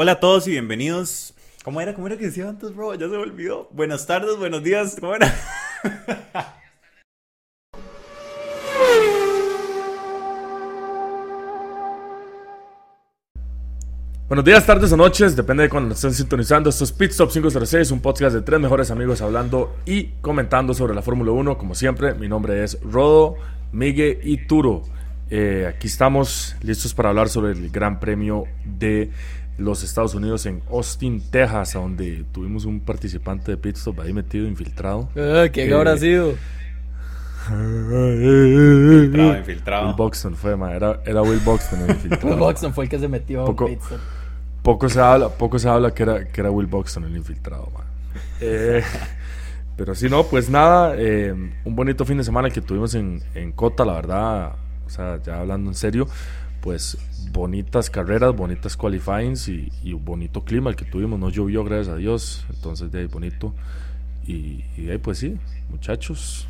Hola 0.00 0.12
a 0.12 0.20
todos 0.20 0.46
y 0.46 0.52
bienvenidos. 0.52 1.34
¿Cómo 1.64 1.80
era? 1.80 1.92
¿Cómo 1.92 2.06
era 2.06 2.16
que 2.16 2.26
decía 2.26 2.48
antes, 2.48 2.72
bro? 2.72 2.94
Ya 2.94 3.08
se 3.08 3.08
me 3.08 3.16
olvidó. 3.16 3.68
Buenas 3.72 4.06
tardes, 4.06 4.36
buenos 4.36 4.62
días. 4.62 4.96
¿Cómo 5.00 5.12
era? 5.16 5.34
Buenos 14.28 14.44
días, 14.44 14.64
tardes 14.64 14.92
o 14.92 14.96
noches, 14.96 15.34
depende 15.34 15.64
de 15.64 15.68
cuando 15.68 15.96
estén 15.96 16.14
sintonizando. 16.14 16.70
Esto 16.70 16.84
es 16.84 16.92
Pit 16.92 17.10
Stop 17.10 17.32
506, 17.32 17.90
un 17.90 18.00
podcast 18.00 18.36
de 18.36 18.42
tres 18.42 18.60
mejores 18.60 18.92
amigos 18.92 19.20
hablando 19.20 19.74
y 19.84 20.10
comentando 20.20 20.74
sobre 20.74 20.94
la 20.94 21.02
Fórmula 21.02 21.32
1. 21.32 21.58
Como 21.58 21.74
siempre, 21.74 22.14
mi 22.14 22.28
nombre 22.28 22.62
es 22.62 22.80
Rodo, 22.82 23.34
Miguel 23.72 24.20
y 24.22 24.46
Turo. 24.46 24.84
Eh, 25.28 25.66
aquí 25.68 25.88
estamos 25.88 26.54
listos 26.62 26.94
para 26.94 27.08
hablar 27.08 27.28
sobre 27.28 27.50
el 27.50 27.68
Gran 27.70 27.98
Premio 27.98 28.44
de 28.64 29.10
los 29.58 29.82
Estados 29.82 30.14
Unidos 30.14 30.46
en 30.46 30.62
Austin, 30.70 31.20
Texas, 31.30 31.74
donde 31.74 32.24
tuvimos 32.32 32.64
un 32.64 32.80
participante 32.80 33.50
de 33.50 33.56
Pit 33.56 33.76
Stop 33.76 34.00
ahí 34.00 34.12
metido, 34.12 34.46
infiltrado. 34.46 35.08
Ah, 35.16 35.48
¿Quién 35.52 35.70
Eh, 35.70 35.74
habrá 35.74 35.96
sido? 35.98 36.34
Infiltrado, 37.50 39.38
infiltrado. 39.38 39.86
Will 39.88 39.96
Buxton 39.96 40.34
fue, 40.36 40.56
ma, 40.56 40.72
era, 40.74 41.00
era 41.04 41.22
Will 41.22 41.40
Buxton 41.40 41.80
el 41.82 41.90
infiltrado. 41.96 42.28
Will 42.28 42.38
Buxton 42.38 42.74
fue 42.74 42.84
el 42.84 42.90
que 42.90 42.98
se 42.98 43.08
metió 43.08 43.44
Poco- 43.44 43.66
pit 43.66 43.80
stop. 43.82 43.98
Poco 44.62 44.88
se 44.88 45.00
habla, 45.00 45.28
poco 45.30 45.58
se 45.58 45.68
habla 45.68 45.92
que 45.94 46.02
era, 46.02 46.24
que 46.26 46.40
era 46.40 46.50
Will 46.50 46.66
Buxton 46.66 47.04
el 47.04 47.16
infiltrado, 47.16 47.70
man. 47.74 47.84
Eh, 48.40 48.82
pero 49.76 49.94
si 49.94 50.08
no, 50.08 50.24
pues 50.24 50.50
nada, 50.50 50.94
eh, 50.96 51.32
un 51.64 51.76
bonito 51.76 52.04
fin 52.04 52.18
de 52.18 52.24
semana 52.24 52.50
que 52.50 52.60
tuvimos 52.60 52.94
en, 52.94 53.22
en 53.34 53.52
Cota, 53.52 53.84
la 53.84 53.94
verdad, 53.94 54.52
o 54.86 54.90
sea, 54.90 55.20
ya 55.22 55.40
hablando 55.40 55.70
en 55.70 55.74
serio, 55.74 56.06
pues 56.60 56.98
bonitas 57.30 57.90
carreras, 57.90 58.34
bonitas 58.34 58.76
qualifyings 58.76 59.48
y, 59.48 59.70
y 59.82 59.92
un 59.92 60.04
bonito 60.04 60.44
clima 60.44 60.70
el 60.70 60.76
que 60.76 60.84
tuvimos, 60.84 61.18
no 61.18 61.30
llovió, 61.30 61.64
gracias 61.64 61.88
a 61.88 61.96
Dios, 61.96 62.44
entonces 62.50 62.90
de 62.92 63.00
ahí 63.00 63.06
bonito. 63.06 63.54
Y, 64.26 64.64
y 64.76 64.82
de 64.84 64.92
ahí 64.92 64.98
pues 64.98 65.18
sí, 65.18 65.36
muchachos. 65.70 66.46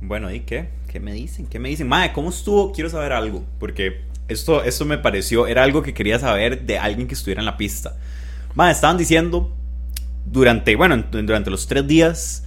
Bueno, 0.00 0.30
¿y 0.32 0.40
qué? 0.40 0.68
¿Qué 0.88 1.00
me 1.00 1.12
dicen? 1.12 1.46
¿Qué 1.46 1.58
me 1.58 1.68
dicen? 1.68 1.88
Madre, 1.88 2.12
¿cómo 2.12 2.30
estuvo? 2.30 2.72
Quiero 2.72 2.90
saber 2.90 3.12
algo. 3.12 3.44
Porque 3.58 4.02
esto, 4.28 4.64
esto 4.64 4.84
me 4.84 4.98
pareció, 4.98 5.46
era 5.46 5.62
algo 5.62 5.82
que 5.82 5.94
quería 5.94 6.18
saber 6.18 6.66
de 6.66 6.78
alguien 6.78 7.06
que 7.06 7.14
estuviera 7.14 7.40
en 7.40 7.46
la 7.46 7.56
pista. 7.56 7.96
Madre, 8.54 8.72
estaban 8.72 8.98
diciendo 8.98 9.54
durante, 10.26 10.74
bueno, 10.76 10.94
en- 10.94 11.26
durante 11.26 11.50
los 11.50 11.66
tres 11.66 11.86
días. 11.86 12.44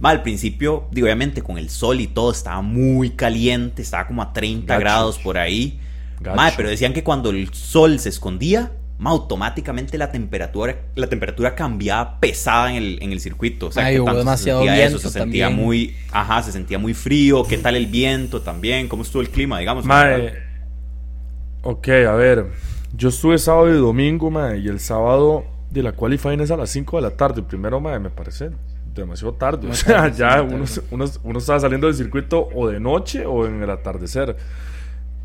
Madre, 0.00 0.18
al 0.18 0.22
principio, 0.22 0.88
digo, 0.90 1.06
obviamente 1.06 1.42
con 1.42 1.58
el 1.58 1.70
sol 1.70 2.00
y 2.00 2.06
todo, 2.06 2.30
estaba 2.32 2.60
muy 2.60 3.10
caliente, 3.10 3.82
estaba 3.82 4.06
como 4.06 4.22
a 4.22 4.32
30 4.32 4.74
Gacho. 4.74 4.80
grados 4.80 5.18
por 5.18 5.38
ahí. 5.38 5.78
Gacho. 6.20 6.36
Madre, 6.36 6.54
pero 6.56 6.68
decían 6.68 6.92
que 6.92 7.02
cuando 7.04 7.30
el 7.30 7.52
sol 7.52 7.98
se 7.98 8.08
escondía, 8.08 8.72
ma, 8.98 9.10
automáticamente 9.10 9.98
la 9.98 10.10
temperatura, 10.10 10.76
la 10.94 11.06
temperatura 11.08 11.54
cambiaba 11.54 12.18
pesada 12.20 12.70
en 12.70 12.76
el, 12.76 13.02
en 13.02 13.12
el 13.12 13.20
circuito. 13.20 13.66
O 13.66 13.72
sea, 13.72 13.86
Ay, 13.86 13.96
que 13.96 14.02
tanto 14.02 14.12
se 14.12 14.18
demasiado 14.18 14.60
sentía 14.60 14.74
viento 14.74 14.96
eso, 14.96 15.08
se 15.08 15.18
sentía 15.18 15.46
también. 15.46 15.66
muy, 15.66 15.96
ajá, 16.12 16.42
se 16.42 16.52
sentía 16.52 16.78
muy 16.78 16.94
frío. 16.94 17.44
¿Qué 17.44 17.58
tal 17.58 17.76
el 17.76 17.86
viento 17.86 18.40
también? 18.42 18.88
¿Cómo 18.88 19.02
estuvo 19.02 19.22
el 19.22 19.30
clima, 19.30 19.58
digamos? 19.58 19.84
Mae, 19.84 20.34
ok, 21.62 21.88
a 22.08 22.12
ver. 22.12 22.46
Yo 22.94 23.10
estuve 23.10 23.38
sábado 23.38 23.68
y 23.68 23.78
domingo, 23.78 24.30
mae, 24.30 24.58
y 24.58 24.68
el 24.68 24.80
sábado 24.80 25.44
de 25.70 25.82
la 25.82 25.92
qualifying 25.92 26.40
es 26.40 26.50
a 26.50 26.56
las 26.56 26.70
5 26.70 26.96
de 26.96 27.02
la 27.02 27.10
tarde. 27.10 27.42
Primero, 27.42 27.80
mae, 27.80 27.98
me 27.98 28.10
parece 28.10 28.50
demasiado 28.94 29.34
tarde. 29.34 29.68
O 29.70 29.74
sea, 29.74 30.08
ya 30.08 30.40
uno, 30.42 30.64
uno, 30.90 31.04
uno 31.22 31.38
estaba 31.38 31.60
saliendo 31.60 31.86
del 31.86 31.96
circuito 31.96 32.48
o 32.54 32.68
de 32.68 32.80
noche 32.80 33.26
o 33.26 33.46
en 33.46 33.62
el 33.62 33.70
atardecer. 33.70 34.36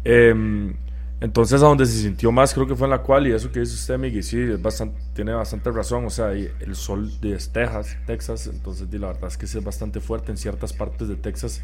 Em, 0.03 0.73
entonces, 1.19 1.61
a 1.61 1.65
donde 1.65 1.85
se 1.85 1.99
sintió 1.99 2.31
más, 2.31 2.53
creo 2.53 2.65
que 2.65 2.75
fue 2.75 2.87
en 2.87 2.91
la 2.91 3.03
cual, 3.03 3.27
y 3.27 3.31
eso 3.31 3.51
que 3.51 3.59
dice 3.59 3.75
usted, 3.75 3.97
Miguel, 3.97 4.23
sí, 4.23 4.39
es 4.39 4.61
bastante, 4.61 4.99
tiene 5.13 5.33
bastante 5.33 5.69
razón. 5.71 6.05
O 6.05 6.09
sea, 6.09 6.31
el 6.31 6.75
sol 6.75 7.11
de 7.21 7.37
Texas, 7.37 7.97
Texas, 8.07 8.47
entonces, 8.47 8.87
la 8.91 9.07
verdad 9.07 9.27
es 9.27 9.37
que 9.37 9.45
es 9.45 9.63
bastante 9.63 9.99
fuerte. 9.99 10.31
En 10.31 10.37
ciertas 10.37 10.73
partes 10.73 11.07
de 11.07 11.15
Texas 11.15 11.61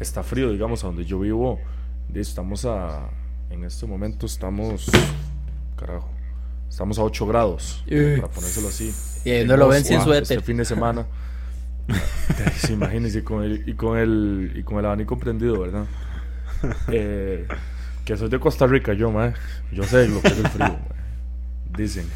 está 0.00 0.22
frío, 0.22 0.50
digamos, 0.50 0.82
a 0.82 0.88
donde 0.88 1.04
yo 1.04 1.20
vivo. 1.20 1.60
Estamos 2.12 2.64
a, 2.64 3.08
en 3.50 3.64
este 3.64 3.86
momento, 3.86 4.26
estamos, 4.26 4.90
carajo, 5.76 6.10
estamos 6.68 6.98
a 6.98 7.02
8 7.02 7.26
grados, 7.26 7.84
Uy. 7.90 8.20
para 8.20 8.32
ponérselo 8.32 8.68
así. 8.68 8.92
Y 9.24 9.30
ahí 9.30 9.46
no 9.46 9.56
lo 9.56 9.68
ven 9.68 9.84
sin 9.84 9.98
Wow, 9.98 10.06
suéter. 10.06 10.38
Este 10.38 10.40
fin 10.40 10.56
de 10.56 10.64
semana. 10.64 11.06
Sí, 12.56 12.72
imagínense, 12.72 13.20
y 13.20 13.22
con 13.22 13.42
el, 13.42 13.68
y 13.68 13.74
con 13.74 13.96
el, 13.96 14.52
y 14.56 14.62
con 14.62 14.78
el 14.78 14.86
abanico 14.86 15.18
prendido, 15.18 15.60
¿verdad? 15.60 15.84
Eh, 16.92 17.46
que 18.04 18.16
soy 18.16 18.28
de 18.28 18.40
Costa 18.40 18.66
Rica, 18.66 18.92
yo, 18.94 19.10
mae. 19.10 19.34
Yo 19.70 19.82
sé 19.82 20.08
lo 20.08 20.20
que 20.20 20.28
es 20.28 20.38
el 20.38 20.48
frío. 20.48 20.78
Dicen. 21.76 22.06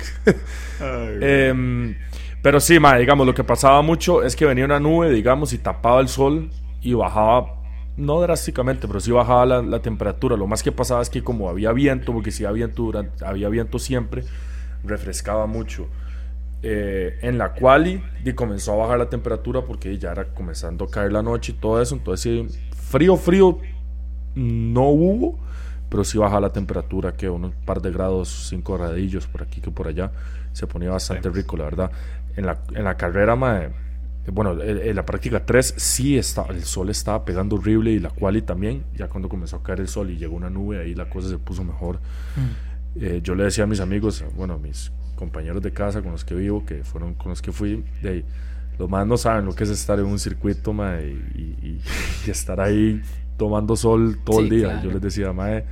Em, 1.20 1.94
pero 2.40 2.58
sí, 2.58 2.80
mae, 2.80 2.98
digamos, 3.00 3.26
lo 3.26 3.34
que 3.34 3.44
pasaba 3.44 3.82
mucho 3.82 4.22
es 4.22 4.34
que 4.34 4.46
venía 4.46 4.64
una 4.64 4.80
nube, 4.80 5.10
digamos, 5.10 5.52
y 5.52 5.58
tapaba 5.58 6.00
el 6.00 6.08
sol 6.08 6.50
y 6.80 6.94
bajaba, 6.94 7.62
no 7.96 8.20
drásticamente, 8.20 8.88
pero 8.88 9.00
sí 9.00 9.12
bajaba 9.12 9.44
la, 9.44 9.62
la 9.62 9.80
temperatura. 9.80 10.36
Lo 10.36 10.46
más 10.46 10.62
que 10.62 10.72
pasaba 10.72 11.02
es 11.02 11.10
que 11.10 11.22
como 11.22 11.48
había 11.48 11.72
viento, 11.72 12.12
porque 12.12 12.30
si 12.30 12.44
había 12.44 12.66
viento, 12.66 12.82
durante, 12.84 13.24
había 13.24 13.48
viento 13.48 13.78
siempre, 13.78 14.24
refrescaba 14.82 15.46
mucho. 15.46 15.88
Eh, 16.64 17.18
en 17.22 17.38
la 17.38 17.54
quali 17.54 18.00
y 18.24 18.34
comenzó 18.34 18.74
a 18.74 18.76
bajar 18.76 18.96
la 18.96 19.10
temperatura 19.10 19.62
porque 19.62 19.98
ya 19.98 20.12
era 20.12 20.26
comenzando 20.32 20.84
a 20.84 20.88
caer 20.88 21.12
la 21.12 21.22
noche 21.22 21.52
y 21.52 21.54
todo 21.56 21.82
eso. 21.82 21.96
Entonces, 21.96 22.22
sí, 22.22 22.46
frío, 22.88 23.16
frío 23.16 23.58
no 24.34 24.88
hubo, 24.88 25.38
pero 25.88 26.04
sí 26.04 26.18
baja 26.18 26.40
la 26.40 26.50
temperatura, 26.50 27.12
que 27.12 27.28
unos 27.28 27.52
par 27.64 27.82
de 27.82 27.90
grados, 27.90 28.46
cinco 28.48 28.76
gradillos 28.78 29.26
por 29.26 29.42
aquí 29.42 29.60
que 29.60 29.70
por 29.70 29.88
allá. 29.88 30.10
Se 30.52 30.66
ponía 30.66 30.90
bastante 30.90 31.28
rico, 31.30 31.56
la 31.56 31.64
verdad. 31.64 31.90
En 32.36 32.46
la, 32.46 32.58
en 32.74 32.84
la 32.84 32.96
carrera, 32.96 33.36
mae, 33.36 33.70
bueno, 34.32 34.60
en, 34.62 34.78
en 34.78 34.96
la 34.96 35.04
práctica 35.04 35.44
3 35.44 35.74
sí 35.76 36.16
está, 36.16 36.46
el 36.50 36.62
sol 36.64 36.88
estaba 36.90 37.24
pegando 37.24 37.56
horrible 37.56 37.90
y 37.90 37.98
la 37.98 38.10
quali 38.10 38.42
también. 38.42 38.84
Ya 38.96 39.08
cuando 39.08 39.28
comenzó 39.28 39.56
a 39.56 39.62
caer 39.62 39.80
el 39.80 39.88
sol 39.88 40.10
y 40.10 40.16
llegó 40.16 40.36
una 40.36 40.48
nube, 40.50 40.80
ahí 40.80 40.94
la 40.94 41.08
cosa 41.10 41.28
se 41.28 41.38
puso 41.38 41.64
mejor. 41.64 41.98
Eh, 42.96 43.20
yo 43.22 43.34
le 43.34 43.44
decía 43.44 43.64
a 43.64 43.66
mis 43.66 43.80
amigos, 43.80 44.24
bueno, 44.36 44.54
a 44.54 44.58
mis 44.58 44.92
compañeros 45.16 45.62
de 45.62 45.72
casa 45.72 46.02
con 46.02 46.12
los 46.12 46.24
que 46.24 46.34
vivo, 46.34 46.64
que 46.66 46.84
fueron 46.84 47.14
con 47.14 47.30
los 47.30 47.40
que 47.42 47.52
fui, 47.52 47.84
de 48.02 48.08
ahí, 48.08 48.24
los 48.78 48.88
más 48.88 49.06
no 49.06 49.16
saben 49.16 49.44
lo 49.46 49.54
que 49.54 49.64
es 49.64 49.70
estar 49.70 49.98
en 49.98 50.06
un 50.06 50.18
circuito, 50.18 50.72
mae, 50.72 51.08
y, 51.34 51.40
y- 51.40 51.80
y 52.26 52.30
estar 52.30 52.60
ahí 52.60 53.00
tomando 53.36 53.76
sol 53.76 54.18
todo 54.24 54.40
el 54.40 54.48
Sí, 54.48 54.56
día. 54.56 54.68
claro. 54.68 54.82
Yo 54.84 54.90
les 54.92 55.00
decía, 55.02 55.32
mae, 55.32 55.64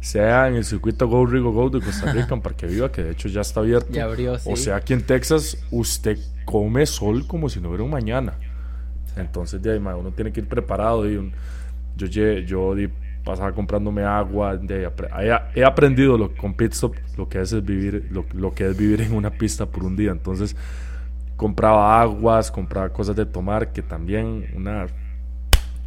sea 0.00 0.48
en 0.48 0.54
el 0.56 0.64
circuito 0.64 1.06
Go 1.08 1.24
Rigo 1.26 1.52
Go 1.52 1.70
de 1.70 1.80
Costa 1.80 2.12
Rica, 2.12 2.34
en 2.34 2.40
Parque 2.40 2.66
Viva, 2.66 2.90
que 2.90 3.02
de 3.04 3.10
hecho 3.12 3.28
ya 3.28 3.40
está 3.42 3.60
abierto, 3.60 3.92
Ya 3.92 4.04
abrió, 4.04 4.38
sí. 4.38 4.50
o 4.52 4.56
sea, 4.56 4.76
aquí 4.76 4.92
en 4.92 5.02
Texas, 5.02 5.58
usted 5.70 6.18
come 6.44 6.84
sol 6.86 7.26
como 7.26 7.48
si 7.48 7.60
no 7.60 7.68
hubiera 7.68 7.84
un 7.84 7.90
mañana. 7.90 8.34
Entonces, 9.16 9.60
de 9.62 9.72
ahí, 9.72 9.78
mae, 9.80 9.94
uno 9.94 10.10
tiene 10.10 10.32
que 10.32 10.40
ir 10.40 10.48
preparado. 10.48 11.08
Y 11.08 11.16
un- 11.16 11.32
yo, 11.96 12.06
yo 12.06 12.74
di- 12.74 12.88
pasaba 13.24 13.52
comprándome 13.52 14.02
agua. 14.02 14.56
de 14.56 14.90
ahí 15.12 15.28
he, 15.54 15.60
he 15.60 15.64
aprendido 15.64 16.16
lo, 16.18 16.34
con 16.34 16.54
pit 16.54 16.72
stop 16.72 16.96
lo 17.16 17.28
que 17.28 17.40
es, 17.40 17.52
es 17.52 17.64
vivir, 17.64 18.08
lo, 18.10 18.24
lo 18.34 18.52
que 18.54 18.66
es 18.70 18.76
vivir 18.76 19.02
en 19.02 19.14
una 19.14 19.30
pista 19.30 19.66
por 19.66 19.84
un 19.84 19.94
día. 19.96 20.10
Entonces, 20.10 20.56
compraba 21.36 22.00
aguas, 22.00 22.50
compraba 22.50 22.88
cosas 22.88 23.14
de 23.16 23.26
tomar, 23.26 23.72
que 23.72 23.82
también 23.82 24.46
una, 24.56 24.86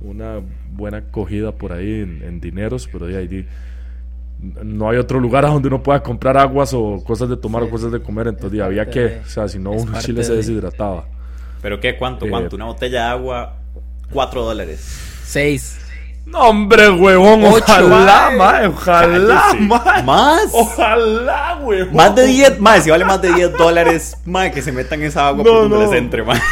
una 0.01 0.39
buena 0.73 0.97
acogida 0.97 1.51
por 1.53 1.73
ahí 1.73 2.01
en, 2.01 2.21
en 2.23 2.39
dineros, 2.41 2.87
pero 2.91 3.05
de 3.07 3.17
ahí 3.17 3.47
no 4.63 4.89
hay 4.89 4.97
otro 4.97 5.19
lugar 5.19 5.45
a 5.45 5.49
donde 5.49 5.67
uno 5.69 5.81
pueda 5.81 6.03
comprar 6.03 6.37
aguas 6.37 6.73
o 6.73 7.01
cosas 7.03 7.29
de 7.29 7.37
tomar 7.37 7.63
Sí. 7.63 7.67
o 7.67 7.71
cosas 7.71 7.91
de 7.91 8.01
comer. 8.01 8.27
Entonces, 8.27 8.59
había 8.61 8.89
que, 8.89 8.99
de- 8.99 9.19
o 9.19 9.25
sea, 9.25 9.47
si 9.47 9.57
no, 9.59 9.71
uno 9.71 9.97
Chile 9.99 10.23
se 10.23 10.31
de- 10.31 10.37
deshidrataba. 10.37 11.05
¿Pero 11.61 11.79
qué? 11.79 11.97
¿Cuánto? 11.97 12.25
Eh, 12.25 12.29
¿Cuánto? 12.29 12.55
Una 12.55 12.65
botella 12.65 13.05
de 13.05 13.09
agua, 13.09 13.55
4 14.11 14.43
dólares. 14.43 14.79
Seis. 15.23 15.79
No, 16.25 16.39
hombre, 16.49 16.89
huevón, 16.89 17.43
Ocho. 17.45 17.63
ojalá, 17.63 18.31
mae, 18.35 18.67
ojalá, 18.67 19.43
mae. 19.59 20.03
¿Más? 20.03 20.49
Ojalá, 20.53 21.59
huevón. 21.61 21.95
Más 21.95 22.15
de 22.15 22.25
10, 22.25 22.59
más, 22.59 22.83
si 22.83 22.89
vale 22.89 23.05
más 23.05 23.21
de 23.21 23.31
10 23.31 23.55
dólares, 23.57 24.17
más 24.25 24.49
que 24.51 24.61
se 24.63 24.71
metan 24.71 25.03
esa 25.03 25.27
agua 25.27 25.43
No, 25.43 25.51
por 25.51 25.61
donde 25.69 25.77
no. 25.85 25.91
les 25.91 25.99
entre, 25.99 26.23
más. 26.23 26.41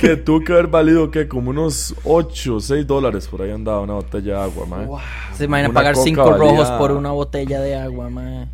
Que 0.00 0.16
tuvo 0.16 0.40
que 0.40 0.52
haber 0.54 0.66
valido, 0.68 1.10
que 1.10 1.28
Como 1.28 1.50
unos 1.50 1.94
8, 2.04 2.60
6 2.60 2.86
dólares 2.86 3.28
por 3.28 3.42
ahí 3.42 3.50
andaba 3.50 3.80
una 3.80 3.92
botella 3.94 4.36
de 4.36 4.42
agua, 4.42 4.64
mae. 4.66 4.86
Se 5.36 5.44
imaginan 5.44 5.72
Una 5.72 5.78
pagar 5.80 5.94
coca 5.94 6.04
cinco 6.04 6.24
valía- 6.30 6.38
rojos 6.38 6.70
por 6.72 6.92
una 6.92 7.10
botella 7.10 7.60
de 7.60 7.76
agua, 7.76 8.08
mae. 8.08 8.48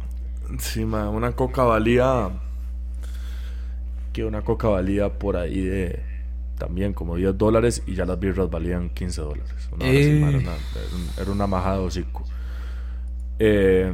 Sí, 0.58 0.84
mae, 0.84 1.06
una 1.08 1.32
coca 1.32 1.62
valía. 1.62 2.30
Que 4.12 4.24
una 4.24 4.42
coca 4.42 4.68
valía 4.68 5.08
por 5.08 5.36
ahí 5.36 5.60
de. 5.60 6.02
También 6.58 6.94
como 6.94 7.16
10 7.16 7.36
dólares 7.36 7.82
y 7.86 7.94
ya 7.94 8.06
las 8.06 8.18
birras 8.18 8.48
valían 8.50 8.88
15 8.88 9.20
dólares. 9.20 9.65
Una 9.76 9.86
Eh. 9.86 10.18
era, 10.18 10.28
una, 10.28 10.38
era 10.40 10.94
un- 10.94 11.22
era 11.22 11.30
una 11.30 11.46
majada 11.46 11.78
de 11.78 11.84
hocico. 11.84 12.24
Eh. 13.38 13.92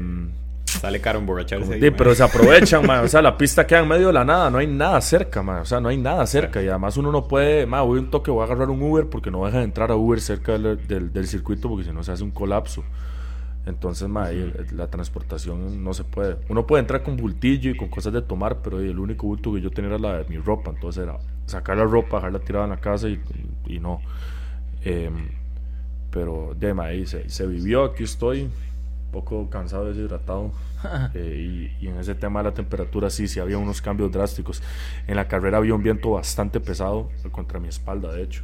Sale 0.64 1.00
caro 1.02 1.19
emborracharse. 1.19 1.79
Sí, 1.79 1.90
pero 1.90 2.14
se 2.14 2.23
aprovechan, 2.23 2.87
man. 2.87 3.05
O 3.05 3.08
sea, 3.08 3.20
la 3.20 3.37
pista 3.37 3.67
queda 3.67 3.81
en 3.81 3.88
medio 3.88 4.06
de 4.06 4.12
la 4.14 4.25
nada, 4.25 4.49
no 4.50 4.58
hay 4.58 4.67
nada 4.67 5.00
cerca, 5.02 5.43
man. 5.43 5.61
O 5.61 5.64
sea, 5.67 5.81
no 5.81 5.88
hay 5.90 5.99
nada 5.99 6.26
cerca. 6.26 6.62
Y 6.62 6.69
además 6.69 6.96
uno 6.96 7.12
no 7.12 7.29
puede, 7.29 7.67
man, 7.67 7.84
voy 7.87 7.99
un 7.99 8.11
toque, 8.11 8.31
voy 8.31 8.40
a 8.40 8.44
agarrar 8.46 8.70
un 8.70 8.81
Uber 8.82 9.06
porque 9.08 9.31
no 9.31 9.44
deja 9.44 9.58
de 9.58 9.64
entrar 9.64 9.90
a 9.90 9.96
Uber 9.96 10.20
cerca 10.20 10.52
del, 10.52 10.87
del- 10.87 11.12
del 11.12 11.26
circuito 11.26 11.69
porque 11.69 11.84
si 11.84 11.93
no 11.93 12.02
se 12.02 12.12
hace 12.12 12.25
un 12.25 12.31
colapso. 12.31 12.84
Entonces, 13.67 14.08
ma, 14.08 14.25
ahí 14.25 14.38
el- 14.40 14.76
la 14.76 14.88
transportación 14.88 15.84
no 15.84 15.93
se 15.93 16.05
puede. 16.05 16.38
Uno 16.49 16.67
puede 16.67 16.81
entrar 16.81 17.02
con 17.02 17.17
bultillo 17.17 17.70
y 17.70 17.76
con 17.76 17.88
cosas 17.88 18.12
de 18.14 18.23
tomar, 18.23 18.62
pero 18.62 18.81
el 18.81 18.99
único 18.99 19.26
bulto 19.26 19.52
que 19.52 19.61
yo 19.61 19.70
tenía 19.70 19.90
era 19.90 19.99
la 19.99 20.19
de 20.19 20.25
mi 20.25 20.38
ropa. 20.38 20.70
Entonces 20.70 21.02
era 21.05 21.19
sacar 21.46 21.76
la 21.76 21.84
ropa, 21.84 22.17
dejarla 22.17 22.38
tirada 22.38 22.64
en 22.64 22.70
la 22.70 22.79
casa 22.81 23.08
y, 23.08 23.20
y 23.67 23.79
no. 23.79 24.00
Em, 24.84 25.29
pero 26.12 26.55
de 26.59 26.73
ahí 26.81 27.06
se, 27.06 27.29
se 27.29 27.47
vivió, 27.47 27.85
aquí 27.85 28.05
estoy, 28.05 28.43
un 28.43 28.53
poco 29.12 29.49
cansado, 29.50 29.87
deshidratado. 29.87 30.53
Eh, 31.14 31.70
y, 31.81 31.85
y 31.85 31.88
en 31.91 31.97
ese 31.99 32.17
tema 32.17 32.41
de 32.41 32.49
la 32.50 32.55
temperatura 32.55 33.09
sí, 33.09 33.29
sí 33.29 33.38
había 33.38 33.56
unos 33.56 33.81
cambios 33.81 34.11
drásticos. 34.11 34.61
En 35.06 35.14
la 35.14 35.29
carrera 35.29 35.59
había 35.59 35.76
un 35.76 35.82
viento 35.85 36.11
bastante 36.11 36.59
pesado 36.59 37.09
contra 37.31 37.61
mi 37.61 37.69
espalda, 37.69 38.12
de 38.12 38.25
hecho, 38.25 38.43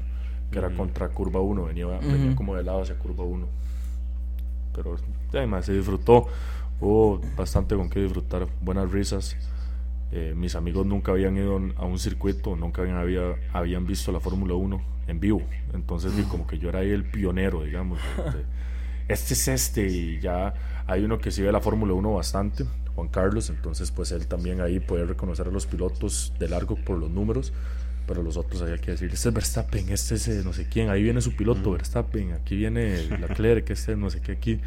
que 0.52 0.60
era 0.60 0.70
contra 0.70 1.08
curva 1.08 1.40
1, 1.40 1.64
venía, 1.64 1.86
venía 1.86 2.26
Ujú. 2.28 2.36
como 2.36 2.54
de 2.54 2.62
lado 2.62 2.82
hacia 2.82 2.96
curva 2.96 3.24
1. 3.24 3.44
Pero 4.72 4.96
además 5.32 5.64
se 5.66 5.72
disfrutó, 5.72 6.28
hubo 6.80 7.20
bastante 7.36 7.74
con 7.74 7.90
qué 7.90 8.00
disfrutar, 8.04 8.46
buenas 8.60 8.88
risas. 8.92 9.36
Eh, 10.12 10.32
mis 10.36 10.54
amigos 10.54 10.86
nunca 10.86 11.10
habían 11.10 11.36
ido 11.36 11.60
a 11.76 11.84
un 11.86 11.98
circuito, 11.98 12.54
nunca 12.54 12.82
habían, 12.82 12.98
había- 12.98 13.34
habían 13.52 13.84
visto 13.84 14.12
la 14.12 14.20
Fórmula 14.20 14.54
1 14.54 14.80
en 15.08 15.18
vivo. 15.20 15.42
Entonces, 15.74 16.16
di, 16.16 16.22
como 16.22 16.46
que 16.46 16.58
yo 16.58 16.68
era 16.68 16.78
ahí 16.80 16.90
el 16.90 17.04
pionero, 17.04 17.64
digamos. 17.64 17.98
de- 18.16 18.22
de, 18.38 18.44
este 19.08 19.34
es 19.34 19.48
este, 19.48 19.86
y 19.88 20.20
ya 20.20 20.54
hay 20.86 21.02
uno 21.04 21.18
que 21.18 21.30
sigue 21.32 21.50
la 21.50 21.60
Fórmula 21.60 21.94
1 21.94 22.12
bastante, 22.14 22.64
Juan 22.94 23.08
Carlos. 23.08 23.50
Entonces, 23.50 23.90
pues 23.90 24.12
él 24.12 24.26
también 24.26 24.60
ahí 24.60 24.78
puede 24.80 25.04
reconocer 25.06 25.48
a 25.48 25.50
los 25.50 25.66
pilotos 25.66 26.32
de 26.38 26.48
largo 26.48 26.76
por 26.76 26.98
los 26.98 27.10
números. 27.10 27.52
Pero 28.06 28.22
los 28.22 28.38
otros 28.38 28.62
había 28.62 28.78
que 28.78 28.92
decir, 28.92 29.10
este 29.12 29.28
es 29.28 29.34
Verstappen, 29.34 29.90
este 29.90 30.14
es 30.14 30.26
eh, 30.28 30.40
no 30.42 30.54
sé 30.54 30.66
quién, 30.66 30.88
ahí 30.88 31.02
viene 31.02 31.20
su 31.20 31.36
piloto 31.36 31.72
Verstappen, 31.72 32.32
aquí 32.32 32.56
viene 32.56 33.02
Leclerc, 33.20 33.68
este 33.68 33.96
no 33.96 34.08
sé 34.08 34.22
qué 34.22 34.32
aquí. 34.32 34.60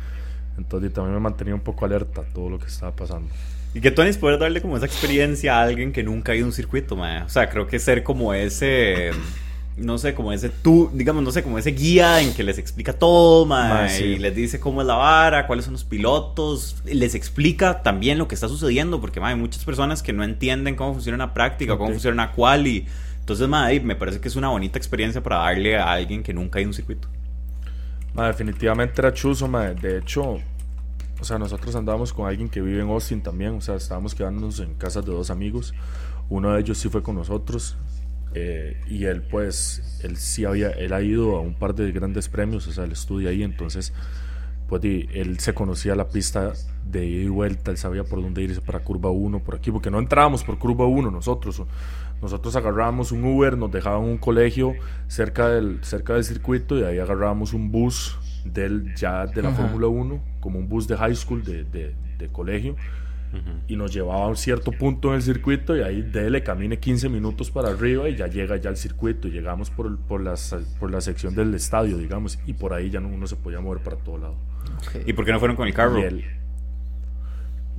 Entonces 0.59 0.93
también 0.93 1.15
me 1.15 1.21
mantenía 1.21 1.55
un 1.55 1.61
poco 1.61 1.85
alerta 1.85 2.21
a 2.21 2.23
todo 2.25 2.51
lo 2.51 2.59
que 2.59 2.67
estaba 2.67 2.95
pasando. 2.95 3.29
Y 3.73 3.81
que 3.81 3.89
Tony 3.89 4.13
poder 4.13 4.37
darle 4.37 4.61
como 4.61 4.77
esa 4.77 4.85
experiencia 4.85 5.57
a 5.57 5.63
alguien 5.63 5.91
que 5.91 6.03
nunca 6.03 6.33
ha 6.33 6.35
ido 6.35 6.45
a 6.45 6.49
un 6.49 6.53
circuito, 6.53 6.95
mae. 6.95 7.23
O 7.23 7.29
sea, 7.29 7.49
creo 7.49 7.65
que 7.65 7.79
ser 7.79 8.03
como 8.03 8.33
ese. 8.33 9.11
No 9.81 9.97
sé, 9.97 10.13
como 10.13 10.31
ese 10.31 10.49
tú, 10.49 10.89
digamos, 10.93 11.23
no 11.23 11.31
sé, 11.31 11.43
como 11.43 11.57
ese 11.57 11.71
guía 11.71 12.21
en 12.21 12.33
que 12.33 12.43
les 12.43 12.57
explica 12.57 12.93
todo, 12.93 13.45
mae, 13.45 13.73
Mae, 13.73 13.89
sí. 13.89 14.03
y 14.03 14.19
les 14.19 14.35
dice 14.35 14.59
cómo 14.59 14.81
es 14.81 14.87
la 14.87 14.95
vara, 14.95 15.47
cuáles 15.47 15.65
son 15.65 15.73
los 15.73 15.83
pilotos, 15.83 16.77
y 16.85 16.93
les 16.93 17.15
explica 17.15 17.81
también 17.81 18.17
lo 18.17 18.27
que 18.27 18.35
está 18.35 18.47
sucediendo, 18.47 19.01
porque 19.01 19.19
mae, 19.19 19.33
hay 19.33 19.39
muchas 19.39 19.65
personas 19.65 20.03
que 20.03 20.13
no 20.13 20.23
entienden 20.23 20.75
cómo 20.75 20.93
funciona 20.93 21.15
una 21.15 21.33
práctica, 21.33 21.73
cómo 21.73 21.85
Ok. 21.85 21.91
funciona 21.93 22.13
una 22.23 22.31
quali. 22.31 22.85
Entonces, 23.19 23.47
mae, 23.47 23.79
me 23.79 23.95
parece 23.95 24.19
que 24.19 24.27
es 24.27 24.35
una 24.35 24.49
bonita 24.49 24.77
experiencia 24.77 25.21
para 25.23 25.37
darle 25.37 25.77
a 25.77 25.91
alguien 25.91 26.21
que 26.23 26.33
nunca 26.33 26.59
ha 26.59 26.61
ido 26.61 26.67
a 26.67 26.71
un 26.71 26.73
circuito. 26.75 27.07
Ma, 28.13 28.27
definitivamente 28.27 28.99
era 28.99 29.13
chuzo, 29.13 29.47
ma. 29.47 29.67
De 29.69 29.97
hecho, 29.99 30.39
o 31.19 31.23
sea, 31.23 31.37
nosotros 31.39 31.75
andábamos 31.75 32.11
con 32.13 32.27
alguien 32.27 32.49
que 32.49 32.61
vive 32.61 32.81
en 32.81 32.89
Austin 32.89 33.21
también. 33.21 33.51
O 33.55 33.61
sea, 33.61 33.75
estábamos 33.75 34.13
quedándonos 34.15 34.59
en 34.59 34.73
casas 34.73 35.05
de 35.05 35.11
dos 35.11 35.29
amigos. 35.29 35.73
Uno 36.29 36.51
de 36.53 36.61
ellos 36.61 36.77
sí 36.77 36.89
fue 36.89 37.01
con 37.03 37.15
nosotros. 37.15 37.77
Eh, 38.33 38.77
y 38.89 39.05
él, 39.05 39.21
pues, 39.21 39.99
él 40.03 40.17
sí 40.17 40.45
había, 40.45 40.69
él 40.71 40.93
ha 40.93 41.01
ido 41.01 41.35
a 41.37 41.41
un 41.41 41.53
par 41.53 41.75
de 41.75 41.91
grandes 41.91 42.29
premios. 42.29 42.67
O 42.67 42.71
sea, 42.71 42.83
él 42.85 42.91
estudia 42.91 43.29
ahí. 43.29 43.43
Entonces, 43.43 43.93
pues, 44.67 44.81
di, 44.81 45.07
él 45.13 45.39
se 45.39 45.53
conocía 45.53 45.95
la 45.95 46.07
pista 46.09 46.53
de 46.85 47.05
ida 47.05 47.23
y 47.23 47.27
vuelta. 47.29 47.71
Él 47.71 47.77
sabía 47.77 48.03
por 48.03 48.21
dónde 48.21 48.41
irse 48.41 48.61
para 48.61 48.79
curva 48.79 49.09
1, 49.11 49.39
por 49.43 49.55
aquí. 49.55 49.71
Porque 49.71 49.91
no 49.91 49.99
entrábamos 49.99 50.43
por 50.43 50.57
curva 50.59 50.85
1 50.85 51.11
nosotros. 51.11 51.63
Nosotros 52.21 52.55
agarrábamos 52.55 53.11
un 53.11 53.23
Uber, 53.25 53.57
nos 53.57 53.71
dejaban 53.71 54.03
un 54.03 54.17
colegio 54.19 54.75
cerca 55.07 55.49
del, 55.49 55.79
cerca 55.83 56.13
del 56.13 56.23
circuito 56.23 56.77
y 56.77 56.83
ahí 56.83 56.99
agarrábamos 56.99 57.53
un 57.53 57.71
bus 57.71 58.17
del, 58.45 58.93
ya 58.95 59.25
de 59.25 59.41
la. 59.41 59.49
Fórmula 59.51 59.87
1, 59.87 60.23
como 60.39 60.59
un 60.59 60.69
bus 60.69 60.87
de 60.87 60.97
high 60.97 61.15
school, 61.15 61.43
de, 61.43 61.63
de- 61.63 61.95
de 62.19 62.27
colegio, 62.27 62.75
y 63.67 63.75
nos 63.75 63.93
llevaba 63.93 64.25
a 64.25 64.27
un 64.27 64.35
cierto 64.35 64.71
punto 64.71 65.09
en 65.09 65.15
el 65.15 65.21
circuito 65.21 65.75
y 65.77 65.81
ahí 65.81 66.01
dele, 66.01 66.43
camine 66.43 66.79
15 66.79 67.07
minutos 67.09 67.49
para 67.51 67.69
arriba 67.69 68.09
y 68.09 68.15
ya 68.15 68.27
llega 68.27 68.57
ya 68.57 68.69
al 68.69 68.77
circuito. 68.77 69.27
Y 69.27 69.31
llegamos 69.31 69.69
por, 69.69 69.87
el- 69.87 69.97
por, 69.97 70.21
la, 70.21 70.35
sa- 70.37 70.59
por 70.79 70.91
la 70.91 70.99
sección 71.01 71.33
del 71.35 71.53
estadio, 71.55 71.97
digamos, 71.97 72.39
y 72.45 72.53
por 72.53 72.73
ahí 72.73 72.89
ya 72.89 72.99
no, 72.99 73.07
uno 73.07 73.27
se 73.27 73.35
podía 73.37 73.59
mover 73.61 73.81
para 73.81 73.95
todo 73.97 74.17
lado. 74.17 74.35
¿Y 75.05 75.13
por 75.13 75.23
qué 75.25 75.31
no 75.31 75.39
fueron 75.39 75.55
con 75.55 75.67
el 75.67 75.73
carro? 75.73 75.99
Y 75.99 76.03
él- 76.03 76.25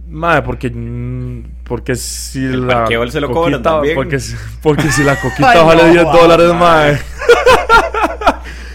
Madre, 0.08 0.42
porque, 0.42 0.68
mm, 0.70 1.62
porque 1.64 1.94
si 1.94 2.44
El 2.44 2.66
la 2.66 2.74
parqueo 2.80 3.02
él 3.02 3.10
se 3.12 3.20
lo 3.20 3.30
cobran 3.30 3.62
también. 3.62 3.94
porque, 3.94 4.18
si- 4.18 4.36
porque 4.62 4.90
si 4.90 5.04
la 5.04 5.16
coquita 5.20 5.50
Ay, 5.52 5.64
vale 5.64 5.82
no, 5.86 5.92
10 5.92 6.04
dólares, 6.04 6.48
madre. 6.48 6.58
madre. 6.58 6.98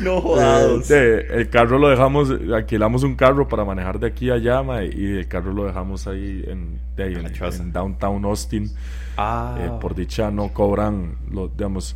No 0.08 0.18
Eh, 0.18 0.22
jodados. 0.22 0.88
de- 0.88 1.20
el 1.40 1.50
carro 1.50 1.78
lo 1.80 1.90
dejamos, 1.90 2.32
alquilamos 2.54 3.04
un 3.04 3.16
carro 3.16 3.48
para 3.48 3.64
manejar 3.66 4.00
de 4.00 4.08
aquí 4.08 4.30
a 4.30 4.36
allá, 4.36 4.64
mae, 4.64 4.88
y 4.94 5.18
el 5.18 5.28
carro 5.28 5.54
lo 5.54 5.66
dejamos 5.66 6.08
ahí 6.08 6.44
en, 6.48 6.80
de 6.96 7.04
ahí 7.04 7.14
En 7.16 7.26
en- 7.28 7.72
downtown 7.74 8.26
Austin. 8.26 8.70
Ah, 9.18 9.58
Eh, 9.60 9.72
por 9.82 9.96
dicha 9.96 10.32
no 10.32 10.50
cobran, 10.54 11.16
lo, 11.32 11.48
digamos, 11.48 11.96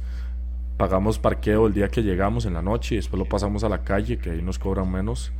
pagamos 0.78 1.20
parqueo 1.20 1.68
el 1.68 1.74
día 1.74 1.88
que 1.90 2.02
llegamos 2.02 2.46
en 2.46 2.54
la 2.56 2.62
noche 2.62 2.96
y 2.96 2.98
después 2.98 3.20
lo 3.20 3.26
pasamos 3.26 3.64
a 3.64 3.70
la 3.70 3.84
calle, 3.84 4.18
que 4.18 4.32
ahí 4.32 4.42
nos 4.42 4.58
cobran 4.60 4.92
menos. 4.92 5.32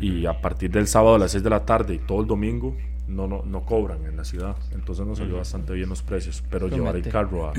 Y 0.00 0.26
a 0.26 0.40
partir 0.40 0.70
del 0.72 0.88
sábado 0.88 1.14
a 1.14 1.18
las 1.18 1.30
6 1.32 1.44
de 1.44 1.50
la 1.50 1.64
tarde 1.64 1.94
y 1.94 1.98
todo 1.98 2.20
el 2.22 2.26
domingo 2.26 2.74
no, 3.06 3.28
no, 3.28 3.42
no 3.44 3.60
cobran 3.64 4.04
en 4.06 4.16
la 4.16 4.24
ciudad. 4.24 4.56
Entonces 4.72 5.06
nos 5.06 5.18
salió 5.18 5.36
bastante 5.36 5.72
bien 5.74 5.88
los 5.88 6.02
precios. 6.02 6.42
Pero 6.50 6.66
llevar 6.68 6.96
el 6.96 7.02
Promete. 7.02 7.10
carro 7.10 7.46
a, 7.48 7.52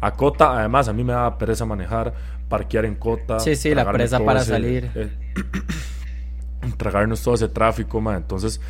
a 0.00 0.14
Cota, 0.14 0.58
además 0.58 0.88
a 0.88 0.92
mí 0.92 1.04
me 1.04 1.12
da 1.12 1.36
pereza 1.38 1.66
manejar, 1.66 2.14
parquear 2.48 2.84
en 2.84 2.94
Cota. 2.94 3.38
Sí, 3.40 3.54
sí, 3.56 3.74
la 3.74 3.84
todo 3.84 3.92
para 4.24 4.40
ese- 4.40 4.50
salir. 4.50 4.90
eh, 4.94 5.10
tragarnos 6.76 7.22
todo 7.22 7.34
ese 7.34 7.48
tráfico, 7.48 8.00
ma. 8.00 8.16
Entonces, 8.16 8.60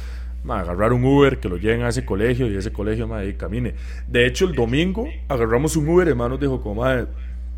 ma, 0.44 0.60
agarrar 0.60 0.92
un 0.92 1.04
Uber 1.04 1.38
que 1.40 1.48
lo 1.48 1.56
lleven 1.56 1.82
a 1.82 1.88
ese 1.88 2.04
colegio 2.04 2.46
y 2.50 2.56
ese 2.56 2.72
colegio, 2.72 3.06
ma, 3.08 3.18
ahí 3.18 3.34
camine. 3.34 3.74
De 4.08 4.26
hecho, 4.26 4.44
el 4.46 4.54
domingo 4.54 5.06
agarramos 5.28 5.76
un 5.76 5.88
Uber, 5.88 6.08
hermano, 6.08 6.36
dijo, 6.38 6.60
como, 6.60 6.82
ma, 6.82 7.06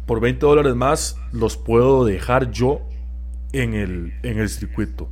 por 0.06 0.20
20 0.20 0.44
dólares 0.44 0.74
más 0.74 1.16
los 1.32 1.56
puedo 1.56 2.04
dejar 2.04 2.50
yo 2.50 2.80
en 3.52 3.74
el, 3.74 4.14
en 4.22 4.38
el 4.38 4.48
circuito. 4.48 5.08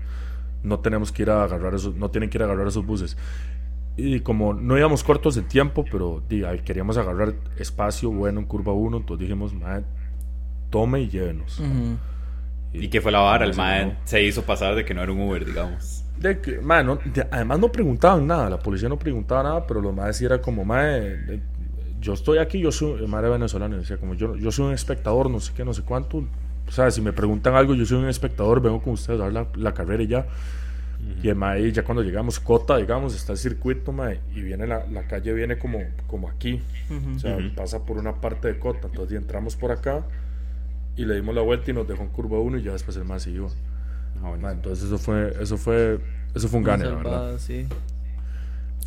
No 0.63 0.81
tenemos 0.81 1.11
que 1.13 1.23
ir 1.23 1.31
a 1.31 1.45
agarrar 1.45 1.75
esos, 1.75 1.95
no 1.97 2.11
tienen 2.11 2.29
que 2.29 2.39
ir 2.39 2.43
a 2.43 2.45
agarrar 2.47 2.67
esos 2.67 2.85
buses. 2.85 3.17
Y 4.01 4.21
como 4.21 4.55
no 4.55 4.77
íbamos 4.79 5.05
cortos 5.05 5.35
de 5.35 5.43
tiempo, 5.43 5.85
pero 5.91 6.23
di, 6.29 6.45
ahí 6.45 6.61
queríamos 6.61 6.97
agarrar 6.97 7.35
espacio 7.59 8.11
bueno 8.11 8.41
en 8.41 8.47
curva 8.47 8.73
1, 8.73 8.97
entonces 8.99 9.21
dijimos, 9.27 9.53
ma, 9.55 9.83
tome 10.71 11.01
y 11.03 11.09
llévenos. 11.09 11.59
Ujú. 11.61 11.97
¿Y 12.73 12.89
qué 12.89 13.01
fue 13.01 13.11
la 13.13 13.21
vara? 13.21 13.45
El 13.45 13.57
mae 13.57 13.87
no. 13.87 13.93
se 14.05 14.23
hizo 14.23 14.43
pasar 14.43 14.75
de 14.75 14.85
que 14.85 14.95
no 14.95 15.03
era 15.03 15.11
un 15.13 15.21
Uber, 15.21 15.45
digamos. 15.45 16.05
De 16.19 16.41
que, 16.41 16.61
mae, 16.61 16.85
no- 16.85 16.97
de- 17.05 17.27
además 17.31 17.59
no 17.59 17.73
preguntaban 17.73 18.27
nada, 18.27 18.49
la 18.51 18.59
policía 18.59 18.89
no 18.89 18.99
preguntaba 18.99 19.43
nada, 19.43 19.67
pero 19.67 19.81
los 19.81 19.95
más 19.95 20.17
sí 20.17 20.25
era 20.25 20.41
como, 20.41 20.65
mae, 20.65 21.41
yo 22.01 22.13
estoy 22.15 22.39
aquí, 22.39 22.61
yo 22.61 22.71
soy, 22.71 23.01
el 23.03 23.09
mae 23.09 23.21
era 23.21 23.31
venezolano, 23.31 23.77
decía 23.77 23.97
como, 23.97 24.15
yo, 24.15 24.37
yo 24.37 24.53
soy 24.53 24.67
un 24.67 24.73
espectador, 24.73 25.29
no 25.31 25.41
sé 25.41 25.53
qué, 25.57 25.65
no 25.65 25.75
sé 25.75 25.83
cuánto, 25.83 26.19
o 26.69 26.71
sea, 26.73 26.91
si 26.93 27.01
me 27.01 27.13
preguntan 27.13 27.55
algo, 27.57 27.75
yo 27.75 27.85
soy 27.85 27.99
un 27.99 28.09
espectador, 28.09 28.61
vengo 28.63 28.81
con 28.81 28.93
ustedes 28.93 29.19
a 29.21 29.25
dar 29.25 29.33
la, 29.33 29.47
la 29.57 29.75
carrera 29.75 30.03
y 30.03 30.07
ya. 30.07 30.27
Y 31.23 31.29
el 31.29 31.35
mae, 31.37 31.71
ya 31.73 31.83
cuando 31.85 32.03
llegamos, 32.03 32.41
Cota, 32.41 32.77
digamos, 32.79 33.15
está 33.15 33.33
el 33.33 33.39
circuito, 33.39 33.93
mae, 33.93 34.21
y 34.35 34.41
viene 34.43 34.67
la, 34.67 34.87
la 34.87 35.07
calle, 35.07 35.33
viene 35.35 35.59
como, 35.59 35.79
como 36.07 36.29
aquí, 36.29 36.63
Ujú. 36.89 37.17
o 37.17 37.19
sea, 37.19 37.37
Ujú. 37.37 37.55
pasa 37.55 37.85
por 37.85 37.99
una 37.99 38.21
parte 38.21 38.49
de 38.49 38.59
Cota, 38.59 38.89
entonces 38.89 39.19
entramos 39.19 39.55
por 39.57 39.71
acá 39.71 40.03
y 40.97 41.05
le 41.05 41.15
dimos 41.17 41.35
la 41.35 41.43
vuelta 41.43 41.71
y 41.71 41.75
nos 41.75 41.87
dejó 41.87 42.03
en 42.03 42.09
curva 42.09 42.39
1 42.41 42.59
y 42.59 42.63
ya 42.63 42.73
después 42.73 42.97
el 42.97 43.05
más 43.05 43.23
se 43.23 43.31
iba. 43.33 43.49
Ah. 44.23 44.35
Mae, 44.41 44.53
entonces 44.55 44.85
eso 44.87 44.99
fue, 44.99 45.35
eso 45.41 45.57
fue, 45.59 46.01
eso 46.35 46.49
fue 46.49 46.59
un 46.59 46.65
gane, 46.65 46.85
la 46.85 46.95
verdad. 46.95 47.39
sí. 47.39 47.67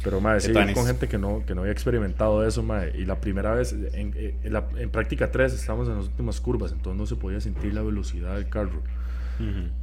Pero, 0.03 0.19
madre, 0.19 0.41
sí, 0.41 0.51
con 0.73 0.85
gente 0.85 1.07
que 1.07 1.17
no, 1.17 1.43
que 1.45 1.55
no 1.55 1.61
había 1.61 1.71
experimentado 1.71 2.45
eso, 2.45 2.61
madre. 2.61 2.91
Y 2.97 3.05
la 3.05 3.21
primera 3.21 3.53
vez, 3.55 3.71
en, 3.93 4.13
en 4.43 4.51
la- 4.53 4.67
en 4.77 4.89
práctica 4.89 5.31
3, 5.31 5.53
estábamos 5.53 5.87
en 5.87 5.95
las 5.95 6.07
últimas 6.07 6.41
curvas, 6.41 6.73
entonces 6.73 6.99
no 6.99 7.05
se 7.05 7.15
podía 7.15 7.39
sentir 7.39 7.73
la 7.73 7.81
velocidad 7.83 8.35
del 8.35 8.49
carro. 8.49 8.81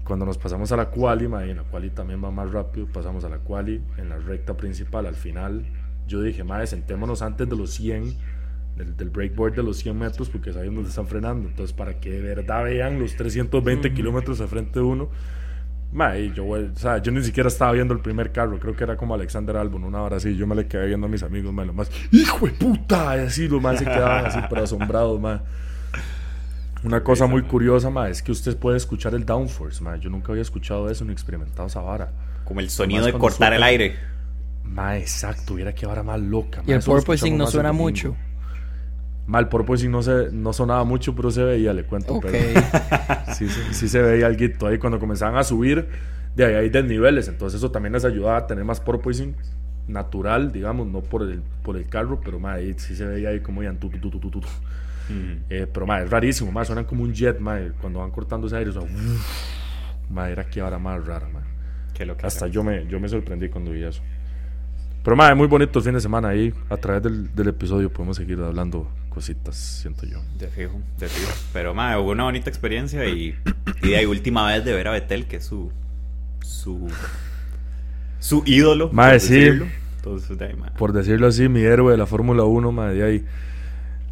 Cuando 0.04 0.25
nos 0.26 0.38
pasamos 0.38 0.71
a 0.73 0.76
la 0.76 0.87
quali, 0.90 1.28
madre, 1.28 1.50
en 1.50 1.59
la 1.59 1.62
quali 1.64 1.90
también 1.90 2.23
va 2.23 2.30
más 2.30 2.50
rápido, 2.52 2.87
pasamos 2.87 3.25
a 3.25 3.28
la 3.28 3.38
quali, 3.38 3.80
en 3.97 4.09
la 4.09 4.19
recta 4.19 4.57
principal, 4.57 5.07
al 5.07 5.14
final, 5.14 5.64
yo 6.07 6.23
dije, 6.23 6.45
madre, 6.45 6.66
sentémonos 6.66 7.23
antes 7.23 7.49
de 7.49 7.57
los 7.57 7.71
100, 7.73 8.14
del, 8.76 8.97
del 8.97 9.11
breakboard 9.11 9.54
de 9.57 9.62
los 9.62 9.76
100 9.78 9.99
metros, 9.99 10.28
porque 10.30 10.52
sabemos 10.52 10.76
dónde 10.76 10.90
están 10.90 11.07
frenando. 11.07 11.49
Entonces, 11.49 11.75
para 11.75 12.00
que 12.00 12.11
de 12.11 12.21
verdad 12.23 12.64
vean 12.64 12.99
los 12.99 13.16
320 13.16 13.88
Ujú. 13.88 13.97
kilómetros 13.97 14.40
al 14.40 14.49
frente 14.49 14.78
de 14.80 14.85
uno. 14.85 15.09
Y 16.16 16.33
yo, 16.33 16.47
o 16.47 16.76
sea, 16.76 16.99
yo 16.99 17.11
ni 17.11 17.21
siquiera 17.23 17.49
estaba 17.49 17.73
viendo 17.73 17.92
el 17.92 17.99
primer 18.00 18.30
carro, 18.30 18.61
creo 18.61 18.76
que 18.76 18.85
era 18.85 18.97
como 18.97 19.12
Alexander 19.14 19.57
Albon, 19.57 19.83
una 19.83 20.00
hora 20.02 20.19
así, 20.19 20.37
yo 20.37 20.47
me 20.47 20.54
le 20.54 20.69
quedé 20.69 20.87
viendo 20.87 21.09
a 21.09 21.11
mis 21.11 21.25
amigos, 21.25 21.52
mae, 21.52 21.66
lo 21.66 21.73
más, 21.73 21.90
hijo 22.12 22.47
de 22.47 22.52
puta, 22.52 23.16
y 23.16 23.26
así, 23.26 23.49
los 23.49 23.61
más 23.61 23.78
se 23.78 23.85
quedaban 23.87 24.26
así, 24.26 24.38
pero 24.49 24.62
asombrados. 24.62 25.21
Una 26.82 27.02
cosa 27.02 27.26
muy 27.26 27.42
curiosa, 27.42 27.90
mae, 27.90 28.10
es 28.10 28.22
que 28.22 28.32
usted 28.32 28.56
puede 28.56 28.76
escuchar 28.76 29.14
el 29.14 29.26
downforce, 29.26 29.82
mae, 29.82 30.00
yo 30.00 30.08
nunca 30.08 30.32
había 30.32 30.42
escuchado 30.42 30.90
eso 30.90 31.04
ni 31.04 31.12
experimentado 31.12 31.68
esa 31.68 31.80
vara. 31.80 32.10
Como 32.44 32.60
el 32.60 32.70
sonido 32.70 33.04
de 33.04 33.12
cortar 33.12 33.52
el 33.52 33.62
aire. 33.62 33.96
Mae, 34.64 35.00
exacto, 35.00 35.54
hubiera 35.54 35.75
que 35.75 35.87
vara 35.87 36.02
más 36.02 36.20
loca. 36.20 36.62
Y 36.66 36.72
el 36.72 36.80
porpoising 36.80 37.37
no 37.37 37.46
suena 37.46 37.72
mucho. 37.72 38.16
Mal 39.26 39.49
porpoising 39.49 39.90
no, 39.90 40.02
se, 40.02 40.30
no 40.32 40.52
sonaba 40.52 40.82
mucho, 40.84 41.14
pero 41.14 41.30
se 41.30 41.44
veía, 41.44 41.72
le 41.72 41.84
cuento. 41.84 42.14
Ok. 42.14 42.26
Pero 42.30 42.60
sí, 43.34 43.49
sí, 43.49 43.60
sí 43.72 43.88
se 43.88 44.00
veía 44.00 44.26
algo 44.26 44.66
ahí 44.66 44.78
cuando 44.78 44.99
comenzaban 44.99 45.37
a 45.37 45.44
subir. 45.44 45.87
De 46.34 46.44
ahí 46.44 46.54
hay 46.54 46.70
desniveles, 46.70 47.28
entonces 47.28 47.58
eso 47.58 47.70
también 47.70 47.92
les 47.92 48.04
ayudaba 48.04 48.38
a 48.38 48.46
tener 48.46 48.64
más 48.64 48.80
porpoising 48.80 49.37
natural, 49.88 50.52
digamos, 50.52 50.87
no 50.87 51.00
por 51.00 51.22
el, 51.22 51.42
por 51.62 51.76
el 51.76 51.88
carro, 51.88 52.20
pero 52.25 52.38
ma, 52.38 52.54
ahí 52.54 52.75
sí 52.78 52.94
se 52.94 53.04
veía 53.04 53.30
ahí 53.30 53.40
como 53.40 53.62
iban 53.62 53.78
tu, 53.78 53.90
tu, 53.90 53.99
tu, 53.99 54.18
tu, 54.18 54.30
tu, 54.30 54.40
tu. 54.40 54.49
Mm. 55.10 55.44
Eh, 55.50 55.66
pero 55.72 55.86
ma, 55.86 56.00
es 56.00 56.10
rarísimo, 56.10 56.52
ma, 56.52 56.64
suenan 56.64 56.84
como 56.84 57.02
un 57.02 57.12
jet, 57.12 57.38
ma, 57.40 57.58
cuando 57.80 57.98
van 57.98 58.10
cortando 58.10 58.46
ese 58.46 58.56
aire, 58.56 58.70
o 58.70 58.72
sea, 58.72 58.82
ma, 60.08 60.28
era 60.30 60.48
que 60.48 60.60
ahora 60.60 60.78
más 60.78 61.04
rara, 61.04 61.28
ma. 61.28 61.42
Que 61.94 62.06
lo 62.06 62.16
que 62.16 62.26
Hasta 62.26 62.46
era. 62.46 62.54
yo 62.54 62.62
me, 62.64 62.86
yo 62.86 63.00
me 63.00 63.08
sorprendí 63.08 63.48
cuando 63.48 63.72
vi 63.72 63.82
eso. 63.82 64.02
Pero 65.02 65.16
ma, 65.16 65.30
es 65.30 65.36
muy 65.36 65.46
bonito 65.46 65.78
el 65.78 65.84
fin 65.84 65.94
de 65.94 66.00
semana 66.00 66.28
ahí. 66.28 66.52
A 66.68 66.76
través 66.76 67.02
del, 67.02 67.34
del 67.34 67.48
episodio 67.48 67.90
podemos 67.90 68.16
seguir 68.16 68.38
hablando 68.40 68.86
cositas, 69.08 69.56
siento 69.56 70.06
yo. 70.06 70.22
De 70.38 70.48
fijo, 70.48 70.80
de 70.98 71.08
fijo. 71.08 71.32
Pero, 71.52 71.74
madre, 71.74 71.98
hubo 72.00 72.10
una 72.10 72.24
bonita 72.24 72.48
experiencia 72.48 73.04
y, 73.06 73.34
y 73.82 73.88
de 73.88 73.96
ahí 73.96 74.06
última 74.06 74.46
vez 74.46 74.64
de 74.64 74.72
ver 74.72 74.88
a 74.88 74.92
Betel, 74.92 75.26
que 75.26 75.36
es 75.36 75.44
su. 75.44 75.70
su. 76.40 76.88
su 78.18 78.42
ídolo. 78.46 78.90
Mae, 78.92 79.12
por 79.12 79.20
sí. 79.20 79.34
decirlo. 79.34 79.66
Entonces, 79.96 80.38
de 80.38 80.44
ahí, 80.46 80.54
mae. 80.54 80.70
Por 80.72 80.92
decirlo 80.92 81.26
así, 81.26 81.48
mi 81.48 81.60
héroe 81.62 81.92
de 81.92 81.98
la 81.98 82.06
Fórmula 82.06 82.44
1, 82.44 82.72
ma, 82.72 82.90
de 82.90 83.02
ahí. 83.02 83.24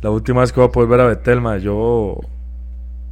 La 0.02 0.10
última 0.10 0.40
vez 0.42 0.52
que 0.52 0.60
voy 0.60 0.68
a 0.68 0.72
poder 0.72 0.88
ver 0.88 1.00
a 1.00 1.06
Betel, 1.06 1.40
ma, 1.40 1.58
yo. 1.58 2.18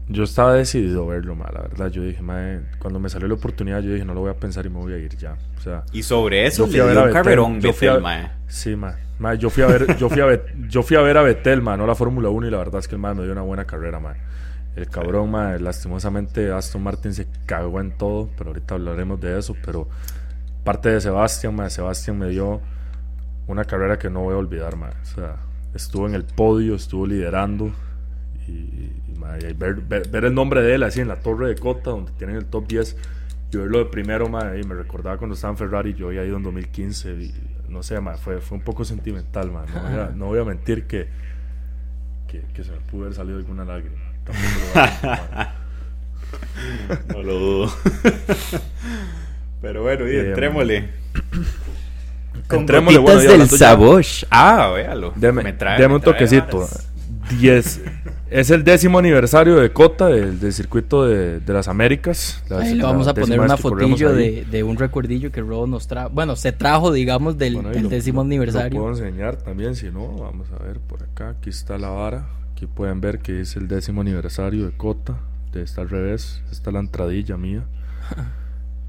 Yo 0.09 0.23
estaba 0.23 0.53
decidido 0.55 1.03
a 1.03 1.07
verlo, 1.15 1.35
ma, 1.35 1.51
la 1.53 1.63
verdad. 1.63 1.89
Yo 1.89 2.03
dije, 2.03 2.23
ma, 2.23 2.61
cuando 2.79 3.01
me 3.01 3.09
salió 3.09 3.27
la 3.27 3.35
oportunidad, 3.35 3.81
yo 3.81 3.93
dije, 3.93 4.05
no 4.05 4.15
lo 4.15 4.21
voy 4.21 4.31
a 4.31 4.35
pensar 4.35 4.65
y 4.65 4.69
me 4.71 4.79
voy 4.79 4.93
a 4.93 4.99
ir 4.99 5.17
ya. 5.17 5.37
O 5.59 5.61
sea. 5.61 5.83
Y 5.93 6.05
sobre 6.05 6.47
eso 6.47 6.63
Yo 6.65 6.67
fui 6.69 6.77
le 6.77 6.83
a 6.83 6.85
ver 6.87 6.97
a 6.97 7.01
un 7.01 7.07
Vettel, 7.09 7.23
carrerón 7.23 7.61
yo 7.61 7.73
fui 7.73 7.89
a- 7.89 7.93
Betel, 7.93 8.03
mae. 8.05 8.31
Sí, 8.47 8.77
ma. 8.77 8.95
Ma, 9.19 9.35
yo 9.35 9.51
fui 9.51 9.63
a 9.65 9.67
ver, 9.67 9.97
yo 9.99 10.09
fui 10.09 10.21
a 10.21 10.27
ver, 10.27 10.55
yo 10.69 10.83
fui 10.85 10.97
a 10.97 11.01
ver 11.01 11.17
a 11.17 11.23
Betel, 11.23 11.61
ma, 11.61 11.77
no 11.77 11.87
la 11.89 11.95
Fórmula 11.97 12.29
1 12.29 12.47
y 12.47 12.51
la 12.51 12.59
verdad 12.59 12.79
es 12.79 12.87
que 12.87 12.95
el 12.95 13.01
ma 13.01 13.15
me 13.15 13.25
dio 13.25 13.33
una 13.33 13.41
buena 13.43 13.65
carrera, 13.65 13.99
ma. 13.99 14.15
El 14.77 14.89
cabrón, 14.89 15.31
ma, 15.31 15.57
lastimosamente 15.59 16.53
Aston 16.53 16.83
Martin 16.85 17.13
se 17.15 17.27
cagó 17.47 17.81
en 17.81 17.91
todo, 17.97 18.29
pero 18.39 18.51
ahorita 18.51 18.75
hablaremos 18.75 19.19
de 19.21 19.37
eso, 19.39 19.57
pero 19.65 19.89
parte 20.63 20.91
de 20.91 21.01
Sebastián, 21.01 21.57
ma, 21.57 21.69
Sebastián 21.71 22.19
me 22.19 22.29
dio 22.29 22.61
una 23.49 23.65
carrera 23.65 23.99
que 23.99 24.09
no 24.11 24.21
voy 24.21 24.35
a 24.35 24.37
olvidar, 24.37 24.77
ma. 24.77 24.91
O 25.03 25.05
sea, 25.05 25.37
estuvo 25.77 26.07
en 26.07 26.15
el 26.15 26.25
podio, 26.25 26.75
estuvo 26.75 27.07
liderando 27.07 27.71
y, 28.49 28.91
ver, 29.57 29.77
ver- 29.77 30.09
ver 30.09 30.25
el 30.25 30.35
nombre 30.35 30.63
de 30.63 30.75
él 30.75 30.83
así 30.83 31.01
en 31.01 31.09
la 31.09 31.21
torre 31.21 31.49
de 31.49 31.57
Cota, 31.57 31.91
donde 31.91 32.13
tienen 32.13 32.37
el 32.37 32.47
top 32.47 32.67
10, 32.69 32.97
y 33.53 33.57
verlo 33.57 33.79
de 33.79 33.87
primero, 33.87 34.29
ma, 34.29 34.57
y 34.57 34.63
me 34.65 34.75
recordaba 34.75 35.17
cuando 35.19 35.35
estaba 35.35 35.53
en 35.53 35.59
Ferrari, 35.59 35.95
yo 35.95 36.09
había 36.09 36.25
ido 36.25 36.37
en 36.37 36.43
2015, 36.43 37.11
y, 37.15 37.35
no 37.69 37.83
sé, 37.83 38.01
ma, 38.01 38.17
fue, 38.17 38.41
fue 38.41 38.59
un 38.59 38.65
poco 38.65 38.85
sentimental. 38.85 39.53
No, 39.53 39.61
voy 39.65 39.99
a, 40.01 40.11
no 40.15 40.27
voy 40.27 40.39
a 40.41 40.45
mentir 40.45 40.85
que, 40.85 41.09
que, 42.29 42.43
que 42.55 42.65
se 42.65 42.71
me 42.73 42.79
pudo 42.79 43.03
haber 43.05 43.15
salido 43.15 43.39
alguna 43.39 43.65
lágrima. 43.65 43.97
No 47.09 47.23
lo 47.23 47.35
dudo. 47.39 47.73
Pero 49.63 49.83
bueno, 49.83 50.09
y 50.09 50.17
entrémosle. 50.17 50.89
Con 52.49 52.61
Entrémosle, 52.61 52.99
gotitas 53.01 53.25
bueno, 53.27 53.31
ya 53.45 53.47
del 53.49 53.59
Sabosh. 53.59 54.25
Ah, 54.31 54.71
véalo. 54.75 55.13
Deme, 55.17 55.43
Me 55.43 55.53
trae- 55.59 55.77
deme 55.79 55.89
me 55.89 55.95
un 55.97 56.01
trae 56.01 56.15
toquecito. 56.15 56.59
varas. 56.61 56.89
10. 57.41 57.81
Es 58.31 58.51
el 58.51 58.63
décimo 58.65 58.99
aniversario 58.99 59.57
de 59.57 59.73
Cota, 59.73 60.07
del, 60.07 60.39
del 60.41 60.53
circuito 60.53 61.07
de, 61.07 61.41
de 61.41 61.53
las 61.53 61.67
Américas. 61.69 62.43
La- 62.49 62.59
Ahí 62.59 62.71
le 62.71 62.77
la 62.83 62.87
vamos 62.87 63.09
a 63.09 63.15
poner 63.15 63.39
una 63.41 63.57
fotillo 63.57 64.13
de, 64.13 64.45
de 64.51 64.63
un 64.65 64.77
recuerdillo 64.77 65.31
que 65.33 65.41
Robo 65.41 65.67
nos 65.67 65.87
trajo. 65.89 66.11
Bueno, 66.11 66.37
se 66.37 66.53
trajo, 66.53 66.93
digamos, 66.93 67.37
del, 67.39 67.55
Bueno, 67.55 67.71
del 67.71 67.85
lo- 67.85 67.89
décimo 67.89 68.21
lo- 68.23 68.27
aniversario. 68.27 68.79
Lo 68.79 68.87
puedo 68.87 68.97
enseñar 69.05 69.37
también, 69.37 69.75
si 69.77 69.91
no, 69.91 70.09
vamos 70.17 70.49
a 70.53 70.63
ver 70.63 70.79
por 70.81 71.03
acá. 71.03 71.31
Aquí 71.31 71.51
está 71.51 71.79
la 71.79 71.89
vara. 71.89 72.27
Aquí 72.53 72.67
pueden 72.67 73.01
ver 73.01 73.19
que 73.21 73.41
es 73.41 73.57
el 73.57 73.67
décimo 73.69 74.01
aniversario 74.03 74.65
de 74.67 74.73
Cota. 74.73 75.19
De 75.53 75.63
está 75.63 75.81
al 75.83 75.89
revés. 75.89 76.43
Esta 76.53 76.71
es 76.71 76.75
la 76.75 76.81
entradilla 76.81 77.37
mía. 77.37 77.63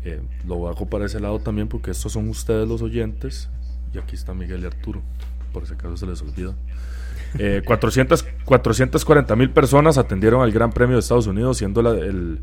Eh, 0.07 0.21
lo 0.47 0.67
hago 0.69 0.85
para 0.87 1.05
ese 1.05 1.19
lado 1.19 1.39
también 1.39 1.67
porque 1.67 1.91
estos 1.91 2.11
son 2.13 2.29
ustedes 2.29 2.67
los 2.67 2.81
oyentes. 2.81 3.49
Y 3.93 3.97
aquí 3.97 4.15
está 4.15 4.33
Miguel 4.33 4.61
y 4.63 4.65
Arturo. 4.65 5.01
Por 5.51 5.65
si 5.67 5.73
acaso 5.73 5.97
se 5.97 6.05
les 6.05 6.21
olvida. 6.21 6.53
Eh, 7.39 7.61
400, 7.65 8.23
440 8.45 9.35
mil 9.35 9.49
personas 9.49 9.97
atendieron 9.97 10.41
al 10.41 10.51
Gran 10.51 10.71
Premio 10.71 10.95
de 10.95 10.99
Estados 11.01 11.27
Unidos, 11.27 11.57
siendo 11.57 11.81
la- 11.81 11.91
el, 11.91 12.39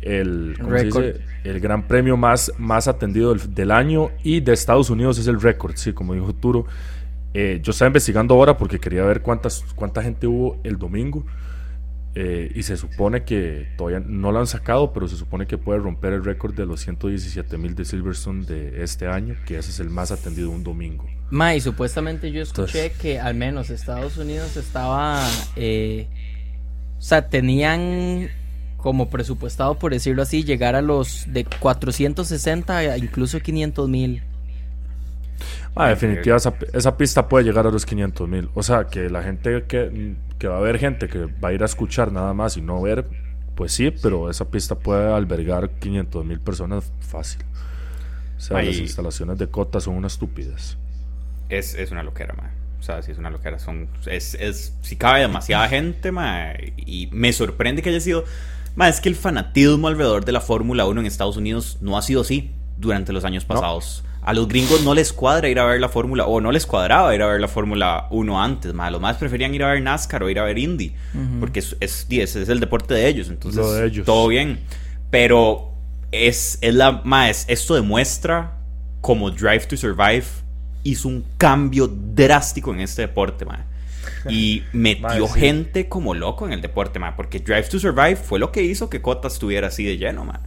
el, 0.00 0.56
¿cómo 0.60 0.76
se 0.76 0.84
Récord. 0.84 1.04
dice? 1.04 1.20
el 1.44 1.60
gran 1.60 1.86
premio 1.86 2.16
más, 2.16 2.52
más 2.58 2.88
atendido 2.88 3.34
del, 3.34 3.54
del 3.54 3.70
año 3.70 4.10
y 4.22 4.40
de 4.40 4.52
Estados 4.52 4.90
Unidos 4.90 5.18
es 5.18 5.26
el 5.26 5.40
récord, 5.40 5.74
sí, 5.76 5.92
como 5.92 6.14
dijo 6.14 6.32
Turo. 6.34 6.66
Eh, 7.34 7.60
yo 7.62 7.70
estaba 7.72 7.88
investigando 7.88 8.34
ahora 8.34 8.56
porque 8.56 8.78
quería 8.78 9.04
ver 9.04 9.22
cuántas, 9.22 9.64
cuánta 9.74 10.02
gente 10.02 10.26
hubo 10.26 10.58
el 10.64 10.78
domingo 10.78 11.24
eh, 12.14 12.50
y 12.54 12.62
se 12.64 12.76
supone 12.76 13.22
que 13.24 13.68
todavía 13.76 14.00
no 14.04 14.32
lo 14.32 14.40
han 14.40 14.46
sacado, 14.46 14.92
pero 14.92 15.06
se 15.08 15.16
supone 15.16 15.46
que 15.46 15.58
puede 15.58 15.78
romper 15.78 16.12
el 16.14 16.24
récord 16.24 16.54
de 16.54 16.66
los 16.66 16.80
117 16.80 17.56
mil 17.58 17.74
de 17.74 17.84
Silverstone 17.84 18.44
de 18.44 18.82
este 18.82 19.06
año, 19.06 19.36
que 19.46 19.58
ese 19.58 19.70
es 19.70 19.78
el 19.80 19.90
más 19.90 20.10
atendido 20.10 20.50
un 20.50 20.64
domingo. 20.64 21.06
Ma, 21.30 21.54
y 21.54 21.60
supuestamente 21.60 22.32
yo 22.32 22.42
escuché 22.42 22.86
Entonces- 22.86 22.98
que 23.02 23.20
al 23.20 23.34
menos 23.34 23.70
Estados 23.70 24.16
Unidos 24.16 24.56
estaba. 24.56 25.28
eh, 25.56 26.06
o 26.98 27.02
sea, 27.02 27.28
tenían 27.28 28.28
como 28.78 29.10
presupuestado, 29.10 29.78
por 29.78 29.92
decirlo 29.92 30.22
así, 30.22 30.42
llegar 30.44 30.74
a 30.74 30.82
los 30.82 31.24
de 31.32 31.44
460 31.44 32.78
a 32.78 32.96
incluso 32.98 33.40
500 33.40 33.88
mil. 33.88 34.22
Ah, 35.78 35.88
definitiva, 35.88 36.36
esa, 36.36 36.54
esa 36.72 36.96
pista 36.96 37.28
puede 37.28 37.44
llegar 37.44 37.66
a 37.66 37.70
los 37.70 37.86
500 37.86 38.28
mil. 38.28 38.50
O 38.54 38.62
sea, 38.62 38.84
que 38.86 39.08
la 39.10 39.22
gente 39.22 39.64
que, 39.68 40.14
que 40.38 40.48
va 40.48 40.56
a 40.56 40.58
haber 40.58 40.78
gente 40.78 41.08
que 41.08 41.26
va 41.26 41.48
a 41.50 41.52
ir 41.52 41.62
a 41.62 41.66
escuchar 41.66 42.12
nada 42.12 42.34
más 42.34 42.56
y 42.56 42.60
no 42.62 42.80
ver, 42.82 43.06
pues 43.54 43.72
sí, 43.72 43.90
pero 44.02 44.30
esa 44.30 44.44
pista 44.50 44.74
puede 44.74 45.12
albergar 45.12 45.70
500 45.70 46.24
mil 46.24 46.40
personas 46.40 46.92
fácil. 47.00 47.42
O 48.36 48.40
sea, 48.40 48.58
Ahí- 48.58 48.66
las 48.66 48.76
instalaciones 48.78 49.38
de 49.38 49.48
Cota 49.48 49.80
son 49.80 49.94
una 49.94 50.06
estupidez. 50.06 50.76
Es, 51.48 51.74
es 51.74 51.90
una 51.90 52.02
loquera, 52.02 52.34
mae. 52.34 52.50
O 52.78 52.82
sea, 52.82 53.02
sí 53.02 53.10
es 53.10 53.18
una 53.18 53.30
loquera. 53.30 53.58
Son, 53.58 53.88
es, 54.06 54.34
es, 54.34 54.74
si 54.82 54.96
cabe 54.96 55.20
demasiada 55.20 55.68
gente, 55.68 56.12
mae. 56.12 56.72
Y 56.76 57.08
me 57.10 57.32
sorprende 57.32 57.82
que 57.82 57.90
haya 57.90 58.00
sido. 58.00 58.24
Mae, 58.76 58.90
es 58.90 59.00
que 59.00 59.08
el 59.08 59.16
fanatismo 59.16 59.88
alrededor 59.88 60.24
de 60.24 60.32
la 60.32 60.40
Fórmula 60.40 60.86
1 60.86 61.00
en 61.00 61.06
Estados 61.06 61.36
Unidos 61.36 61.78
no 61.80 61.98
ha 61.98 62.02
sido 62.02 62.20
así 62.20 62.52
durante 62.76 63.12
los 63.12 63.24
años 63.24 63.44
No. 63.48 63.56
A 64.28 64.34
los 64.34 64.46
gringos 64.46 64.82
no 64.84 64.92
les 64.94 65.12
cuadra 65.14 65.48
ir 65.48 65.58
a 65.58 65.64
ver 65.64 65.80
la 65.80 65.88
Fórmula, 65.88 66.26
o 66.26 66.40
no 66.42 66.52
les 66.52 66.66
cuadraba 66.66 67.14
ir 67.14 67.22
a 67.22 67.26
ver 67.26 67.40
la 67.40 67.48
Fórmula 67.48 68.08
1 68.10 68.42
antes, 68.42 68.74
mae. 68.74 68.90
Los 68.90 69.00
más 69.00 69.16
preferían 69.16 69.54
ir 69.54 69.62
a 69.62 69.68
ver 69.72 69.80
NASCAR 69.82 70.22
o 70.22 70.28
ir 70.28 70.38
a 70.38 70.44
ver 70.44 70.58
Indy, 70.58 70.92
porque 71.40 71.60
es, 71.60 71.76
es, 71.80 72.06
es, 72.10 72.36
es 72.36 72.48
el 72.50 72.60
deporte 72.60 72.92
de 72.92 73.08
ellos, 73.08 73.28
entonces 73.30 73.58
Lo 73.58 73.72
de 73.72 73.86
ellos. 73.86 74.04
todo 74.04 74.28
bien. 74.28 74.60
Pero 75.10 75.70
es, 76.12 76.58
es 76.60 76.74
la, 76.74 77.02
es- 77.30 77.46
esto 77.48 77.74
demuestra 77.74 78.52
como 79.00 79.30
Drive 79.30 79.66
to 79.66 79.76
Survive 79.78 80.24
hizo 80.84 81.08
un 81.08 81.24
cambio 81.38 81.88
drástico 81.88 82.72
en 82.74 82.80
este 82.80 83.02
deporte, 83.02 83.44
mae. 83.46 83.60
Y 84.28 84.62
metió 84.72 85.26
sí. 85.28 85.40
gente 85.40 85.88
como 85.88 86.12
loco 86.14 86.46
en 86.46 86.52
el 86.52 86.60
deporte, 86.60 86.98
mae. 86.98 87.12
Porque 87.16 87.38
Drive 87.40 87.68
to 87.70 87.78
Survive 87.78 88.16
fue 88.16 88.38
lo 88.38 88.52
que 88.52 88.62
hizo 88.62 88.90
que 88.90 89.00
Cota 89.00 89.28
estuviera 89.28 89.68
así 89.68 89.84
de 89.84 89.96
lleno, 89.96 90.24
mae. 90.24 90.38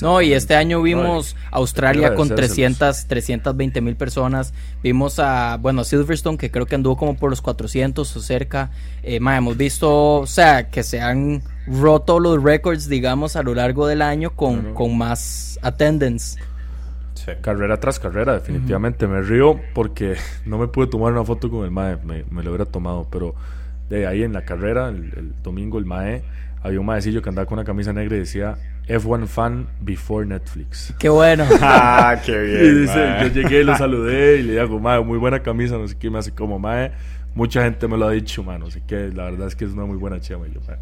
No, 0.00 0.22
y 0.22 0.32
este 0.32 0.54
año 0.54 0.80
vimos 0.80 1.36
Australia 1.50 2.14
con 2.14 2.30
agradecérselos. 2.30 2.78
300, 2.78 3.06
320 3.08 3.80
mil 3.80 3.96
personas. 3.96 4.54
Vimos 4.82 5.18
a, 5.18 5.58
bueno, 5.60 5.84
Silverstone, 5.84 6.38
que 6.38 6.50
creo 6.50 6.66
que 6.66 6.76
anduvo 6.76 6.96
como 6.96 7.16
por 7.16 7.30
los 7.30 7.42
400 7.42 8.16
o 8.16 8.20
cerca. 8.20 8.70
Eh, 9.02 9.20
ma, 9.20 9.36
hemos 9.36 9.56
visto, 9.56 10.20
o 10.20 10.26
sea, 10.26 10.70
que 10.70 10.82
se 10.82 11.00
han 11.00 11.42
roto 11.66 12.20
los 12.20 12.42
récords, 12.42 12.88
digamos, 12.88 13.36
a 13.36 13.42
lo 13.42 13.54
largo 13.54 13.86
del 13.86 14.02
año 14.02 14.30
con, 14.30 14.74
con 14.74 14.96
más 14.96 15.58
attendance. 15.62 16.38
Carrera 17.40 17.78
tras 17.78 17.98
carrera, 17.98 18.34
definitivamente. 18.34 19.06
Me 19.06 19.20
río 19.20 19.60
porque 19.74 20.16
no 20.44 20.58
me 20.58 20.68
pude 20.68 20.86
tomar 20.86 21.12
una 21.12 21.24
foto 21.24 21.50
con 21.50 21.64
el 21.64 21.70
MAE, 21.70 21.98
me, 22.04 22.24
me 22.30 22.42
lo 22.42 22.50
hubiera 22.50 22.64
tomado, 22.64 23.06
pero 23.10 23.34
de 23.88 24.06
ahí 24.06 24.22
en 24.22 24.32
la 24.32 24.44
carrera, 24.44 24.88
el, 24.88 25.12
el 25.16 25.34
domingo, 25.42 25.78
el 25.78 25.86
MAE, 25.86 26.22
había 26.62 26.80
un 26.80 26.86
maecillo 26.86 27.22
que 27.22 27.28
andaba 27.28 27.46
con 27.46 27.58
una 27.58 27.64
camisa 27.64 27.92
negra 27.92 28.16
y 28.16 28.20
decía 28.20 28.56
F1 28.88 29.26
fan 29.26 29.68
before 29.80 30.26
Netflix. 30.26 30.92
Qué 30.98 31.08
bueno. 31.08 31.44
Ah, 31.60 32.20
qué 32.24 32.32
Y 32.64 32.80
dice, 32.80 33.16
yo 33.22 33.28
llegué 33.28 33.60
y 33.60 33.64
lo 33.64 33.76
saludé 33.76 34.38
y 34.38 34.42
le 34.42 34.60
digo, 34.60 34.80
mae, 34.80 35.00
muy 35.02 35.18
buena 35.18 35.40
camisa, 35.42 35.78
no 35.78 35.86
sé 35.88 35.96
qué, 35.96 36.10
me 36.10 36.18
hace 36.18 36.32
como, 36.32 36.58
mae, 36.58 36.92
mucha 37.34 37.62
gente 37.62 37.86
me 37.88 37.96
lo 37.96 38.06
ha 38.06 38.10
dicho, 38.10 38.42
mae, 38.42 38.58
no 38.58 38.70
sé 38.70 38.82
qué, 38.86 39.10
la 39.14 39.24
verdad 39.24 39.46
es 39.48 39.56
que 39.56 39.64
es 39.64 39.72
una 39.72 39.84
muy 39.84 39.96
buena 39.96 40.20
chema, 40.20 40.46
y 40.48 40.52
yo, 40.52 40.60
mae, 40.66 40.76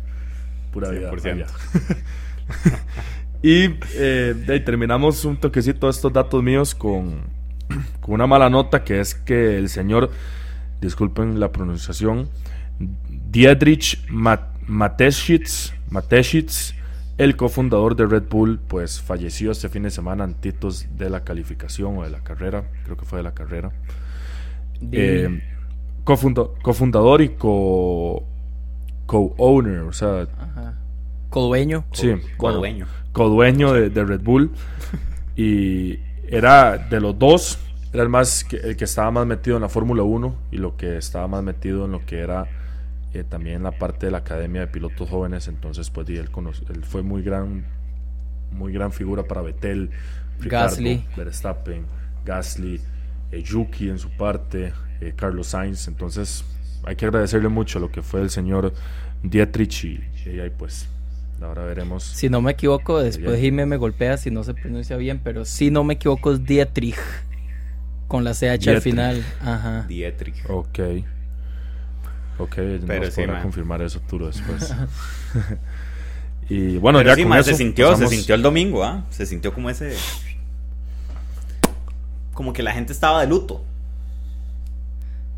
pura 0.72 0.90
vida. 0.90 1.10
100%. 1.12 1.22
vaya. 1.22 1.46
y 3.42 3.74
eh, 3.94 4.34
de 4.46 4.52
ahí 4.52 4.60
terminamos 4.64 5.24
un 5.24 5.36
toquecito 5.36 5.86
de 5.86 5.90
estos 5.92 6.12
datos 6.12 6.42
míos 6.42 6.74
con, 6.74 7.20
con 8.00 8.14
una 8.14 8.26
mala 8.26 8.50
nota, 8.50 8.82
que 8.84 9.00
es 9.00 9.14
que 9.14 9.56
el 9.58 9.68
señor, 9.68 10.10
disculpen 10.80 11.38
la 11.40 11.52
pronunciación, 11.52 12.28
Dietrich 13.30 14.06
Mat- 14.08 14.58
Mateschitz, 14.66 15.72
Mateschitz, 15.90 16.74
el 17.22 17.36
cofundador 17.36 17.96
de 17.96 18.06
Red 18.06 18.24
Bull, 18.30 18.58
pues 18.66 19.00
falleció 19.00 19.50
este 19.50 19.68
fin 19.68 19.82
de 19.82 19.90
semana 19.90 20.24
antitos 20.24 20.86
de 20.96 21.10
la 21.10 21.22
calificación 21.24 21.98
o 21.98 22.02
de 22.04 22.10
la 22.10 22.20
carrera, 22.20 22.64
creo 22.84 22.96
que 22.96 23.04
fue 23.04 23.18
de 23.18 23.22
la 23.24 23.34
carrera. 23.34 23.72
De- 24.80 25.24
Eh, 25.26 25.42
cofundador 26.04 27.20
y 27.22 27.30
co 27.30 28.24
co-owner, 29.06 29.80
o 29.80 29.92
sea, 29.92 30.22
Ajá. 30.38 30.74
Codueño. 31.30 31.84
sí, 31.92 32.08
bueno, 32.08 32.28
Codueño. 32.36 32.86
codueño 33.12 33.72
de, 33.72 33.90
de 33.90 34.04
Red 34.04 34.20
Bull 34.22 34.50
y 35.36 35.98
era 36.28 36.78
de 36.78 37.00
los 37.00 37.18
dos 37.18 37.58
era 37.92 38.04
el 38.04 38.08
más 38.08 38.44
que, 38.44 38.56
el 38.56 38.76
que 38.76 38.84
estaba 38.84 39.10
más 39.10 39.26
metido 39.26 39.56
en 39.56 39.62
la 39.62 39.68
Fórmula 39.68 40.04
1 40.04 40.34
y 40.52 40.58
lo 40.58 40.76
que 40.76 40.96
estaba 40.96 41.26
más 41.26 41.42
metido 41.42 41.86
en 41.86 41.90
lo 41.92 42.06
que 42.06 42.20
era 42.20 42.46
eh, 43.12 43.24
también 43.24 43.62
la 43.62 43.72
parte 43.72 44.06
de 44.06 44.12
la 44.12 44.18
academia 44.18 44.62
de 44.62 44.66
pilotos 44.68 45.08
jóvenes 45.08 45.48
entonces 45.48 45.90
pues 45.90 46.08
y 46.08 46.16
él, 46.16 46.28
fue 46.82 47.02
muy 47.02 47.22
gran 47.22 47.64
muy 48.52 48.72
gran 48.72 48.92
figura 48.92 49.24
para 49.24 49.42
Vettel 49.42 49.90
Ricardo, 50.38 50.68
Gasly. 50.70 51.04
Verstappen 51.16 51.84
Gasly 52.24 52.80
eh, 53.32 53.42
Yuki 53.42 53.88
en 53.88 53.98
su 53.98 54.10
parte 54.10 54.72
eh, 55.00 55.12
Carlos 55.16 55.48
Sainz 55.48 55.88
entonces 55.88 56.44
hay 56.84 56.96
que 56.96 57.04
agradecerle 57.06 57.48
mucho 57.48 57.78
lo 57.78 57.90
que 57.90 58.02
fue 58.02 58.20
el 58.20 58.30
señor 58.30 58.72
Dietrich 59.22 59.84
y, 59.84 60.00
y 60.26 60.40
ahí 60.40 60.50
pues 60.50 60.88
ahora 61.42 61.64
veremos 61.64 62.04
Si 62.04 62.28
no 62.28 62.40
me 62.40 62.52
equivoco, 62.52 63.00
después. 63.00 63.40
Jimmy 63.40 63.64
me 63.64 63.76
golpea 63.76 64.16
si 64.16 64.30
no 64.30 64.44
se 64.44 64.54
pronuncia 64.54 64.96
bien, 64.96 65.20
pero 65.22 65.44
si 65.44 65.70
no 65.70 65.84
me 65.84 65.94
equivoco 65.94 66.32
es 66.32 66.44
Dietrich. 66.44 66.96
Con 68.08 68.24
la 68.24 68.32
CH 68.34 68.42
al 68.44 68.58
Dietrich. 68.58 68.82
final. 68.82 69.24
Ajá. 69.40 69.84
Dietrich. 69.88 70.44
Ok. 70.48 70.78
Ok, 72.40 72.54
Pero 72.86 73.04
nos 73.04 73.14
sí, 73.14 73.20
podrá 73.20 73.34
man. 73.34 73.42
confirmar 73.42 73.82
eso 73.82 74.00
Turo 74.08 74.26
después. 74.28 74.74
y 76.48 76.76
bueno, 76.78 76.98
Pero 77.00 77.10
ya 77.10 77.14
sí, 77.16 77.22
con 77.22 77.28
ma, 77.30 77.38
eso 77.38 77.50
se 77.50 77.56
sintió, 77.56 77.90
pasamos- 77.90 78.10
se 78.10 78.16
sintió 78.16 78.34
el 78.34 78.42
domingo, 78.42 78.82
¿ah? 78.84 79.04
Se 79.10 79.26
sintió 79.26 79.52
como 79.52 79.68
ese. 79.70 79.94
Como 82.34 82.52
que 82.52 82.62
la 82.62 82.72
gente 82.72 82.92
estaba 82.92 83.20
de 83.20 83.26
luto. 83.26 83.64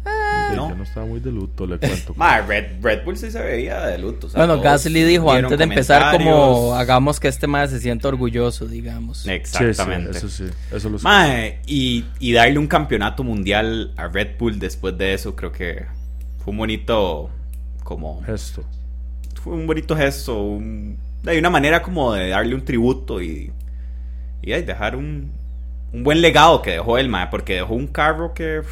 Sí, 0.05 0.57
¿no? 0.57 0.69
Yo 0.69 0.75
no 0.77 0.83
estaba 0.83 1.07
muy 1.07 1.21
de 1.21 1.31
luto, 1.33 1.67
le 1.67 1.79
cuento. 1.79 2.15
Ma, 2.17 2.41
Red, 2.41 2.83
Red 2.83 3.05
Bull 3.05 3.17
sí 3.17 3.31
se 3.31 3.41
veía 3.41 3.81
de 3.87 3.99
luto. 3.99 4.27
o 4.27 4.31
sea, 4.31 4.45
Bueno, 4.45 4.61
Gasly 4.61 5.03
dijo 5.05 5.31
antes 5.33 5.57
de 5.59 5.65
empezar 5.65 6.17
como 6.17 6.75
hagamos 6.75 7.19
que 7.21 7.29
este 7.29 7.47
madre 7.47 7.69
se 7.69 7.81
sienta 7.81 8.09
orgulloso, 8.09 8.67
digamos. 8.67 9.19
Sí, 9.19 9.29
sí, 9.29 9.33
Exactamente. 9.35 10.19
eso 10.19 10.29
sí, 10.29 10.45
eso 10.73 10.89
lo 10.89 10.99
sé. 10.99 11.05
Mae, 11.05 11.61
y, 11.67 12.05
y 12.19 12.33
darle 12.33 12.59
un 12.59 12.67
campeonato 12.67 13.23
mundial 13.25 13.93
a 13.97 14.09
Red 14.09 14.37
Bull 14.39 14.59
después 14.59 14.97
de 14.99 15.15
eso, 15.15 15.35
creo 15.37 15.53
que 15.53 15.87
fue 16.43 16.53
un 16.53 16.59
bonito. 16.59 17.31
Como. 17.85 18.23
Esto. 18.27 18.65
Fue 19.43 19.55
un 19.55 19.67
bonito 19.67 19.97
gesto. 19.97 20.41
un- 20.43 20.97
hay 21.27 21.39
una 21.39 21.51
manera 21.51 21.83
como 21.83 22.13
de 22.15 22.29
darle 22.31 22.55
un 22.55 22.65
tributo 22.65 23.21
y. 23.23 23.53
Y 24.43 24.51
de 24.51 24.63
dejar 24.63 24.97
un. 24.97 25.33
Un 25.93 26.05
buen 26.05 26.23
legado 26.23 26.63
que 26.63 26.71
dejó 26.73 26.97
él, 26.97 27.09
mae, 27.11 27.27
porque 27.31 27.55
dejó 27.55 27.75
un 27.75 27.87
carro 27.87 28.33
que. 28.35 28.63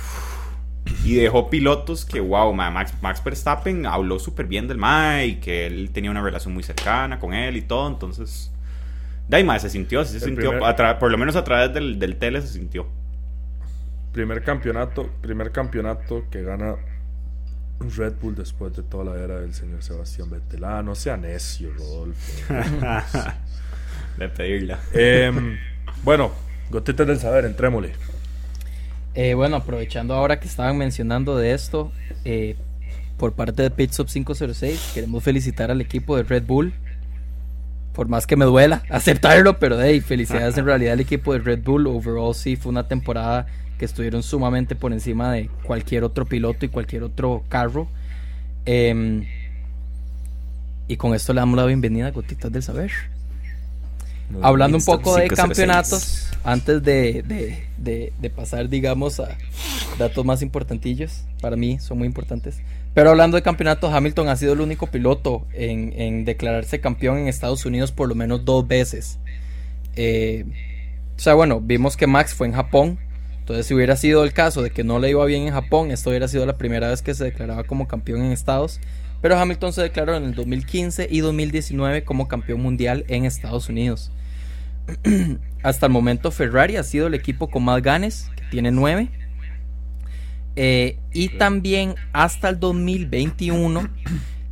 y 1.05 1.15
dejó 1.17 1.51
pilotos 1.51 2.05
que, 2.07 2.19
wow, 2.21 2.53
Max, 2.55 2.95
Max 3.03 3.23
Verstappen 3.23 3.85
habló 3.87 4.19
súper 4.19 4.47
bien 4.47 4.67
del 4.67 4.79
mae 4.79 5.27
y 5.27 5.35
que 5.37 5.67
él 5.67 5.91
tenía 5.93 6.11
una 6.11 6.23
relación 6.23 6.55
muy 6.55 6.63
cercana 6.63 7.19
con 7.19 7.35
él 7.35 7.57
y 7.57 7.63
todo, 7.63 7.87
entonces. 7.89 8.51
Mae, 9.29 9.61
se 9.61 9.71
sintió, 9.71 10.05
se 10.05 10.17
El 10.17 10.23
sintió, 10.23 10.51
primer- 10.59 10.99
por 10.99 11.11
lo 11.11 11.19
menos 11.19 11.37
a 11.37 11.45
través 11.45 11.73
del, 11.73 11.99
del 12.01 12.17
tele 12.17 12.41
se 12.41 12.49
sintió. 12.49 12.87
Primer 14.13 14.43
campeonato, 14.43 15.09
primer 15.21 15.53
campeonato 15.53 16.25
que 16.31 16.43
gana 16.43 16.75
Red 17.81 18.15
Bull 18.21 18.35
después 18.35 18.77
de 18.77 18.83
toda 18.83 19.05
la 19.05 19.23
era 19.23 19.41
del 19.41 19.55
señor 19.55 19.83
Sebastián 19.83 20.31
Vettel. 20.31 20.65
Ah, 20.65 20.83
no 20.83 20.95
sea 20.95 21.17
necio, 21.17 21.73
Rodolfo. 21.73 22.55
de 24.19 24.29
pedirla. 24.29 24.79
Em, 24.93 25.59
bueno, 26.03 26.31
gotitas 26.71 27.07
del 27.07 27.19
saber, 27.19 27.47
entrémosle. 27.47 27.93
Eh, 29.15 29.35
bueno, 29.35 29.57
aprovechando 29.57 30.15
ahora 30.15 30.39
que 30.39 30.47
estaban 30.47 30.77
mencionando 30.77 31.37
de 31.37 31.53
esto, 31.53 31.91
eh, 32.25 32.57
por 33.17 33.33
parte 33.33 33.63
de 33.63 33.71
Pitsop 33.71 34.09
506, 34.09 34.93
queremos 34.95 35.23
felicitar 35.25 35.71
al 35.71 35.81
equipo 35.81 36.17
de 36.17 36.23
Red 36.23 36.45
Bull. 36.45 36.73
Por 37.93 38.09
más 38.09 38.27
que 38.27 38.37
me 38.37 38.45
duela 38.45 38.83
aceptarlo, 38.91 39.59
pero 39.59 39.81
hey, 39.83 40.01
felicidades 40.01 40.57
en 40.59 40.65
realidad 40.67 40.93
al 40.95 41.01
equipo 41.01 41.33
de 41.33 41.41
Red 41.41 41.63
Bull. 41.63 41.87
Overall, 41.87 42.35
sí, 42.35 42.57
fue 42.57 42.71
una 42.71 42.87
temporada 42.89 43.47
que 43.79 43.85
estuvieron 43.85 44.23
sumamente 44.23 44.75
por 44.77 44.93
encima 44.93 45.33
de 45.33 45.49
cualquier 45.65 46.05
otro 46.05 46.27
piloto 46.27 46.65
y 46.67 46.69
cualquier 46.69 47.03
otro 47.03 47.45
carro. 47.49 47.89
Em, 48.67 49.25
y 50.87 50.97
con 50.97 51.15
esto 51.15 51.33
le 51.33 51.41
damos 51.41 51.57
la 51.57 51.65
bienvenida 51.65 52.09
a 52.09 52.11
Gotitas 52.11 52.53
del 52.53 52.63
Saber. 52.63 52.91
Hablando 54.43 54.77
un 54.77 54.85
poco 54.85 55.17
de 55.17 55.25
506. 55.29 55.37
campeonatos, 55.37 56.31
antes 56.45 56.83
de, 56.85 57.23
de- 57.23 57.65
de- 57.79 58.13
de 58.21 58.31
pasar, 58.31 58.69
digamos, 58.69 59.19
a 59.19 59.37
datos 59.99 60.25
más 60.25 60.43
importantillos, 60.43 61.25
para 61.41 61.57
mí 61.57 61.79
son 61.81 61.99
muy 61.99 62.07
importantes. 62.07 62.61
Pero 62.95 63.11
hablando 63.11 63.37
de 63.37 63.43
campeonatos, 63.43 63.93
Hamilton 63.93 64.29
ha 64.29 64.37
sido 64.37 64.53
el 64.53 64.61
único 64.61 64.89
piloto 64.89 65.47
en, 65.53 66.25
declararse 66.25 66.81
campeón 66.81 67.19
en 67.19 67.29
Estados 67.29 67.65
Unidos 67.65 67.93
por 67.93 68.09
lo 68.09 68.15
menos 68.15 68.45
dos 68.45 68.67
veces. 68.67 69.19
Eh, 69.95 70.45
o 71.17 71.21
sea, 71.21 71.35
bueno, 71.35 71.61
vimos 71.61 71.97
que 71.97 72.07
Max 72.07 72.35
fue 72.35 72.49
en 72.49 72.53
Japón. 72.53 72.99
Entonces, 73.39 73.67
si 73.67 73.75
hubiera 73.75 73.97
sido 73.97 74.25
el 74.25 74.33
caso 74.33 74.63
de 74.63 74.71
que 74.71 74.85
no 74.85 74.99
le 74.99 75.11
iba 75.11 75.25
bien 75.25 75.43
en 75.43 75.53
Japón, 75.53 75.91
esto 75.91 76.11
hubiera 76.11 76.29
sido 76.29 76.47
la 76.47 76.59
primera 76.59 76.89
vez 76.89 77.03
que 77.03 77.15
se 77.15 77.25
declaraba 77.25 77.65
como 77.65 77.87
campeón 77.87 78.23
en 78.25 78.33
Estados. 78.33 78.81
Pero 79.21 79.39
Hamilton 79.39 79.73
se 79.73 79.83
declaró 79.83 80.17
en 80.17 80.25
el 80.25 80.35
2015 80.35 81.09
y 81.11 81.21
2019 81.21 82.05
como 82.05 82.27
campeón 82.27 82.63
mundial 82.63 83.05
en 83.09 83.25
Estados 83.25 83.69
Unidos. 83.69 84.11
Hasta 85.63 85.87
el 85.87 85.93
momento 85.93 86.31
Ferrari 86.31 86.77
ha 86.77 86.83
sido 86.83 87.07
el 87.07 87.15
equipo 87.15 87.51
con 87.51 87.65
más 87.65 87.83
ganes, 87.83 88.31
que 88.37 88.45
tiene 88.51 88.71
9. 88.71 89.11
Y 91.13 91.29
también 91.39 91.95
hasta 92.13 92.49
el 92.49 92.59
2021 92.61 93.89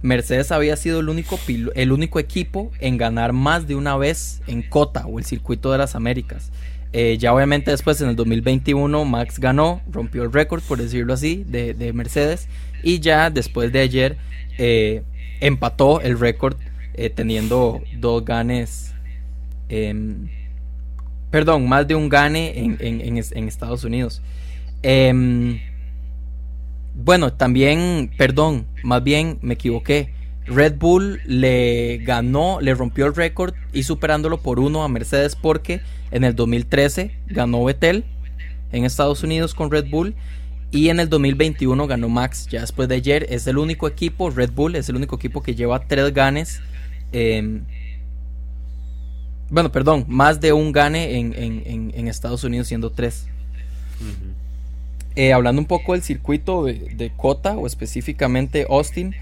Mercedes 0.00 0.52
había 0.52 0.76
sido 0.76 1.00
el 1.00 1.08
único, 1.08 1.36
pilo- 1.38 1.72
el 1.74 1.90
único 1.92 2.18
equipo 2.20 2.70
en 2.78 2.96
ganar 2.98 3.32
más 3.32 3.66
de 3.66 3.74
una 3.74 3.96
vez 3.96 4.40
en 4.46 4.62
Cota 4.62 5.06
o 5.06 5.18
el 5.18 5.24
circuito 5.24 5.72
de 5.72 5.78
las 5.78 5.94
Américas. 5.96 6.52
Eh, 6.92 7.16
ya 7.18 7.34
obviamente 7.34 7.70
después 7.72 8.00
en 8.00 8.08
el 8.08 8.16
2021 8.16 9.04
Max 9.04 9.38
ganó, 9.40 9.82
rompió 9.90 10.22
el 10.22 10.32
récord 10.32 10.62
por 10.62 10.78
decirlo 10.78 11.12
así 11.12 11.44
de, 11.46 11.74
de 11.74 11.92
Mercedes 11.92 12.48
y 12.82 13.00
ya 13.00 13.28
después 13.28 13.72
de 13.72 13.80
ayer 13.80 14.16
eh, 14.56 15.02
empató 15.40 16.00
el 16.00 16.18
récord 16.18 16.56
eh, 16.94 17.10
teniendo 17.10 17.82
dos 17.98 18.24
ganes 18.24 18.94
em, 19.68 20.28
perdón, 21.30 21.68
más 21.68 21.86
de 21.86 21.94
un 21.94 22.08
gane 22.08 22.58
en, 22.58 22.76
en- 22.80 23.00
en 23.02 23.16
es- 23.18 23.32
en 23.32 23.48
Estados 23.48 23.84
Unidos. 23.84 24.22
Bueno, 27.00 27.32
también, 27.32 28.10
perdón, 28.18 28.66
más 28.82 29.04
bien 29.04 29.38
me 29.40 29.54
equivoqué. 29.54 30.12
Red 30.46 30.78
Bull 30.78 31.20
le 31.26 31.98
ganó, 31.98 32.60
le 32.60 32.74
rompió 32.74 33.06
el 33.06 33.14
récord 33.14 33.54
y 33.72 33.84
superándolo 33.84 34.38
por 34.38 34.58
uno 34.58 34.82
a 34.82 34.88
Mercedes 34.88 35.36
porque 35.36 35.80
en 36.10 36.24
el 36.24 36.34
2013 36.34 37.12
ganó 37.28 37.62
Vettel 37.62 38.04
en 38.72 38.84
Estados 38.84 39.22
Unidos 39.22 39.54
con 39.54 39.70
Red 39.70 39.88
Bull 39.88 40.16
y 40.72 40.88
en 40.88 40.98
el 40.98 41.08
2021 41.08 41.86
ganó 41.86 42.08
Max. 42.08 42.48
Ya 42.50 42.62
después 42.62 42.88
de 42.88 42.96
ayer 42.96 43.26
es 43.30 43.46
el 43.46 43.58
único 43.58 43.86
equipo, 43.86 44.30
Red 44.30 44.50
Bull 44.50 44.74
es 44.74 44.88
el 44.88 44.96
único 44.96 45.14
equipo 45.14 45.40
que 45.40 45.54
lleva 45.54 45.86
tres 45.86 46.12
ganes. 46.12 46.60
em, 47.12 47.62
bueno, 49.50 49.70
perdón, 49.70 50.04
más 50.08 50.40
de 50.40 50.52
un 50.52 50.72
gane 50.72 51.16
en, 51.16 52.08
Estados 52.08 52.42
Unidos 52.42 52.66
siendo 52.66 52.90
tres. 52.90 53.28
Eh, 55.18 55.32
hablando 55.32 55.60
un 55.60 55.66
poco 55.66 55.94
del 55.94 56.02
circuito 56.02 56.64
de, 56.64 56.74
de 56.94 57.10
Cota 57.10 57.56
o 57.56 57.66
específicamente 57.66 58.66
Austin, 58.70 59.16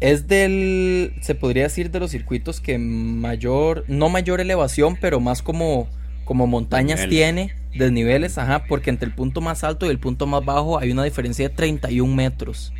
es 0.00 0.26
del, 0.26 1.14
se 1.20 1.36
podría 1.36 1.62
decir 1.64 1.92
de 1.92 2.00
los 2.00 2.10
circuitos 2.10 2.60
que 2.60 2.78
mayor, 2.78 3.84
no 3.86 4.08
mayor 4.08 4.40
elevación, 4.40 4.96
pero 5.00 5.20
más 5.20 5.40
como, 5.42 5.88
como 6.24 6.48
montañas 6.48 6.98
Nivel. 7.00 7.10
tiene, 7.10 7.54
desniveles, 7.76 8.38
ajá, 8.38 8.64
porque 8.66 8.90
entre 8.90 9.06
el 9.06 9.14
punto 9.14 9.40
más 9.40 9.62
alto 9.62 9.86
y 9.86 9.90
el 9.90 10.00
punto 10.00 10.26
más 10.26 10.44
bajo 10.44 10.78
hay 10.80 10.90
una 10.90 11.04
diferencia 11.04 11.48
de 11.48 11.54
31 11.54 12.12
metros. 12.12 12.72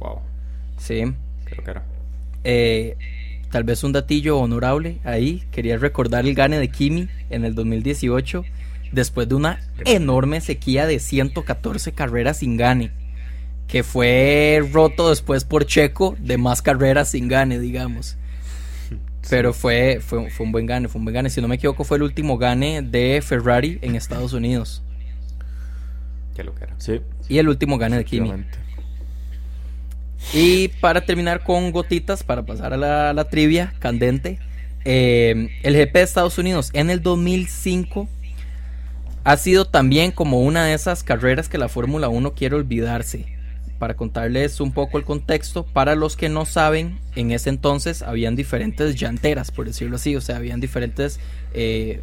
Wow, 0.00 0.20
Sí. 0.76 1.02
creo 1.44 1.64
que 1.64 1.70
era. 1.70 1.84
Eh, 2.42 2.96
tal 3.52 3.64
vez 3.64 3.84
un 3.84 3.92
datillo 3.92 4.38
honorable 4.38 4.98
ahí. 5.04 5.44
Quería 5.52 5.76
recordar 5.76 6.26
el 6.26 6.34
gane 6.34 6.58
de 6.58 6.68
Kimi 6.68 7.08
en 7.28 7.44
el 7.44 7.54
2018. 7.54 8.44
Después 8.92 9.28
de 9.28 9.34
una 9.34 9.60
enorme 9.84 10.40
sequía 10.40 10.86
de 10.86 10.98
114 10.98 11.92
carreras 11.92 12.38
sin 12.38 12.56
gane. 12.56 12.92
Que 13.68 13.82
fue 13.84 14.66
roto 14.72 15.10
después 15.10 15.44
por 15.44 15.64
Checo 15.64 16.16
de 16.18 16.38
más 16.38 16.60
carreras 16.60 17.10
sin 17.10 17.28
gane, 17.28 17.60
digamos. 17.60 18.16
Pero 19.28 19.52
fue, 19.52 20.00
fue, 20.00 20.30
fue 20.30 20.46
un 20.46 20.52
buen 20.52 20.66
gane, 20.66 20.88
fue 20.88 20.98
un 20.98 21.04
buen 21.04 21.14
gane. 21.14 21.30
Si 21.30 21.40
no 21.40 21.46
me 21.46 21.54
equivoco, 21.56 21.84
fue 21.84 21.98
el 21.98 22.02
último 22.02 22.36
gane 22.36 22.82
de 22.82 23.22
Ferrari 23.22 23.78
en 23.82 23.94
Estados 23.94 24.32
Unidos. 24.32 24.82
Qué 26.34 26.42
lo 26.42 26.54
que 26.54 26.64
era. 26.64 26.74
Sí, 26.78 27.00
Y 27.28 27.38
el 27.38 27.48
último 27.48 27.78
gane 27.78 27.96
de 27.96 28.04
Kimi. 28.04 28.32
Y 30.32 30.68
para 30.80 31.02
terminar 31.02 31.44
con 31.44 31.70
gotitas, 31.70 32.22
para 32.22 32.44
pasar 32.44 32.72
a 32.72 32.76
la, 32.76 33.12
la 33.12 33.24
trivia 33.28 33.74
candente, 33.78 34.38
eh, 34.84 35.50
el 35.62 35.74
GP 35.74 35.92
de 35.92 36.02
Estados 36.02 36.38
Unidos 36.38 36.70
en 36.72 36.90
el 36.90 37.02
2005 37.02 38.08
ha 39.24 39.36
sido 39.36 39.64
también 39.66 40.10
como 40.12 40.40
una 40.40 40.64
de 40.64 40.74
esas 40.74 41.02
carreras 41.02 41.48
que 41.48 41.58
la 41.58 41.68
Fórmula 41.68 42.08
1 42.08 42.34
quiere 42.34 42.56
olvidarse. 42.56 43.38
para 43.78 43.94
contarles 43.96 44.60
un 44.60 44.72
poco 44.72 44.98
el 44.98 45.04
contexto, 45.04 45.64
para 45.64 45.94
los 45.94 46.14
que 46.14 46.28
no 46.28 46.44
saben, 46.44 46.98
en 47.16 47.30
ese 47.30 47.48
entonces 47.48 48.02
habían 48.02 48.36
diferentes 48.36 48.94
llanteras, 48.94 49.50
por 49.50 49.64
decirlo 49.64 49.96
así, 49.96 50.14
o 50.16 50.20
sea, 50.20 50.36
habían 50.36 50.60
diferentes 50.60 51.18
eh, 51.54 52.02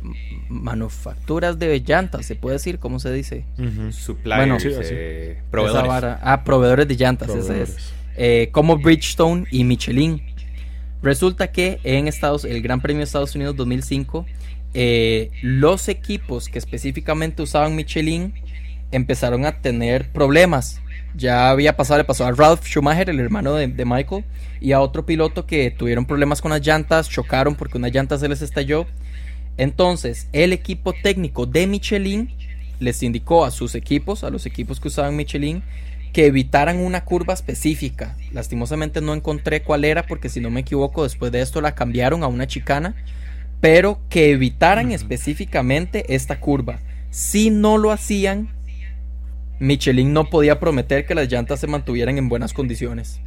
manufacturas 0.50 1.60
de 1.60 1.80
llantas, 1.86 2.26
se 2.26 2.34
puede 2.36 2.56
decir, 2.56 2.80
¿cómo 2.80 3.00
se 3.00 3.12
dice? 3.14 3.46
Suppliers, 3.92 4.38
Bueno, 4.40 4.60
Sí, 4.60 4.70
eh, 4.74 5.38
proveedores. 5.52 5.88
vara- 5.88 6.20
ah, 6.24 6.44
proveedores 6.44 6.88
de 6.88 6.96
llantas, 6.96 7.30
ese 7.30 7.40
es. 7.40 7.46
Proveedores. 7.46 7.94
Eh, 8.18 8.50
como 8.52 8.78
Bridgestone 8.78 9.46
y 9.52 9.64
Michelin. 9.64 10.22
Resulta 11.04 11.52
que 11.52 11.80
en 11.84 12.08
Estados, 12.08 12.44
el 12.44 12.62
Gran 12.64 12.82
Premio 12.82 13.00
de 13.02 13.04
Estados 13.04 13.36
Unidos 13.36 13.56
2005, 13.56 14.26
eh, 14.74 15.32
los 15.42 15.88
equipos 15.90 16.50
que 16.50 16.60
específicamente 16.60 17.42
usaban 17.42 17.76
Michelin 17.76 18.34
empezaron 18.92 19.46
a 19.46 19.62
tener 19.62 20.12
problemas. 20.12 20.82
Ya 21.16 21.50
había 21.50 21.76
pasado, 21.76 21.98
le 21.98 22.04
pasó 22.04 22.26
a 22.26 22.32
Ralph 22.32 22.64
Schumacher, 22.64 23.10
el 23.10 23.20
hermano 23.20 23.54
de, 23.56 23.68
de 23.68 23.86
Michael, 23.86 24.24
y 24.62 24.72
a 24.72 24.82
otro 24.82 25.06
piloto 25.06 25.46
que 25.46 25.72
tuvieron 25.72 26.06
problemas 26.06 26.42
con 26.42 26.52
las 26.52 26.66
llantas, 26.66 27.10
chocaron 27.10 27.56
porque 27.56 27.78
una 27.78 27.90
llanta 27.90 28.18
se 28.18 28.30
les 28.30 28.42
estalló. 28.42 28.86
Entonces, 29.58 30.28
el 30.34 30.54
equipo 30.54 30.94
técnico 30.94 31.46
de 31.46 31.66
Michelin 31.66 32.30
les 32.80 33.02
indicó 33.02 33.46
a 33.46 33.52
sus 33.52 33.74
equipos, 33.76 34.24
a 34.24 34.30
los 34.30 34.46
equipos 34.46 34.80
que 34.80 34.90
usaban 34.90 35.16
Michelin, 35.16 35.64
que 36.14 36.28
evitaran 36.28 36.78
una 36.78 37.04
curva 37.04 37.34
específica. 37.34 38.16
Lastimosamente 38.32 39.02
no 39.02 39.14
encontré 39.14 39.64
cuál 39.64 39.86
era 39.86 40.06
porque 40.06 40.30
si 40.30 40.40
no 40.40 40.50
me 40.50 40.62
equivoco 40.62 41.04
después 41.04 41.32
de 41.32 41.42
esto 41.42 41.62
la 41.62 41.76
cambiaron 41.76 42.24
a 42.24 42.28
una 42.28 42.48
chicana, 42.48 42.96
pero 43.60 44.00
que 44.10 44.32
evitaran 44.32 44.92
específicamente 44.92 46.14
esta 46.14 46.40
curva. 46.40 46.80
Si 47.10 47.50
no 47.50 47.78
lo 47.78 47.92
hacían, 47.92 48.50
Michelin 49.60 50.14
no 50.14 50.30
podía 50.30 50.60
prometer 50.60 51.06
que 51.06 51.16
las 51.16 51.32
llantas 51.32 51.60
se 51.60 51.68
mantuvieran 51.68 52.18
en 52.18 52.30
buenas 52.30 52.54
condiciones. 52.54 53.20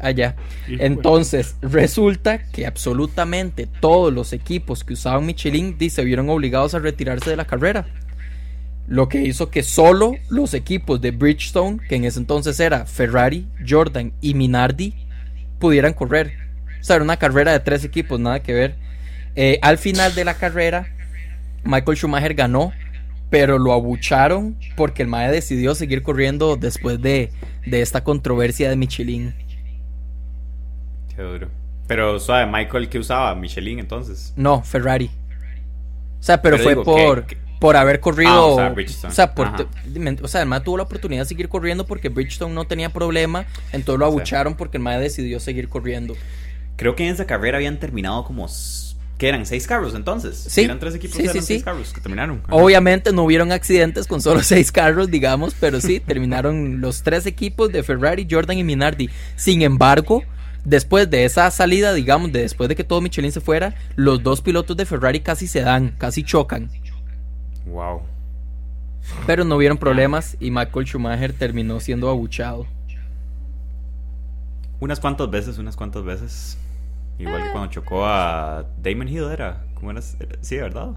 Allá. 0.00 0.36
Entonces, 0.68 1.56
resulta 1.60 2.38
que 2.38 2.66
absolutamente 2.66 3.66
todos 3.66 4.12
los 4.12 4.32
equipos 4.32 4.84
que 4.84 4.92
usaban 4.92 5.26
Michelin 5.26 5.76
se 5.90 6.04
vieron 6.04 6.30
obligados 6.30 6.74
a 6.74 6.78
retirarse 6.78 7.30
de 7.30 7.36
la 7.36 7.46
carrera. 7.46 7.86
Lo 8.86 9.08
que 9.08 9.20
hizo 9.20 9.50
que 9.50 9.62
solo 9.62 10.14
los 10.30 10.54
equipos 10.54 11.00
de 11.00 11.10
Bridgestone, 11.10 11.78
que 11.88 11.96
en 11.96 12.04
ese 12.04 12.20
entonces 12.20 12.58
era 12.58 12.86
Ferrari, 12.86 13.46
Jordan 13.68 14.12
y 14.22 14.32
Minardi, 14.34 14.94
pudieran 15.58 15.92
correr. 15.92 16.32
O 16.80 16.84
sea, 16.84 16.96
era 16.96 17.04
una 17.04 17.18
carrera 17.18 17.52
de 17.52 17.60
tres 17.60 17.84
equipos, 17.84 18.18
nada 18.18 18.40
que 18.40 18.54
ver. 18.54 18.76
Eh, 19.40 19.60
al 19.62 19.78
final 19.78 20.16
de 20.16 20.24
la 20.24 20.34
carrera, 20.34 20.88
Michael 21.62 21.96
Schumacher 21.96 22.34
ganó, 22.34 22.72
pero 23.30 23.56
lo 23.56 23.72
abucharon 23.72 24.58
porque 24.76 25.02
el 25.02 25.08
Mae 25.08 25.30
decidió 25.30 25.76
seguir 25.76 26.02
corriendo 26.02 26.56
después 26.56 27.00
de, 27.00 27.30
de 27.64 27.80
esta 27.80 28.02
controversia 28.02 28.68
de 28.68 28.74
Michelin. 28.74 29.32
Qué 31.14 31.22
duro. 31.22 31.48
Pero 31.86 32.18
suave, 32.18 32.50
Michael, 32.50 32.88
¿qué 32.88 32.98
usaba? 32.98 33.32
Michelin 33.36 33.78
entonces. 33.78 34.32
No, 34.34 34.60
Ferrari. 34.64 35.08
O 36.18 36.22
sea, 36.22 36.42
pero, 36.42 36.56
Pero 36.56 36.64
fue 36.64 36.72
digo, 36.72 36.82
por, 36.84 37.26
por 37.60 37.76
haber 37.76 38.00
corrido. 38.00 38.32
Ah, 38.32 38.44
o 38.44 38.56
sea, 38.56 38.68
Bridgestone. 38.70 39.12
o 39.12 39.14
sea, 39.14 39.34
por- 39.36 39.46
Ajá. 39.46 39.66
o 40.20 40.26
sea, 40.26 40.42
el 40.42 40.48
mae 40.48 40.62
tuvo 40.62 40.78
la 40.78 40.82
oportunidad 40.82 41.22
de 41.22 41.28
seguir 41.28 41.48
corriendo 41.48 41.86
porque 41.86 42.08
Bridgestone 42.08 42.52
no 42.52 42.64
tenía 42.66 42.88
problema. 42.88 43.46
Entonces 43.72 44.00
lo 44.00 44.06
abucharon 44.06 44.56
porque 44.56 44.78
el 44.78 44.82
mae 44.82 44.98
decidió 44.98 45.38
seguir 45.38 45.68
corriendo. 45.68 46.16
Creo 46.74 46.96
que 46.96 47.06
en 47.06 47.14
esa 47.14 47.24
carrera 47.24 47.58
habían 47.58 47.78
terminado 47.78 48.24
como. 48.24 48.48
¿Qué 49.18 49.28
eran? 49.28 49.44
¿Seis 49.46 49.66
carros 49.66 49.96
entonces? 49.96 50.36
Sí. 50.36 50.62
Eran 50.62 50.78
tres 50.78 50.94
equipos, 50.94 51.16
Sí, 51.16 51.24
eran 51.24 51.34
sí. 51.34 51.42
seis 51.42 51.64
carros 51.64 51.92
que 51.92 52.00
terminaron. 52.00 52.40
Obviamente 52.50 53.12
no 53.12 53.24
hubieron 53.24 53.50
accidentes 53.50 54.06
con 54.06 54.22
solo 54.22 54.42
seis 54.44 54.70
carros, 54.70 55.10
digamos, 55.10 55.54
pero 55.58 55.80
sí, 55.80 55.98
terminaron 55.98 56.80
los 56.80 57.02
tres 57.02 57.26
equipos 57.26 57.72
de 57.72 57.82
Ferrari, 57.82 58.28
Jordan 58.30 58.58
y 58.58 58.64
Minardi. 58.64 59.10
Sin 59.34 59.62
embargo, 59.62 60.22
después 60.64 61.10
de 61.10 61.24
esa 61.24 61.50
salida, 61.50 61.92
digamos, 61.94 62.30
de 62.30 62.42
después 62.42 62.68
de 62.68 62.76
que 62.76 62.84
todo 62.84 63.00
Michelin 63.00 63.32
se 63.32 63.40
fuera, 63.40 63.74
los 63.96 64.22
dos 64.22 64.40
pilotos 64.40 64.76
de 64.76 64.86
Ferrari 64.86 65.18
casi 65.18 65.48
se 65.48 65.62
dan, 65.62 65.96
casi 65.98 66.22
chocan. 66.22 66.70
Wow. 67.66 68.02
Pero 69.26 69.44
no 69.44 69.56
hubieron 69.56 69.78
problemas 69.78 70.36
y 70.38 70.52
Michael 70.52 70.86
Schumacher 70.86 71.32
terminó 71.32 71.80
siendo 71.80 72.08
abuchado. 72.08 72.66
Unas 74.78 75.00
cuantas 75.00 75.28
veces, 75.28 75.58
unas 75.58 75.74
cuantas 75.74 76.04
veces. 76.04 76.56
Igual 77.18 77.42
que 77.44 77.50
cuando 77.50 77.70
chocó 77.70 78.06
a 78.06 78.64
Damon 78.82 79.08
Hill, 79.08 79.24
¿era? 79.32 79.62
¿Cómo 79.74 79.90
era? 79.90 80.00
Sí, 80.02 80.56
¿verdad? 80.56 80.90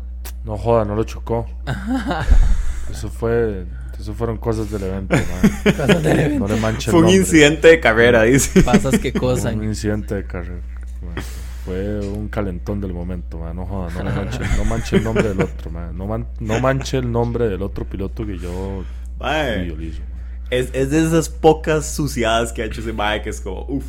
No 0.44 0.58
joda, 0.58 0.86
no 0.86 0.96
lo 0.96 1.04
chocó. 1.04 1.48
Eso 2.92 3.10
fue. 3.10 3.66
Eso 4.00 4.14
fueron 4.14 4.38
cosas 4.38 4.70
del 4.72 4.84
evento, 4.84 5.16
man. 5.16 5.52
Cosas 5.76 5.88
del 6.04 6.20
evento. 6.20 6.48
No 6.48 6.54
le 6.54 6.60
manche 6.60 6.90
el 6.90 6.92
Fue 6.98 7.02
un 7.02 7.10
incidente 7.10 7.68
de 7.68 7.80
carrera, 7.80 8.24
dice. 8.24 8.62
Pasas 8.64 8.98
que 9.00 9.10
Un 9.14 9.20
cosan. 9.20 9.64
incidente 9.64 10.16
de 10.16 10.26
carrera. 10.26 10.62
man. 11.04 11.24
Fue 11.66 12.00
un 12.00 12.28
calentón 12.28 12.82
del 12.82 12.92
momento, 12.94 13.38
man. 13.38 13.56
No 13.56 13.66
joda, 13.68 13.92
no 13.94 14.04
le 14.10 14.16
manche, 14.16 14.40
no 14.58 14.66
manche 14.66 14.96
el 14.98 15.04
nombre 15.04 15.30
del 15.30 15.42
otro, 15.42 15.70
man. 15.72 15.96
No, 15.96 16.08
man- 16.08 16.28
no 16.40 16.60
manche 16.60 16.98
el 16.98 17.12
nombre 17.12 17.48
del 17.50 17.62
otro 17.62 17.86
piloto 17.86 18.26
que 18.26 18.38
yo 18.40 18.84
man. 19.20 19.72
es, 20.50 20.70
es 20.74 20.90
de 20.90 21.06
esas 21.06 21.30
pocas 21.30 21.86
suciedades 21.86 22.52
que 22.52 22.64
ha 22.64 22.66
hecho 22.66 22.82
ese 22.82 22.94
Mae 22.94 23.22
que 23.22 23.30
es 23.30 23.40
como, 23.42 23.66
uff, 23.68 23.86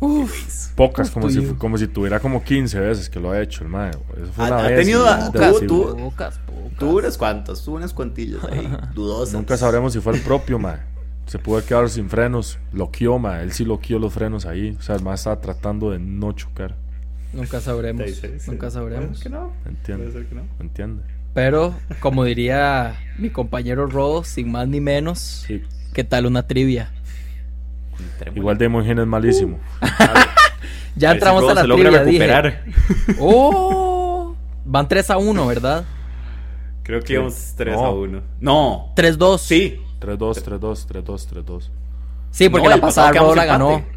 Uf. 0.00 0.68
Pocas, 0.76 1.10
como 1.10 1.28
si, 1.28 1.44
como 1.54 1.76
si 1.76 1.88
tuviera 1.88 2.20
como 2.20 2.44
15 2.44 2.78
veces 2.78 3.10
que 3.10 3.18
lo 3.18 3.32
ha 3.32 3.40
hecho 3.40 3.64
el 3.64 3.70
mae. 3.70 3.90
Eso 3.90 4.32
fue 4.32 4.44
Ha- 4.44 4.48
una 4.48 4.58
ha 4.58 4.68
vez. 4.68 4.78
tenido 4.80 5.06
a- 5.06 5.32
tuvo- 5.32 5.96
Pocas, 5.96 6.38
pocas. 6.46 6.78
Tuvo 6.78 6.98
unas 6.98 7.18
cuantas, 7.18 7.62
tuvo 7.64 7.76
unas 7.76 7.92
cuantillas 7.92 8.44
ahí, 8.44 8.68
dudosas. 8.94 9.34
Nunca 9.34 9.56
sabremos 9.56 9.92
si 9.92 10.00
fue 10.00 10.14
el 10.14 10.20
propio, 10.20 10.58
mae. 10.58 10.78
Se 11.26 11.38
pudo 11.38 11.62
quedado 11.64 11.88
sin 11.88 12.08
frenos. 12.08 12.58
Loqueó, 12.72 13.18
mae. 13.18 13.42
Él 13.42 13.52
sí 13.52 13.64
loqueó 13.64 13.98
los 13.98 14.12
frenos 14.14 14.46
ahí. 14.46 14.76
O 14.78 14.82
sea, 14.82 14.94
el 14.94 15.02
mae 15.02 15.14
estaba 15.16 15.40
tratando 15.40 15.90
de 15.90 15.98
no 15.98 16.32
chocar. 16.32 16.76
Nunca 17.32 17.60
sabremos. 17.60 18.06
Sí, 18.06 18.14
sí, 18.14 18.28
sí. 18.38 18.50
Nunca 18.50 18.70
sabremos. 18.70 19.06
Puede 19.08 19.14
ser 19.18 19.22
que 19.24 19.28
no. 19.30 19.52
Entiende. 19.66 20.04
Puede 20.06 20.18
ser 20.20 20.26
que 20.28 20.34
no. 20.86 21.02
Pero, 21.34 21.74
como 22.00 22.24
diría 22.24 22.96
mi 23.18 23.30
compañero 23.30 23.86
Rodo, 23.86 24.24
sin 24.24 24.50
más 24.50 24.66
ni 24.68 24.80
menos, 24.80 25.44
Sí. 25.46 25.62
¿qué 25.92 26.04
tal 26.04 26.24
una 26.26 26.46
trivia? 26.46 26.92
Igual 28.34 28.58
Hill 28.60 28.98
es 28.98 29.06
malísimo. 29.06 29.58
Ya 30.96 31.10
A 31.10 31.12
ver 31.12 31.20
si 31.22 31.26
entramos 31.28 31.48
a 31.50 31.54
la 31.54 31.60
se 31.60 31.66
logra 31.68 32.02
trivia, 32.02 32.04
dije. 32.04 32.26
recuperar. 32.26 32.64
¡Oh! 33.20 34.34
Van 34.64 34.88
3 34.88 35.10
a 35.10 35.18
1, 35.18 35.46
¿verdad? 35.46 35.84
Creo 36.82 37.00
que 37.02 37.12
íbamos 37.12 37.54
3 37.56 37.76
No. 37.76 37.84
a 37.84 37.90
1. 37.94 38.22
No. 38.40 38.92
3-2. 38.96 39.38
Sí. 39.38 39.80
3-2, 40.00 40.18
3-2, 40.44 40.86
3-2, 40.88 41.44
3-2. 41.44 41.70
Sí, 42.32 42.48
porque 42.48 42.68
No, 42.68 42.74
la 42.74 42.80
pasada 42.80 43.12
Rodo 43.12 43.34
la 43.36 43.44
ganó. 43.44 43.70
empate. 43.74 43.96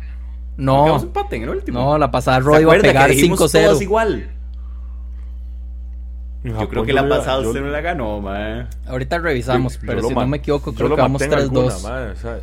No, 0.58 0.96
empate 0.98 1.36
en 1.38 1.44
el 1.44 1.50
último. 1.50 1.80
no, 1.80 1.98
la 1.98 2.12
pasada 2.12 2.38
¿Se 2.38 2.44
Rodo 2.44 2.62
iba 2.62 2.74
a 2.76 2.78
pegar 2.80 3.10
dijimos 3.10 3.40
5-0. 3.40 3.66
todos 3.66 3.82
igual. 3.82 4.30
Yo 6.44 6.54
Japón 6.54 6.68
creo 6.70 6.86
que 6.86 6.94
la 6.94 7.08
pasada 7.08 7.42
yo- 7.44 7.50
usted 7.50 7.62
no 7.62 7.68
la 7.70 7.82
ganó, 7.82 8.20
mae. 8.20 8.68
Ahorita 8.88 9.20
revisamos, 9.20 9.74
yo- 9.76 9.82
yo 9.82 9.88
pero 9.88 10.02
lo 10.02 10.08
si 10.08 10.14
no 10.14 10.20
man- 10.22 10.30
me 10.30 10.38
equivoco, 10.38 10.72
yo 10.72 10.76
creo 10.78 10.96
que 10.96 11.02
vamos 11.02 11.22
mantengo 11.22 11.36
en 11.36 11.42
alguna, 11.50 11.76
3-2. 11.76 12.42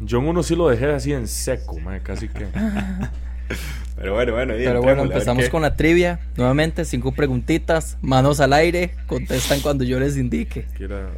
En 0.00 0.28
uno 0.28 0.42
sí 0.42 0.56
lo 0.56 0.68
dejé 0.68 0.86
así 0.92 1.12
en 1.12 1.28
seco, 1.28 1.78
casi 2.02 2.28
que. 2.28 2.46
Pero 3.96 4.14
bueno, 4.14 4.32
bueno. 4.32 4.54
ahí 4.54 4.64
Pero 4.64 4.82
bueno, 4.82 5.02
empezamos 5.02 5.48
con 5.48 5.62
la 5.62 5.76
trivia. 5.76 6.20
Nuevamente, 6.36 6.84
cinco 6.84 7.12
preguntitas, 7.12 7.98
manos 8.00 8.40
al 8.40 8.52
aire, 8.52 8.94
contestan 9.06 9.60
cuando 9.60 9.84
yo 9.84 10.00
les 10.00 10.16
indique. 10.16 10.66
Quiera, 10.76 11.10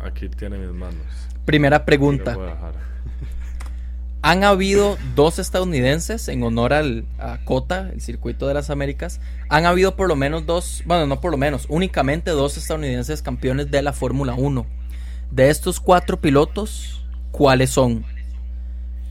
aquí 0.00 0.28
tiene 0.28 0.58
mis 0.58 0.74
manos. 0.74 1.02
Primera 1.44 1.76
Aquí 1.76 1.86
pregunta. 1.86 2.36
Han 4.26 4.42
habido 4.42 4.96
dos 5.14 5.38
estadounidenses 5.38 6.28
en 6.28 6.42
honor 6.44 6.72
al, 6.72 7.04
a 7.18 7.44
COTA, 7.44 7.90
el 7.92 8.00
Circuito 8.00 8.48
de 8.48 8.54
las 8.54 8.70
Américas. 8.70 9.20
Han 9.50 9.66
habido 9.66 9.96
por 9.96 10.08
lo 10.08 10.16
menos 10.16 10.46
dos, 10.46 10.82
bueno, 10.86 11.06
no 11.06 11.20
por 11.20 11.30
lo 11.30 11.36
menos, 11.36 11.66
únicamente 11.68 12.30
dos 12.30 12.56
estadounidenses 12.56 13.20
campeones 13.20 13.70
de 13.70 13.82
la 13.82 13.92
Fórmula 13.92 14.32
1. 14.32 14.64
De 15.30 15.50
estos 15.50 15.78
cuatro 15.78 16.22
pilotos, 16.22 17.04
¿cuáles 17.32 17.68
son? 17.68 18.06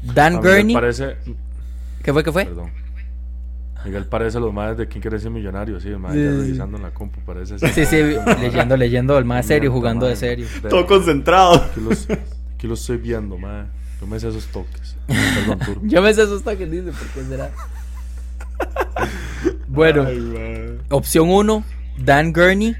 Dan 0.03 0.41
Gurney. 0.41 0.73
Parece, 0.73 1.17
¿Qué 2.03 2.11
fue? 2.13 2.23
¿Qué 2.23 2.31
fue? 2.31 2.45
perdón. 2.45 2.69
Miguel 3.85 4.05
parece 4.05 4.39
los 4.39 4.53
madres 4.53 4.77
de 4.77 4.87
quién 4.87 5.01
quiere 5.01 5.19
ser 5.19 5.29
millonario, 5.29 5.77
sí, 5.79 5.89
el 5.89 5.99
madre 5.99 6.17
Sí, 6.17 6.35
sí. 6.35 6.41
revisando 6.45 6.77
en 6.77 6.83
la 6.83 6.91
compu, 6.91 7.19
parece 7.25 7.55
así. 7.55 7.67
Sí, 7.67 7.85
sí, 7.85 8.15
leyendo, 8.39 8.77
leyendo 8.77 9.17
el 9.17 9.25
más 9.25 9.45
serio, 9.45 9.71
jugando 9.73 10.05
de 10.07 10.15
serio. 10.15 10.47
Todo 10.69 10.85
concentrado. 10.87 11.55
Aquí 11.55 11.81
los, 11.81 12.07
aquí 12.55 12.67
los 12.67 12.79
estoy 12.79 12.97
viendo, 12.97 13.37
madre. 13.37 13.67
Yo 13.99 14.07
me 14.07 14.19
sé 14.19 14.29
esos 14.29 14.47
toques. 14.47 14.95
Perdón. 15.07 15.79
Yo 15.89 16.01
me 16.01 16.13
sé 16.13 16.23
eso 16.23 16.41
que 16.43 16.65
dice, 16.65 16.91
¿por 16.91 17.07
qué 17.13 17.23
será? 17.27 17.51
Bueno, 19.67 20.05
Ay, 20.07 20.77
opción 20.89 21.29
1, 21.29 21.63
Dan 21.97 22.31
Gurney. 22.31 22.75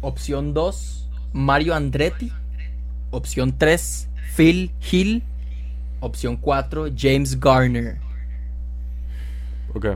Opción 0.00 0.52
2, 0.52 1.08
Mario 1.32 1.74
Andretti. 1.74 2.32
Opción 3.10 3.54
3, 3.56 4.08
Phil 4.36 4.72
Hill. 4.90 5.22
Opción 6.02 6.36
4, 6.36 6.88
James 6.96 7.38
Garner. 7.38 7.96
Ok. 9.72 9.86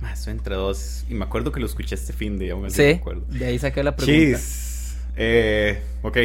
Mae, 0.00 0.14
Estoy 0.14 0.32
entre 0.32 0.54
dos. 0.56 1.04
Y 1.08 1.14
me 1.14 1.24
acuerdo 1.24 1.52
que 1.52 1.60
lo 1.60 1.66
escuché 1.66 1.94
este 1.94 2.12
fin 2.12 2.38
de 2.38 2.50
aún 2.50 2.64
así 2.66 2.80
me 2.82 2.92
Sí, 2.94 2.98
acuerdo. 2.98 3.22
de 3.28 3.44
ahí 3.46 3.58
saqué 3.58 3.82
la 3.84 3.94
pregunta. 3.94 4.18
Jeez. 4.18 4.96
Eh, 5.16 5.82
ok. 6.02 6.16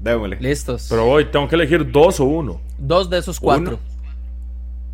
Démosle. 0.00 0.36
Listos. 0.40 0.86
Pero 0.88 1.06
hoy 1.06 1.26
tengo 1.26 1.46
que 1.46 1.54
elegir 1.54 1.90
dos 1.92 2.18
o 2.18 2.24
uno. 2.24 2.60
Dos 2.78 3.10
de 3.10 3.18
esos 3.18 3.38
cuatro. 3.38 3.78
Uno. 3.78 3.90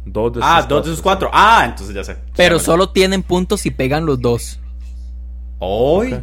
Dos 0.05 0.33
de 0.35 0.41
Ah, 0.43 0.57
esos 0.59 0.69
dos 0.69 0.85
de 0.85 0.91
esos 0.93 1.03
cuatro. 1.03 1.31
Ah, 1.33 1.63
entonces 1.67 1.95
ya 1.95 2.03
sé. 2.05 2.17
Pero 2.37 2.59
solo 2.59 2.91
tienen 2.91 3.23
puntos 3.23 3.61
si 3.61 3.71
pegan 3.71 4.05
los 4.07 4.21
dos. 4.21 4.59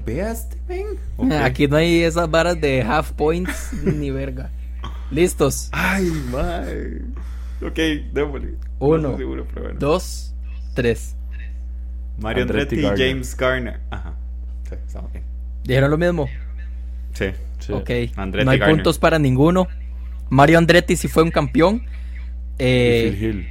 Vea 0.05 0.31
este. 0.31 0.57
Aquí 1.43 1.67
no 1.67 1.77
hay 1.77 2.03
esas 2.03 2.29
varas 2.29 2.59
de 2.59 2.81
half 2.81 3.11
points 3.13 3.71
ni 3.81 4.11
verga. 4.11 4.51
Listos. 5.13 5.69
Ay, 5.71 6.09
mae. 6.31 7.01
Ok, 7.61 7.77
démosle. 8.11 8.55
Uno, 8.79 8.97
No 8.97 9.09
estoy 9.09 9.17
seguro, 9.23 9.47
pero 9.47 9.61
bueno. 9.65 9.79
Dos, 9.79 10.33
tres. 10.73 11.15
Mario 12.19 12.43
Andretti 12.43 12.75
Andretti 12.83 13.03
y. 13.03 13.07
James 13.09 13.37
Garner. 13.37 13.79
Ajá. 13.89 14.15
Sí, 14.69 14.75
estamos 14.87 15.11
bien. 15.11 15.23
¿Dijeron 15.63 15.91
lo 15.91 15.97
mismo? 15.97 16.27
Sí. 17.13 17.25
Sí. 17.59 17.71
Ok. 17.71 17.89
Andretti 18.15 18.45
no 18.45 18.51
hay 18.51 18.59
puntos 18.59 18.97
para 18.97 19.19
ninguno. 19.19 19.67
Mario 20.29 20.57
Andretti 20.57 20.95
sí 20.95 21.07
fue 21.07 21.23
un 21.23 21.31
campeón. 21.31 21.85
Eh, 22.59 23.15
Phil 23.17 23.23
Hill. 23.23 23.47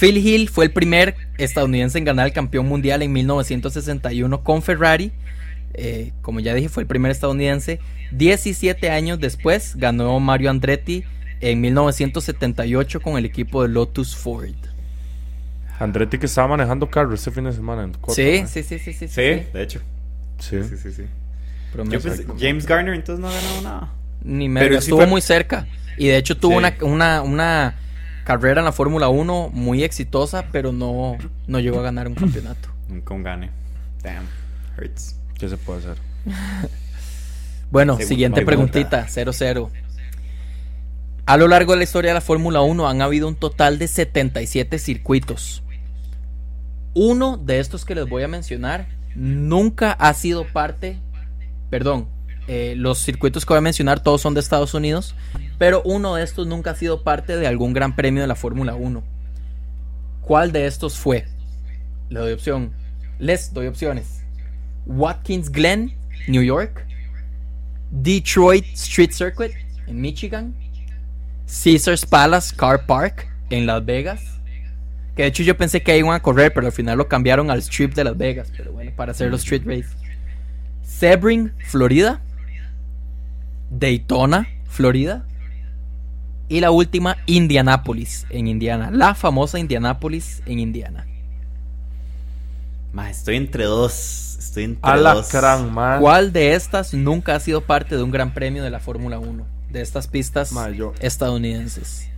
Phil 0.00 0.16
Hill 0.26 0.48
fue 0.48 0.66
el 0.66 0.72
primer 0.72 1.14
estadounidense 1.38 1.98
en 1.98 2.04
ganar 2.04 2.26
el 2.26 2.32
campeón 2.32 2.66
mundial 2.66 3.02
en 3.02 3.12
1961 3.12 4.42
con 4.42 4.62
Ferrari. 4.62 5.12
Eh, 5.74 6.12
como 6.22 6.40
ya 6.40 6.54
dije, 6.54 6.68
fue 6.68 6.82
el 6.82 6.86
primer 6.86 7.10
estadounidense. 7.10 7.80
17 8.12 8.90
años 8.90 9.20
después 9.20 9.76
ganó 9.76 10.18
Mario 10.20 10.50
Andretti 10.50 11.04
en 11.40 11.60
1978 11.60 13.00
con 13.00 13.16
el 13.18 13.24
equipo 13.24 13.62
de 13.62 13.68
Lotus 13.68 14.16
Ford. 14.16 14.54
Andretti 15.78 16.18
que 16.18 16.26
estaba 16.26 16.48
manejando 16.48 16.90
carro 16.90 17.14
este 17.14 17.30
fin 17.30 17.44
de 17.44 17.52
semana 17.52 17.84
en 17.84 17.92
Cota, 17.92 18.14
Sí, 18.14 18.42
sí, 18.48 18.62
sí, 18.64 18.78
sí, 18.78 18.92
sí, 18.92 19.06
Sí, 19.08 19.20
de 19.22 19.62
hecho. 19.62 19.80
Sí. 20.38 20.62
Sí, 20.64 20.76
sí, 20.76 20.92
sí. 20.92 21.02
Promesa. 21.72 21.96
Yo 21.96 22.16
pensé, 22.16 22.26
James 22.46 22.66
Garner 22.66 22.94
entonces 22.94 23.20
no 23.20 23.28
ha 23.28 23.32
ganado 23.34 23.60
nada. 23.62 23.92
Ni 24.24 24.48
me 24.48 24.60
Pero 24.60 24.74
sí 24.76 24.78
estuvo 24.86 24.98
fue- 25.00 25.06
muy 25.06 25.20
cerca. 25.20 25.68
Y 25.96 26.08
de 26.08 26.16
hecho 26.16 26.36
tuvo 26.36 26.52
Sí. 26.52 26.58
una, 26.58 26.74
una, 26.82 27.22
una 27.22 27.74
carrera 28.24 28.60
en 28.60 28.64
la 28.64 28.72
Fórmula 28.72 29.08
1 29.08 29.50
muy 29.52 29.84
exitosa, 29.84 30.46
pero 30.50 30.72
no, 30.72 31.16
no 31.46 31.60
llegó 31.60 31.78
a 31.78 31.82
ganar 31.82 32.08
un 32.08 32.14
campeonato. 32.14 32.68
Nunca 32.88 33.14
un 33.14 33.22
gane. 33.22 33.50
Damn. 34.02 34.24
Hurts. 34.76 35.14
¿Qué 35.38 35.48
se 35.48 35.56
puede 35.56 35.80
hacer? 35.80 35.96
Bueno, 37.70 37.98
siguiente 37.98 38.46
preguntita, 38.46 39.06
0-0. 39.06 39.68
A 41.26 41.36
lo 41.36 41.48
largo 41.48 41.72
de 41.72 41.76
la 41.76 41.84
historia 41.84 42.12
de 42.12 42.14
la 42.14 42.22
Fórmula 42.22 42.62
1 42.62 42.88
han 42.88 43.02
habido 43.02 43.28
un 43.28 43.34
total 43.34 43.78
de 43.78 43.88
77 43.88 44.78
circuitos. 44.78 45.62
Uno 46.94 47.36
de 47.36 47.60
estos 47.60 47.84
que 47.84 47.94
les 47.94 48.08
voy 48.08 48.22
a 48.22 48.28
mencionar 48.28 48.88
nunca 49.14 49.92
ha 49.92 50.14
sido 50.14 50.46
parte, 50.46 50.98
perdón, 51.68 52.08
eh, 52.46 52.72
los 52.74 52.98
circuitos 52.98 53.44
que 53.44 53.52
voy 53.52 53.58
a 53.58 53.60
mencionar 53.60 54.00
todos 54.00 54.22
son 54.22 54.32
de 54.32 54.40
Estados 54.40 54.72
Unidos, 54.72 55.14
pero 55.58 55.82
uno 55.84 56.14
de 56.14 56.24
estos 56.24 56.46
nunca 56.46 56.70
ha 56.70 56.74
sido 56.74 57.02
parte 57.02 57.36
de 57.36 57.46
algún 57.46 57.74
gran 57.74 57.94
premio 57.94 58.22
de 58.22 58.28
la 58.28 58.34
Fórmula 58.34 58.74
1. 58.74 59.02
¿Cuál 60.22 60.52
de 60.52 60.66
estos 60.66 60.96
fue? 60.96 61.26
Le 62.08 62.20
doy 62.20 62.32
opción. 62.32 62.72
Les 63.18 63.52
doy 63.52 63.66
opciones. 63.66 64.17
Watkins 64.88 65.50
Glen, 65.50 65.92
New 66.26 66.42
York. 66.42 66.84
Detroit 67.90 68.64
Street 68.74 69.12
Circuit 69.12 69.52
en 69.86 70.00
Michigan. 70.00 70.54
Caesars 71.46 72.04
Palace 72.04 72.54
Car 72.54 72.84
Park 72.84 73.28
en 73.50 73.66
Las 73.66 73.84
Vegas. 73.84 74.20
Que 75.16 75.22
de 75.22 75.28
hecho 75.28 75.42
yo 75.42 75.56
pensé 75.56 75.82
que 75.82 75.96
iban 75.96 76.14
a 76.14 76.20
correr, 76.20 76.52
pero 76.52 76.66
al 76.66 76.72
final 76.72 76.98
lo 76.98 77.08
cambiaron 77.08 77.50
al 77.50 77.58
Strip 77.60 77.94
de 77.94 78.04
Las 78.04 78.16
Vegas. 78.16 78.52
Pero 78.56 78.72
bueno, 78.72 78.92
para 78.94 79.12
hacer 79.12 79.30
los 79.30 79.40
Street 79.40 79.62
Race. 79.64 79.88
Sebring, 80.82 81.52
Florida. 81.64 82.20
Daytona, 83.70 84.48
Florida. 84.66 85.24
Y 86.48 86.60
la 86.60 86.70
última, 86.70 87.16
Indianapolis, 87.26 88.26
en 88.30 88.46
Indiana. 88.46 88.90
La 88.90 89.14
famosa 89.14 89.58
Indianapolis 89.58 90.42
en 90.46 90.60
Indiana. 90.60 91.06
Ma, 92.92 93.10
estoy 93.10 93.36
entre 93.36 93.64
dos. 93.64 94.27
Estoy 94.58 94.64
entre 94.64 94.90
A 94.90 94.96
la 94.96 95.14
dos. 95.14 95.32
gran, 95.32 95.72
man. 95.72 96.00
¿Cuál 96.00 96.32
de 96.32 96.54
estas 96.54 96.92
nunca 96.94 97.34
ha 97.36 97.40
sido 97.40 97.60
parte 97.62 97.96
de 97.96 98.02
un 98.02 98.10
gran 98.10 98.34
premio 98.34 98.62
de 98.64 98.70
la 98.70 98.80
Fórmula 98.80 99.18
1? 99.18 99.46
De 99.70 99.80
estas 99.82 100.06
pistas 100.08 100.52
yo- 100.74 100.94
estadounidenses. 101.00 102.08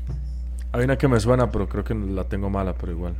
Hay 0.73 0.85
una 0.85 0.97
que 0.97 1.09
me 1.09 1.19
suena, 1.21 1.51
pero 1.51 1.69
creo 1.69 1.83
que 1.85 1.95
la 1.95 2.25
tengo 2.25 2.49
mala, 2.49 2.75
pero 2.75 2.93
igual. 2.93 3.15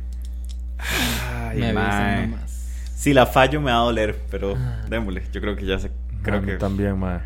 Ay, 0.79 1.59
Me 1.59 1.67
avisan 1.69 2.31
nomás. 2.31 2.51
Si 2.95 3.13
la 3.13 3.25
fallo 3.25 3.59
me 3.61 3.71
va 3.71 3.77
a 3.77 3.81
doler, 3.81 4.17
pero 4.31 4.55
démosle. 4.89 5.23
Yo 5.31 5.41
creo 5.41 5.55
que 5.55 5.65
ya 5.65 5.77
sé. 5.79 5.91
Creo 6.23 6.41
que. 6.43 6.55
también, 6.57 6.97
man. 6.97 7.21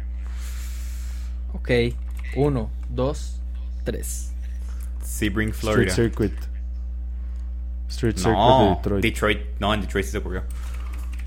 Ok, 1.53 1.69
uno, 2.35 2.69
dos, 2.89 3.39
tres. 3.83 4.31
Sebring, 5.03 5.49
Street 5.49 5.73
Florida. 5.73 5.93
Circuit. 5.93 6.33
Street 7.89 8.17
Circuit 8.17 8.35
de 8.35 8.41
No, 8.41 8.75
Detroit. 8.77 9.03
Detroit. 9.03 9.39
No, 9.59 9.73
en 9.73 9.81
Detroit 9.81 10.05
sí 10.05 10.11
se 10.11 10.21
corrió. 10.21 10.43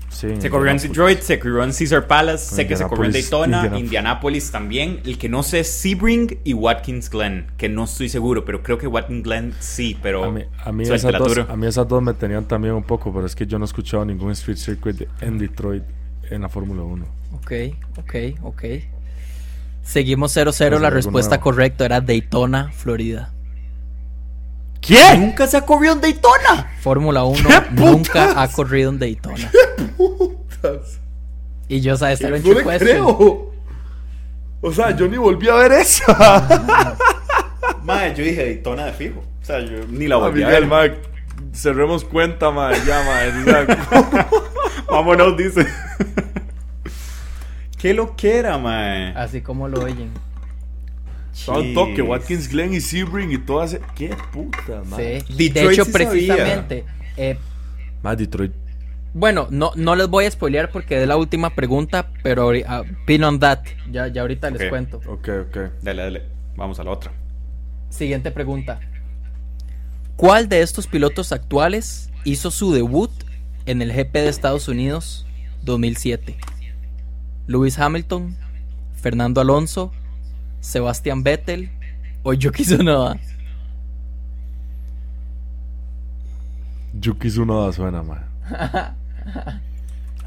Sí, 0.09 0.27
Se 0.39 0.49
corrió 0.49 0.71
en. 0.71 0.77
Detroit, 0.77 1.21
se 1.21 1.39
corrió 1.39 1.63
en 1.63 1.71
Caesar 1.71 2.07
Palace, 2.07 2.55
sé 2.55 2.67
que 2.67 2.75
se 2.75 2.83
corrió 2.85 3.05
en 3.05 3.11
Daytona, 3.13 3.45
Indianapolis. 3.57 3.83
Indianapolis 3.83 4.51
también. 4.51 4.99
El 5.05 5.17
que 5.17 5.29
no 5.29 5.43
sé 5.43 5.59
es 5.61 5.69
Sebring 5.71 6.39
y 6.43 6.53
Watkins 6.53 7.09
Glen, 7.09 7.45
que 7.57 7.69
no 7.69 7.83
estoy 7.85 8.09
seguro, 8.09 8.43
pero 8.43 8.63
creo 8.63 8.77
que 8.77 8.87
Watkins 8.87 9.23
Glen 9.23 9.53
sí, 9.59 9.97
pero 10.01 10.23
A 10.25 10.31
mí, 10.31 10.43
a, 10.65 10.71
mí 10.71 10.83
esas 10.83 11.11
dos, 11.13 11.37
a 11.47 11.55
mí 11.55 11.67
esas 11.67 11.87
dos 11.87 12.01
me 12.01 12.13
tenían 12.13 12.45
también 12.45 12.73
un 12.73 12.83
poco, 12.83 13.13
pero 13.13 13.25
es 13.25 13.35
que 13.35 13.45
yo 13.45 13.59
no 13.59 13.65
he 13.65 13.67
escuchado 13.67 14.03
ningún 14.03 14.31
Street 14.31 14.57
Circuit 14.57 14.95
de- 14.97 15.07
en 15.21 15.37
Detroit 15.37 15.83
en 16.29 16.41
la 16.41 16.49
Fórmula 16.49 16.81
1. 16.81 17.05
Ok, 17.35 17.51
ok, 17.97 18.15
ok. 18.43 18.63
Seguimos 19.83 20.35
0-0. 20.35 20.69
Pues 20.69 20.81
la 20.81 20.89
respuesta 20.89 21.35
nuevo. 21.37 21.43
correcta 21.43 21.85
era 21.85 22.01
Daytona, 22.01 22.71
Florida. 22.71 23.31
¿Quién? 24.81 25.19
Nunca 25.21 25.45
se 25.47 25.57
ha 25.57 25.61
corrido 25.65 25.93
en 25.93 26.01
Daytona. 26.01 26.71
Fórmula 26.81 27.23
1 27.23 27.37
¿Qué 27.47 27.61
nunca 27.71 28.27
putas? 28.27 28.33
ha 28.37 28.47
corrido 28.51 28.89
en 28.91 28.99
Daytona. 28.99 29.51
Y 31.67 31.81
yo 31.81 31.95
sabes, 31.97 32.21
era 32.21 32.35
un 32.37 32.43
No 32.43 32.53
le 32.53 32.77
creo. 32.79 33.51
O 34.61 34.71
sea, 34.73 34.95
yo 34.95 35.07
ni 35.07 35.17
volví 35.17 35.47
a 35.49 35.55
ver 35.55 35.71
esa. 35.73 36.95
Madre, 37.83 38.13
yo 38.15 38.23
dije 38.23 38.43
Daytona 38.45 38.85
de 38.85 38.93
fijo. 38.93 39.19
O 39.41 39.45
sea, 39.45 39.59
yo 39.59 39.85
ni 39.89 40.07
la 40.07 40.15
Ah, 40.15 40.19
volví 40.19 40.43
a 40.43 40.47
Miguel, 40.47 40.65
ver. 40.67 40.89
ma, 40.91 40.95
cerremos 41.53 42.03
cuenta, 42.03 42.51
ma, 42.51 42.71
ya, 42.85 43.03
ma. 43.03 43.41
o 43.41 43.43
sea, 43.45 44.29
Vámonos, 44.89 45.37
dice. 45.37 45.65
Qué 47.77 47.93
loquera, 47.93 48.57
mae. 48.57 49.13
Así 49.15 49.41
como 49.41 49.67
lo 49.67 49.81
oyen. 49.83 50.11
Estaba 51.39 51.59
un 51.59 51.73
toque, 51.73 51.95
Jeez. 51.97 52.07
Watkins 52.07 52.49
Glen 52.49 52.73
y 52.73 52.81
Sebring 52.81 53.31
y 53.31 53.37
todas. 53.37 53.73
ese- 53.73 53.83
¡Qué 53.95 54.15
puta, 54.31 54.83
ma! 54.85 54.97
Sí. 54.97 55.03
De 55.03 55.23
Detroit 55.29 55.71
hecho, 55.73 55.85
sí 55.85 55.91
precisamente. 55.91 56.85
eh, 57.17 57.37
Ma, 58.03 58.15
Detroit. 58.15 58.51
bueno, 59.13 59.47
no, 59.49 59.71
no 59.75 59.95
les 59.95 60.07
voy 60.07 60.25
a 60.25 60.31
spoilear 60.31 60.69
porque 60.71 61.01
es 61.01 61.07
la 61.07 61.17
última 61.17 61.49
pregunta, 61.55 62.09
pero 62.23 62.51
ah, 62.67 62.83
pin 63.05 63.23
on 63.23 63.39
that. 63.39 63.59
Ya, 63.91 64.07
ya 64.07 64.21
ahorita 64.21 64.49
les 64.51 64.69
cuento. 64.69 64.97
Ok, 65.07 65.29
ok. 65.47 65.57
Dale, 65.81 66.01
dale. 66.03 66.23
Vamos 66.55 66.79
a 66.79 66.83
la 66.83 66.91
otra. 66.91 67.11
Siguiente 67.89 68.31
pregunta. 68.31 68.79
¿Cuál 70.15 70.49
de 70.49 70.61
estos 70.61 70.87
pilotos 70.87 71.31
actuales 71.31 72.11
hizo 72.25 72.51
su 72.51 72.73
debut 72.73 73.11
en 73.65 73.81
el 73.81 73.91
GP 73.93 74.13
de 74.21 74.27
Estados 74.29 74.67
Unidos 74.67 75.25
2007? 75.63 76.37
¿Lewis 77.47 77.79
Hamilton, 77.79 78.35
Fernando 79.01 79.41
Alonso, 79.41 79.91
Sebastián 80.59 81.23
Vettel 81.23 81.69
o 82.23 82.33
Yuki 82.33 82.63
Tsunoda? 82.63 83.17
Yuki 86.93 87.29
Tsunoda 87.29 87.71
suena, 87.71 88.03
ma. 88.03 88.23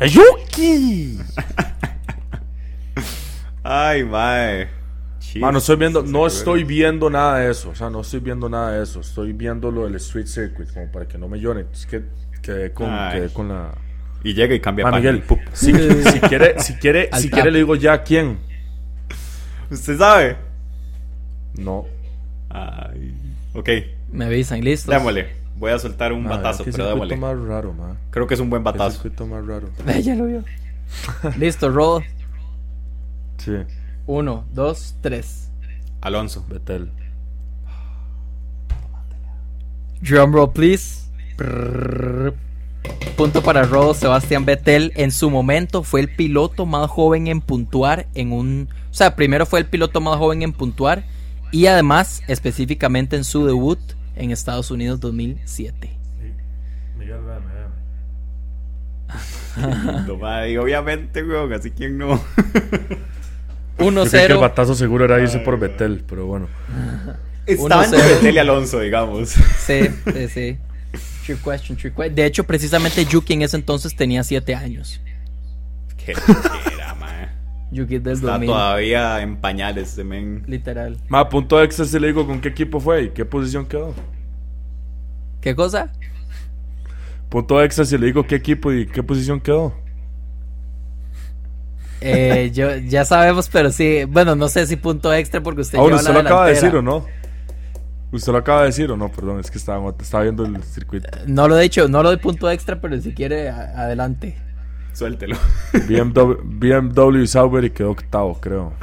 ¡Yuki! 0.01 1.19
Ay, 3.63 4.05
mae. 4.05 4.69
Ma, 5.37 5.53
no 5.53 5.59
estoy 5.59 5.77
viendo, 5.77 6.03
no 6.03 6.27
estoy 6.27 6.65
viendo 6.65 7.09
nada 7.09 7.39
de 7.39 7.51
eso. 7.51 7.71
O 7.71 7.75
sea, 7.75 7.89
no 7.89 8.01
estoy 8.01 8.21
viendo 8.21 8.49
nada 8.49 8.73
de 8.73 8.83
eso. 8.83 9.01
Estoy 9.01 9.33
viendo 9.33 9.71
lo 9.71 9.85
del 9.85 9.95
Street 9.97 10.27
Circuit, 10.27 10.73
como 10.73 10.91
para 10.91 11.07
que 11.07 11.17
no 11.17 11.29
me 11.29 11.39
lloren. 11.41 11.67
Es 11.73 11.87
que 11.87 12.03
quedé 12.43 12.73
con, 12.73 12.91
Ay. 12.91 13.19
quedé 13.19 13.33
con 13.33 13.49
la. 13.49 13.73
Y 14.25 14.35
llega 14.35 14.55
y 14.55 14.61
cambia 14.61 14.85
Ma, 14.85 14.93
página. 14.93 15.13
Miguel, 15.13 15.25
si, 15.53 15.73
si 15.73 16.21
quiere, 16.21 16.61
si 16.61 16.75
quiere, 16.75 17.09
si 17.19 17.31
quiere 17.31 17.51
le 17.51 17.59
digo 17.59 17.75
ya 17.77 17.95
a 17.95 18.03
quién. 18.03 18.39
¿Usted 19.73 19.99
sabe? 19.99 20.37
No. 21.55 21.87
Ay. 22.51 23.15
Ok, 23.55 23.69
Me 24.13 24.27
avisan, 24.27 24.61
listos. 24.63 24.95
démosle. 24.95 25.29
Voy 25.57 25.71
a 25.73 25.79
soltar 25.79 26.13
un 26.13 26.25
batazo, 26.25 26.65
pero 26.65 26.87
démosle. 26.89 27.17
más 27.17 27.39
raro, 27.39 27.73
ma. 27.73 27.97
Creo 28.11 28.27
que 28.27 28.35
es 28.35 28.41
un 28.41 28.51
buen 28.51 28.63
batazo. 28.65 28.91
circuito 28.93 29.27
más 29.27 29.47
raro. 29.47 29.69
ya 30.03 30.15
lo 30.15 30.27
vio. 30.27 30.45
Listo, 31.39 31.71
roll. 31.71 32.05
Sí, 33.39 33.53
Uno, 34.07 34.45
dos, 34.53 34.95
tres. 35.01 35.51
Alonso. 36.01 36.45
Betel. 36.49 36.91
Drum 40.01 40.33
roll, 40.35 40.53
please. 40.53 41.07
Prrrr. 41.37 42.35
Punto 43.17 43.43
para 43.43 43.65
Rodo, 43.65 43.95
Sebastián 43.95 44.45
Vettel 44.45 44.93
en 44.97 45.13
su 45.13 45.31
momento 45.31 45.83
fue 45.83 46.01
el 46.01 46.09
piloto 46.09 46.67
más 46.67 46.91
joven 46.91 47.27
en 47.27 47.41
puntuar 47.41 48.07
en 48.15 48.33
un... 48.33 48.69
O 48.91 48.95
sea, 48.95 49.15
primero 49.15 49.47
fue 49.47 49.61
el 49.61 49.67
piloto 49.67 50.01
más 50.01 50.17
joven 50.19 50.43
en 50.43 50.53
puntuar 50.53 51.05
y 51.53 51.67
además 51.67 52.23
específicamente 52.27 53.17
en 53.17 53.25
su 53.25 53.47
debut 53.47 53.79
en 54.17 54.31
Estados 54.31 54.71
Unidos 54.71 54.99
2007. 55.01 55.91
Miguel, 56.99 57.19
No, 60.07 60.17
mae, 60.17 60.53
y 60.53 60.57
obviamente, 60.57 61.23
weón, 61.23 61.53
así 61.53 61.71
quien 61.71 61.99
no. 61.99 62.19
1-0. 63.79 64.05
Yo 64.05 64.11
creo 64.11 64.27
que 64.27 64.33
el 64.33 64.39
batazo 64.39 64.75
seguro 64.75 65.05
era 65.05 65.21
irse 65.21 65.39
por 65.41 65.59
Betel, 65.59 66.05
pero 66.09 66.27
bueno. 66.27 66.49
Estaban 67.47 67.91
1-0. 67.91 67.97
de 67.97 68.15
Betel 68.15 68.35
y 68.35 68.39
Alonso, 68.39 68.81
digamos. 68.81 69.31
Sí, 69.59 69.83
sí, 70.13 70.29
sí. 70.29 70.59
True 71.25 71.37
question, 71.43 71.77
true 71.77 71.93
question. 71.93 72.15
De 72.15 72.25
hecho, 72.27 72.45
precisamente 72.45 73.05
Yuki 73.05 73.35
en 73.35 73.43
ese 73.43 73.57
entonces 73.57 73.95
tenía 73.95 74.25
7 74.25 74.55
años. 74.55 75.01
Qué 75.97 76.13
era, 76.13 76.95
mae. 77.01 77.29
Yuki 77.71 77.99
del 77.99 78.15
Está 78.15 78.33
2000. 78.33 78.49
todavía 78.49 79.23
en 79.23 79.37
pañales, 79.37 79.97
men. 80.05 80.43
Literal. 80.47 80.99
Ma, 81.09 81.29
punto 81.29 81.63
extra 81.63 81.85
si 81.85 81.99
le 81.99 82.09
digo 82.09 82.27
con 82.27 82.41
qué 82.41 82.49
equipo 82.49 82.81
fue 82.81 83.05
y 83.05 83.09
qué 83.11 83.25
posición 83.25 83.67
quedó. 83.67 83.95
¿Qué 85.41 85.55
cosa? 85.55 85.93
Punto 87.29 87.63
extra 87.63 87.85
si 87.85 87.97
le 87.97 88.07
digo 88.07 88.27
qué 88.27 88.35
equipo 88.35 88.73
y 88.73 88.87
qué 88.87 89.03
posición 89.03 89.41
quedó. 89.41 89.75
Eh, 92.01 92.51
yo, 92.53 92.77
ya 92.79 93.05
sabemos, 93.05 93.49
pero 93.49 93.71
sí. 93.71 94.05
Bueno, 94.05 94.35
no 94.35 94.49
sé 94.49 94.67
si 94.67 94.77
punto 94.77 95.13
extra 95.13 95.41
porque 95.41 95.61
usted 95.63 95.79
Ah, 95.79 95.83
bueno, 95.83 95.97
lleva 95.99 96.11
¿usted 96.11 96.15
la 96.15 96.23
lo 96.23 96.29
acaba 96.29 96.47
de 96.49 96.55
decir 96.55 96.75
o 96.77 96.83
no? 96.83 97.07
¿Usted 98.13 98.31
lo 98.33 98.39
acaba 98.39 98.61
de 98.61 98.67
decir 98.67 98.91
o 98.91 98.97
no? 98.97 99.11
Perdón, 99.11 99.41
es 99.41 99.51
que 99.51 99.59
estaba, 99.59 99.93
estaba 100.01 100.23
viendo 100.25 100.45
el 100.45 100.63
circuito. 100.63 101.09
No 101.27 101.49
lo 101.49 101.59
he 101.59 101.63
dicho, 101.63 101.89
no 101.89 102.03
lo 102.03 102.11
doy 102.11 102.19
punto 102.19 102.51
extra, 102.51 102.81
pero 102.81 103.01
si 103.01 103.13
quiere, 103.15 103.49
a- 103.49 103.73
adelante. 103.85 104.37
Suéltelo. 104.93 105.37
BMW, 105.89 106.35
BMW 106.45 107.25
Sauber 107.27 107.65
y 107.65 107.71
quedó 107.71 107.91
octavo, 107.93 108.39
creo. 108.41 108.75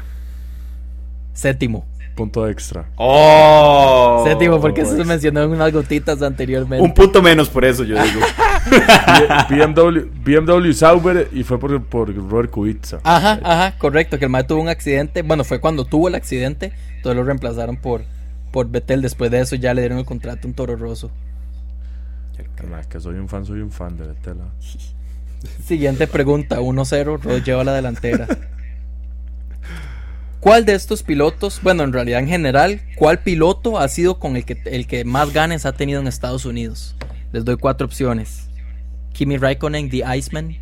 Séptimo. 1.34 1.86
Punto 2.16 2.48
extra. 2.50 2.86
¡Oh! 2.98 4.24
Séptimo, 4.28 4.60
porque 4.60 4.82
eso 4.82 4.98
se 4.98 5.06
mencionó 5.06 5.44
en 5.44 5.52
unas 5.52 5.72
gotitas 5.72 6.22
anteriormente. 6.22 6.84
Un 6.84 6.94
punto 6.94 7.22
menos 7.22 7.48
por 7.48 7.64
eso, 7.64 7.86
yo 7.86 7.96
digo. 8.04 8.20
BMW, 9.50 10.10
BMW 10.24 10.72
Sauber 10.74 11.30
y 11.32 11.44
fue 11.44 11.58
por, 11.60 11.82
por 11.84 12.14
Robert 12.14 12.50
Kubica. 12.50 13.00
Ajá, 13.04 13.40
ajá, 13.44 13.78
correcto, 13.78 14.18
que 14.20 14.26
el 14.26 14.32
mae 14.32 14.44
tuvo 14.44 14.62
un 14.62 14.68
accidente. 14.70 15.22
Bueno, 15.22 15.44
fue 15.46 15.60
cuando 15.62 15.86
tuvo 15.86 16.08
el 16.10 16.16
accidente, 16.16 16.74
entonces 16.98 17.16
lo 17.16 17.24
reemplazaron 17.24 17.78
por, 17.78 18.02
por 18.52 18.70
Betel. 18.70 19.02
Después 19.02 19.32
de 19.32 19.42
eso 19.42 19.56
ya 19.56 19.74
le 19.74 19.82
dieron 19.82 20.00
el 20.00 20.06
contrato 20.06 20.48
a 20.48 20.48
un 20.48 20.54
toro 20.54 20.76
roso. 20.76 21.12
Que 22.90 23.00
soy 23.00 23.16
un 23.16 23.28
fan, 23.28 23.46
soy 23.46 23.62
un 23.62 23.72
fan 23.72 23.98
de 23.98 24.08
Betel. 24.08 24.38
ah. 24.42 24.50
Siguiente 25.64 26.08
pregunta, 26.08 26.60
1-0, 26.60 27.22
Rod 27.22 27.44
lleva 27.44 27.64
la 27.64 27.74
delantera. 27.74 28.28
¿Cuál 30.40 30.66
de 30.66 30.74
estos 30.74 31.04
pilotos, 31.04 31.60
bueno, 31.62 31.84
en 31.84 31.94
realidad 31.94 32.20
en 32.20 32.28
general, 32.28 32.82
cuál 32.96 33.20
piloto 33.20 33.78
ha 33.78 33.88
sido 33.88 34.20
con 34.20 34.36
el 34.36 34.46
que, 34.46 34.62
el 34.66 34.88
que 34.88 35.04
más 35.04 35.34
ganes 35.34 35.66
ha 35.66 35.74
tenido 35.74 36.00
en 36.00 36.08
Estados 36.08 36.46
Unidos? 36.46 36.96
Les 37.32 37.46
doy 37.46 37.58
cuatro 37.58 37.86
opciones. 37.86 38.48
Kimi 39.14 39.38
Raikkonen, 39.38 39.90
The 39.90 40.04
Iceman, 40.18 40.58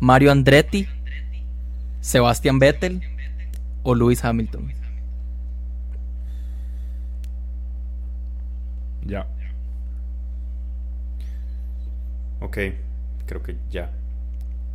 Mario 0.00 0.32
Andretti, 0.32 0.86
Sebastian 2.00 2.58
Vettel 2.58 3.02
o 3.82 3.94
Lewis 3.94 4.24
Hamilton. 4.24 4.72
Ya. 9.08 9.26
Ok, 12.40 12.58
creo 13.26 13.42
que 13.42 13.56
ya. 13.70 13.90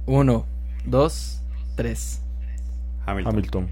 Uno, 0.05 0.45
dos, 0.85 1.41
tres. 1.75 2.21
Hamilton. 3.05 3.31
Hamilton. 3.33 3.67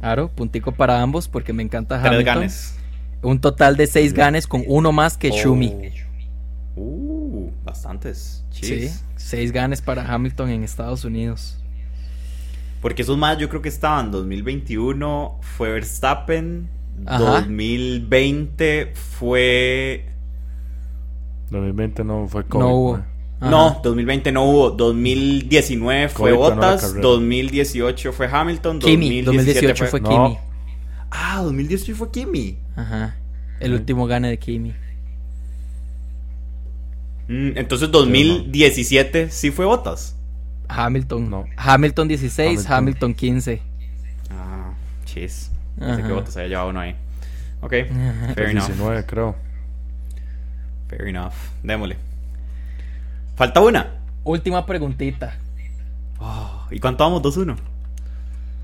Aro, 0.00 0.28
puntico 0.28 0.72
para 0.72 1.00
ambos 1.02 1.26
porque 1.26 1.52
me 1.52 1.62
encanta 1.62 2.00
Tres 2.00 2.12
Hamilton. 2.12 2.34
ganes. 2.34 2.78
Un 3.22 3.40
total 3.40 3.76
de 3.76 3.86
seis 3.88 4.12
ganes 4.12 4.46
con 4.46 4.62
uno 4.68 4.92
más 4.92 5.16
que 5.16 5.30
Shumi. 5.30 5.72
Oh. 6.76 6.80
Uh, 6.80 7.52
bastantes. 7.64 8.44
Sí, 8.50 8.90
seis 9.16 9.50
ganes 9.50 9.80
para 9.82 10.06
Hamilton 10.12 10.50
en 10.50 10.62
Estados 10.62 11.04
Unidos. 11.04 11.58
Porque 12.80 13.02
esos 13.02 13.18
más 13.18 13.38
yo 13.38 13.48
creo 13.48 13.60
que 13.62 13.68
estaban 13.68 14.12
2021 14.12 15.38
fue 15.40 15.72
Verstappen, 15.72 16.68
Ajá. 17.06 17.40
2020 17.40 18.92
fue 18.94 20.04
2020 21.50 22.04
no 22.04 22.28
fue 22.28 22.44
COVID. 22.44 22.64
no 22.64 22.74
hubo. 22.74 22.94
Ajá. 23.40 23.50
No, 23.50 23.80
2020 23.82 24.32
no 24.32 24.44
hubo, 24.44 24.70
2019 24.70 26.08
fue 26.08 26.34
COVID 26.34 26.58
carrera. 26.58 27.00
2018 27.00 28.12
fue 28.12 28.26
Hamilton, 28.26 28.78
Kimi, 28.80 29.22
2018 29.22 29.86
fue. 29.86 30.02
Kimi. 30.02 30.38
Ah, 31.10 31.40
2018 31.42 31.94
fue 31.94 32.10
Kimi. 32.10 32.58
Ajá. 32.76 33.16
El 33.60 33.74
último 33.74 34.06
gane 34.06 34.28
de 34.28 34.38
Kimi. 34.38 34.74
Mm, 37.28 37.56
entonces 37.56 37.90
2017 37.90 39.30
sí 39.30 39.50
fue 39.50 39.66
Bottas. 39.66 40.16
Hamilton. 40.68 41.30
No. 41.30 41.44
Hamilton 41.56 42.08
16, 42.08 42.48
Hamilton, 42.48 42.72
Hamilton. 42.72 43.14
15. 43.14 43.62
Ah, 44.30 44.72
chis. 45.04 45.50
Ajá. 45.80 45.96
que 45.96 46.12
Bottas 46.12 46.36
había 46.36 46.48
llevado 46.48 46.70
uno 46.70 46.80
ahí. 46.80 46.96
Ok, 47.60 47.70
fair 48.34 48.50
enough. 48.50 48.66
19 48.66 49.04
creo. 49.06 49.34
Fair 50.88 51.08
enough. 51.08 51.32
Démosle. 51.62 51.96
Falta 53.36 53.60
una. 53.60 53.86
Última 54.24 54.64
preguntita. 54.66 55.36
Oh, 56.18 56.66
¿Y 56.70 56.78
cuánto 56.80 57.04
vamos? 57.04 57.22
2-1. 57.22 57.56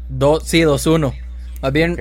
Do 0.09 0.41
sí, 0.41 0.61
2-1. 0.63 1.15
Más 1.63 1.73
bien, 1.73 1.93
Ok. 1.93 2.01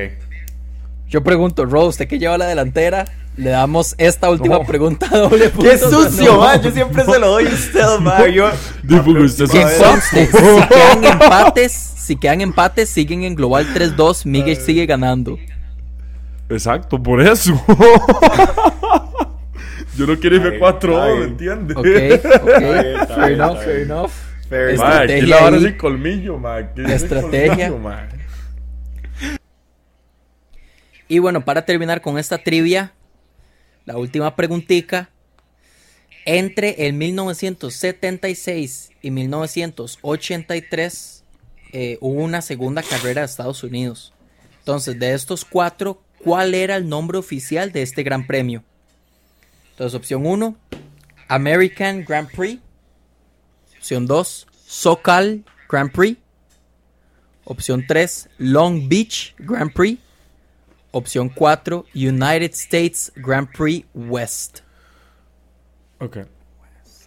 yo 1.07 1.23
pregunto, 1.23 1.65
Rose, 1.65 1.89
¿usted 1.89 2.07
que 2.07 2.19
lleva 2.19 2.37
la 2.37 2.47
delantera? 2.47 3.05
Le 3.37 3.49
damos 3.49 3.95
esta 3.97 4.29
última 4.29 4.59
No. 4.59 4.65
pregunta 4.65 5.07
doble 5.11 5.49
punto. 5.49 5.69
¡Qué 5.69 5.77
sucio, 5.77 6.33
No. 6.33 6.39
man! 6.41 6.61
Yo 6.61 6.71
siempre 6.71 7.03
se 7.05 7.19
lo 7.19 7.27
doy 7.29 7.47
a 7.47 7.49
usted, 7.49 7.99
man. 8.01 8.31
Yo... 8.33 8.49
Digo 8.83 9.03
que 9.05 9.09
usted 9.23 9.45
es 9.45 9.53
un 9.53 9.83
conste, 9.83 10.25
si 10.27 10.67
quedan 10.67 11.03
empates, 11.03 11.92
si 12.03 12.15
quedan 12.17 12.41
empates, 12.41 12.89
siguen 12.89 13.23
en 13.23 13.35
global 13.35 13.65
3-2. 13.73 14.25
Miguel 14.25 14.57
sigue 14.57 14.85
ganando. 14.85 15.37
Exacto, 16.49 17.01
por 17.01 17.21
eso. 17.21 17.53
Yo 19.95 20.07
no 20.07 20.19
quiero 20.19 20.35
irme 20.37 20.49
Ay, 20.53 20.59
4 20.59 21.01
ay. 21.01 21.19
¿me 21.19 21.25
entiendes? 21.25 21.77
Ok, 21.77 21.85
ok. 21.85 21.87
fair 23.07 23.29
bien, 23.29 23.33
enough, 23.33 23.57
fair 23.59 23.75
bien. 23.75 23.91
enough. 23.91 24.11
Fair. 24.49 24.77
Ma, 24.77 24.99
aquí 24.99 25.13
Estrategia 25.13 25.35
la 25.35 25.41
vara 25.41 25.55
ahí. 25.57 25.63
sin 25.63 25.77
colmillo, 25.77 26.37
ma. 26.37 26.59
Estrategia. 26.59 27.69
colmillo, 27.69 27.77
ma. 27.77 28.09
Y 31.07 31.19
bueno, 31.19 31.45
para 31.45 31.63
terminar 31.65 32.01
con 32.01 32.17
esta 32.17 32.37
trivia, 32.39 32.93
la 33.85 33.95
última 33.97 34.35
preguntica. 34.35 35.09
Entre 36.25 36.87
el 36.87 36.93
1976 36.93 38.91
y 39.01 39.11
1983 39.11 41.22
eh, 41.73 41.97
hubo 42.01 42.21
una 42.21 42.41
segunda 42.41 42.83
carrera 42.83 43.21
de 43.21 43.25
Estados 43.25 43.63
Unidos. 43.63 44.13
Entonces, 44.59 44.97
de 44.99 45.13
estos 45.13 45.43
cuatro, 45.43 46.01
¿cuál 46.23 46.53
era 46.53 46.77
el 46.77 46.87
nombre 46.87 47.17
oficial 47.17 47.71
de 47.71 47.81
este 47.81 48.03
gran 48.03 48.25
premio? 48.27 48.63
Entonces, 49.71 49.95
opción 49.95 50.25
1, 50.25 50.55
American 51.27 52.05
Grand 52.05 52.29
Prix. 52.31 52.61
Opción 53.77 54.05
2, 54.05 54.47
SoCal 54.65 55.43
Grand 55.67 55.91
Prix. 55.91 56.17
Opción 57.43 57.83
3, 57.85 58.29
Long 58.37 58.87
Beach 58.87 59.35
Grand 59.39 59.73
Prix. 59.73 59.99
Opción 60.91 61.29
4, 61.29 61.85
United 61.95 62.51
States 62.53 63.11
Grand 63.15 63.49
Prix 63.51 63.85
West. 63.95 64.59
Ok. 65.99 66.19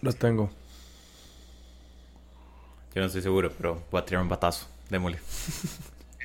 Lo 0.01 0.11
tengo. 0.11 0.51
Yo 2.97 3.01
no 3.01 3.05
estoy 3.05 3.21
seguro, 3.21 3.51
pero 3.55 3.83
voy 3.91 4.01
a 4.01 4.05
tirar 4.05 4.23
un 4.23 4.27
batazo. 4.27 4.65
Démosle. 4.89 5.19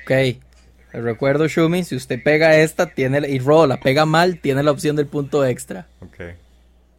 Ok. 0.03 0.39
Recuerdo, 0.91 1.47
Shumi, 1.47 1.83
si 1.83 1.95
usted 1.95 2.23
pega 2.23 2.57
esta 2.57 2.87
tiene 2.87 3.29
y 3.29 3.37
Ro 3.37 3.67
la 3.67 3.79
pega 3.79 4.07
mal, 4.07 4.39
tiene 4.39 4.63
la 4.63 4.71
opción 4.71 4.95
del 4.95 5.05
punto 5.05 5.45
extra. 5.45 5.85
Ok. 5.99 6.33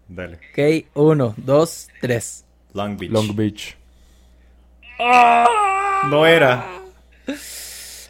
Dale. 0.07 0.37
Ok, 0.37 0.87
1, 0.95 1.35
2, 1.39 1.89
3. 2.01 2.45
Long 2.73 2.97
Beach. 2.97 3.11
Long 3.11 3.35
Beach. 3.35 3.77
No 6.09 6.25
era. 6.25 6.65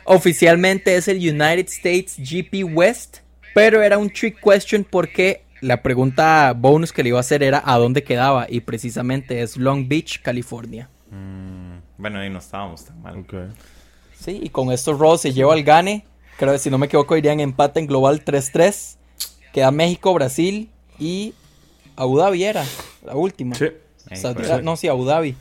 Oficialmente 0.04 0.96
es 0.96 1.08
el 1.08 1.16
United 1.16 1.68
States 1.68 2.16
GP 2.18 2.76
West, 2.76 3.20
pero 3.54 3.82
era 3.82 3.96
un 3.96 4.10
trick 4.10 4.38
question 4.38 4.84
porque 4.84 5.44
la 5.62 5.82
pregunta 5.82 6.52
bonus 6.54 6.92
que 6.92 7.02
le 7.02 7.08
iba 7.08 7.18
a 7.18 7.20
hacer 7.20 7.42
era 7.42 7.62
a 7.64 7.78
dónde 7.78 8.04
quedaba 8.04 8.48
y 8.50 8.60
precisamente 8.60 9.40
es 9.40 9.56
Long 9.56 9.88
Beach, 9.88 10.20
California. 10.20 10.90
Mm, 11.14 11.78
bueno, 11.98 12.18
ahí 12.18 12.30
no 12.30 12.38
estábamos 12.38 12.84
tan 12.84 13.00
mal. 13.02 13.24
Sí, 14.18 14.40
y 14.42 14.48
con 14.48 14.72
esto 14.72 14.94
Raw 14.96 15.16
se 15.18 15.32
lleva 15.32 15.54
el 15.54 15.64
gane. 15.64 16.04
Creo 16.38 16.52
que 16.52 16.58
si 16.58 16.70
no 16.70 16.78
me 16.78 16.86
equivoco 16.86 17.16
irían 17.16 17.40
empate 17.40 17.80
en 17.80 17.86
global 17.86 18.24
3-3. 18.24 18.96
Queda 19.52 19.70
México, 19.70 20.12
Brasil 20.14 20.68
y 20.98 21.34
Abu 21.96 22.18
Dhabi 22.18 22.42
era 22.44 22.64
la 23.04 23.14
última. 23.14 23.54
Sí. 23.54 23.66
No, 24.62 24.76
sí, 24.76 24.88
Abu 24.88 25.04
Dhabi. 25.04 25.36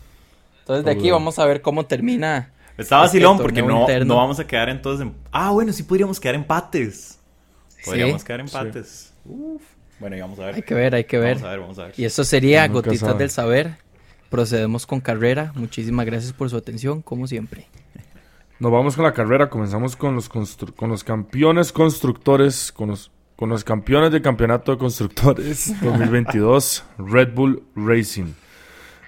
Entonces 0.59 0.85
de 0.85 0.91
Abu 0.91 0.99
aquí 0.99 1.09
Dhabi. 1.09 1.11
vamos 1.11 1.39
a 1.39 1.45
ver 1.45 1.61
cómo 1.61 1.85
termina. 1.85 2.51
Está 2.77 2.81
este 2.81 2.95
vacilón 2.95 3.37
porque 3.37 3.61
torneo 3.61 3.87
no, 3.87 4.05
no 4.05 4.15
vamos 4.15 4.39
a 4.39 4.47
quedar 4.47 4.69
entonces 4.69 5.05
en... 5.07 5.13
Ah, 5.31 5.51
bueno, 5.51 5.71
sí 5.73 5.83
podríamos 5.83 6.19
quedar 6.19 6.35
empates. 6.35 7.19
Podríamos 7.85 8.21
Sí. 8.21 8.27
quedar 8.27 8.39
empates. 8.41 9.13
Uf. 9.25 9.61
Bueno, 9.99 10.15
y 10.17 10.21
vamos 10.21 10.39
a 10.39 10.45
ver. 10.45 10.55
Hay 10.55 10.61
que 10.63 10.73
ver, 10.73 10.95
hay 10.95 11.03
que 11.03 11.17
ver. 11.17 11.35
Vamos 11.35 11.47
a 11.47 11.51
ver, 11.51 11.59
vamos 11.59 11.79
a 11.79 11.83
ver. 11.85 11.93
Y 11.97 12.05
eso 12.05 12.23
sería 12.23 12.67
Gotitas 12.67 13.17
del 13.17 13.29
Saber. 13.29 13.75
Procedemos 14.33 14.87
con 14.87 14.99
carrera. 14.99 15.51
Muchísimas 15.53 16.07
gracias 16.07 16.33
por 16.33 16.49
su 16.49 16.57
atención, 16.57 17.03
como 17.03 17.27
siempre. 17.27 17.67
Nos 18.57 18.71
vamos 18.71 18.95
con 18.95 19.05
la 19.05 19.13
carrera, 19.13 19.47
comenzamos 19.47 19.95
con 19.95 20.15
los, 20.15 20.27
con 20.27 20.89
los 20.89 21.03
campeones 21.03 21.71
constructores, 21.71 22.71
con 22.71 22.89
los, 22.89 23.11
con 23.35 23.49
los 23.49 23.63
campeones 23.63 24.11
del 24.11 24.23
campeonato 24.23 24.71
de 24.71 24.79
constructores 24.79 25.79
2022, 25.83 26.83
Red 26.97 27.35
Bull 27.35 27.61
Racing. 27.75 28.33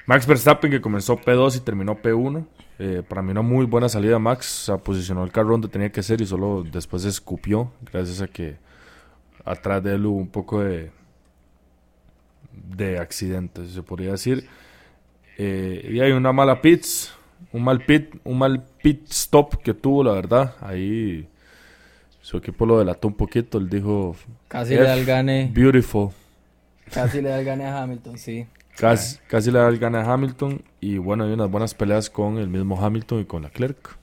Max 0.05 0.28
Verstappen 0.28 0.69
que 0.69 0.80
comenzó 0.80 1.17
P2 1.17 1.57
y 1.57 1.59
terminó 1.61 1.99
P1. 1.99 2.45
Eh, 2.78 3.01
para 3.09 3.23
mí 3.23 3.32
una 3.32 3.41
muy 3.41 3.65
buena 3.65 3.89
salida 3.89 4.19
Max, 4.19 4.61
o 4.61 4.65
sea, 4.65 4.78
posicionó 4.78 5.23
el 5.23 5.32
carro 5.32 5.53
donde 5.53 5.69
tenía 5.69 5.91
que 5.91 6.03
ser 6.03 6.21
y 6.21 6.28
solo 6.28 6.63
después 6.71 7.01
se 7.01 7.09
escupió, 7.09 7.71
gracias 7.91 8.21
a 8.21 8.28
que 8.28 8.57
atrás 9.43 9.82
de 9.82 9.95
él 9.95 10.05
hubo 10.05 10.17
un 10.17 10.30
poco 10.30 10.61
de, 10.61 10.91
de 12.78 12.99
accidentes, 12.99 13.71
se 13.71 13.82
podría 13.82 14.11
decir. 14.11 14.47
Eh, 15.38 15.89
y 15.93 15.99
hay 15.99 16.11
una 16.11 16.31
mala 16.31 16.61
pits, 16.61 17.13
un 17.51 17.63
mal 17.63 17.83
pit, 17.86 18.15
un 18.23 18.38
mal 18.38 18.63
pit 18.81 19.09
stop 19.09 19.61
que 19.61 19.73
tuvo, 19.73 20.03
la 20.03 20.13
verdad. 20.13 20.55
Ahí 20.61 21.27
su 22.21 22.38
equipo 22.38 22.65
lo 22.65 22.79
delató 22.79 23.07
un 23.07 23.15
poquito. 23.15 23.57
Él 23.57 23.69
dijo 23.69 24.15
Casi 24.47 24.73
F, 24.73 24.81
le 24.81 24.89
da 24.89 24.95
el 24.95 25.05
gane. 25.05 25.51
beautiful. 25.53 26.09
Casi 26.91 27.21
le 27.21 27.29
da 27.29 27.39
el 27.39 27.45
gane 27.45 27.65
a 27.65 27.83
Hamilton, 27.83 28.17
sí. 28.17 28.47
Casi, 28.77 29.17
casi 29.27 29.51
le 29.51 29.59
da 29.59 29.67
el 29.69 29.77
gane 29.77 29.99
a 29.99 30.11
Hamilton. 30.11 30.61
Y 30.81 30.97
bueno, 30.97 31.23
hay 31.25 31.31
unas 31.31 31.49
buenas 31.49 31.73
peleas 31.73 32.09
con 32.09 32.38
el 32.38 32.47
mismo 32.47 32.83
Hamilton 32.83 33.21
y 33.21 33.25
con 33.25 33.43
Leclerc. 33.43 33.97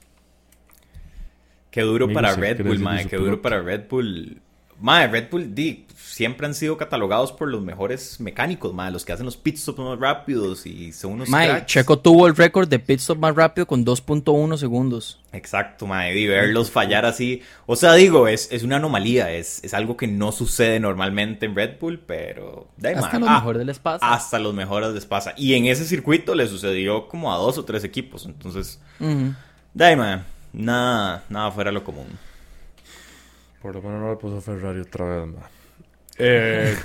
Qué 1.71 1.81
duro 1.81 2.05
Amigo, 2.05 2.21
para 2.21 2.35
Red 2.37 2.65
Bull, 2.65 2.79
mae. 2.79 3.07
Qué 3.07 3.17
duro 3.17 3.41
para 3.41 3.61
Red 3.61 3.89
Bull. 3.89 4.41
Mae, 4.83 5.07
Red 5.07 5.31
Bull 5.31 5.55
di, 5.55 5.87
siempre 5.97 6.45
han 6.47 6.55
sido 6.55 6.77
catalogados 6.77 7.31
por 7.33 7.49
los 7.49 7.63
mejores 7.63 8.19
mecánicos, 8.21 8.75
mae. 8.75 8.91
Los 8.91 9.05
que 9.05 9.13
hacen 9.13 9.25
los 9.25 9.37
pit 9.37 9.57
stops 9.57 9.79
más 9.79 9.99
rápidos 9.99 10.67
y 10.67 10.93
son 10.93 11.13
unos 11.13 11.29
Mae, 11.29 11.49
cracks. 11.49 11.67
Checo 11.73 11.99
tuvo 12.01 12.27
el 12.27 12.35
récord 12.37 12.69
de 12.69 12.79
pit 12.81 12.99
stop 12.99 13.19
más 13.19 13.35
rápido 13.35 13.67
con 13.67 13.87
2.1 13.87 14.57
segundos. 14.59 15.21
Exacto, 15.33 15.87
mae. 15.87 16.19
Y 16.19 16.27
verlos 16.27 16.71
fallar 16.71 17.07
así. 17.07 17.43
O 17.67 17.77
sea, 17.77 17.95
digo, 17.95 18.27
es, 18.29 18.49
es 18.51 18.65
una 18.65 18.77
anomalía. 18.77 19.31
Es, 19.33 19.63
es 19.63 19.73
algo 19.73 19.97
que 19.97 20.09
no 20.09 20.33
sucede 20.33 20.81
normalmente 20.81 21.47
en 21.47 21.55
Red 21.55 21.79
Bull, 21.81 22.01
pero. 22.01 22.67
ahí, 22.85 22.95
Hasta 22.95 23.21
los 23.21 23.29
Ah, 23.29 23.35
mejores 23.37 23.65
les 23.65 23.79
pasa. 23.79 24.13
Hasta 24.13 24.39
los 24.41 24.53
mejores 24.53 24.93
les 24.93 25.07
pasa. 25.07 25.33
Y 25.37 25.55
en 25.55 25.67
ese 25.67 25.85
circuito 25.85 26.35
le 26.35 26.49
sucedió 26.49 27.07
como 27.09 27.33
a 27.33 27.37
dos 27.37 27.57
o 27.57 27.65
tres 27.65 27.85
equipos. 27.85 28.27
Entonces, 28.27 28.81
ahí, 29.01 29.97
mae, 29.97 30.23
Nada, 30.53 31.25
nada 31.31 31.51
fuera 31.51 31.71
de 31.71 31.75
lo 31.75 31.85
común. 31.85 32.07
Por 33.63 33.77
lo 33.77 33.83
menos 33.83 34.01
no 34.01 34.11
le 34.11 34.17
puso 34.17 34.41
Ferrari 34.41 34.81
otra 34.81 35.05
vez, 35.07 35.29
ma. 35.29 35.49
Eh, 36.19 36.77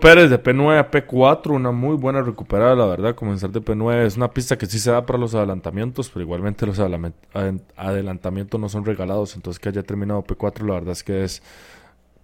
Pérez 0.00 0.30
de 0.30 0.42
P9 0.42 0.78
a 0.78 0.90
P4, 0.90 1.54
una 1.54 1.70
muy 1.70 1.96
buena 1.96 2.22
recuperada, 2.22 2.74
la 2.74 2.86
verdad. 2.86 3.14
Comenzar 3.14 3.50
de 3.50 3.60
P9 3.60 4.04
es 4.04 4.16
una 4.16 4.30
pista 4.30 4.58
que 4.58 4.66
sí 4.66 4.78
se 4.78 4.90
da 4.90 5.06
para 5.06 5.18
los 5.18 5.34
adelantamientos, 5.34 6.10
pero 6.10 6.22
igualmente 6.22 6.66
los 6.66 6.78
adelantamientos 6.78 8.60
no 8.60 8.68
son 8.68 8.84
regalados. 8.84 9.36
Entonces, 9.36 9.58
que 9.58 9.68
haya 9.68 9.82
terminado 9.82 10.22
P4, 10.22 10.66
la 10.66 10.74
verdad 10.74 10.92
es 10.92 11.02
que 11.02 11.24
es 11.24 11.42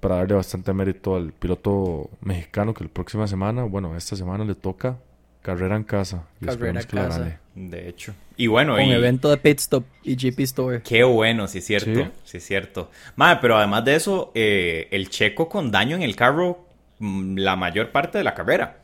para 0.01 0.17
darle 0.17 0.35
bastante 0.35 0.73
mérito 0.73 1.17
al 1.17 1.33
piloto 1.33 2.11
mexicano 2.21 2.75
que 2.75 2.85
la 2.85 2.91
próxima 2.91 3.27
semana, 3.27 3.65
bueno, 3.65 3.97
esta 3.97 4.15
semana 4.15 4.45
le 4.45 4.55
toca 4.55 4.99
carrera 5.47 5.77
en 5.77 5.85
casa. 5.85 6.25
Y 6.41 6.47
Carrera 6.47 6.69
en 6.69 6.75
la 6.75 6.83
casa. 6.83 7.41
De 7.55 7.89
hecho. 7.89 8.15
Y 8.37 8.49
bueno, 8.49 8.75
Con 8.75 8.83
y- 8.85 8.93
evento 8.93 9.31
de 9.31 9.37
pit 9.39 9.59
stop 9.61 9.85
y 10.03 10.15
GP 10.17 10.41
Store. 10.41 10.83
Qué 10.83 11.05
bueno, 11.05 11.49
sí 11.49 11.59
es 11.59 11.65
cierto. 11.67 11.95
Sí. 11.95 12.11
Sí, 12.25 12.37
es 12.39 12.45
cierto. 12.47 12.91
Madre, 13.15 13.39
pero 13.41 13.57
además 13.57 13.85
de 13.85 13.95
eso, 13.95 14.33
eh, 14.35 14.89
el 14.91 15.09
checo 15.09 15.49
con 15.49 15.71
daño 15.71 15.97
en 15.97 16.03
el 16.03 16.15
carro 16.17 16.67
mm, 16.99 17.39
la 17.39 17.57
mayor 17.57 17.93
parte 17.93 18.19
de 18.19 18.25
la 18.25 18.35
carrera. 18.35 18.79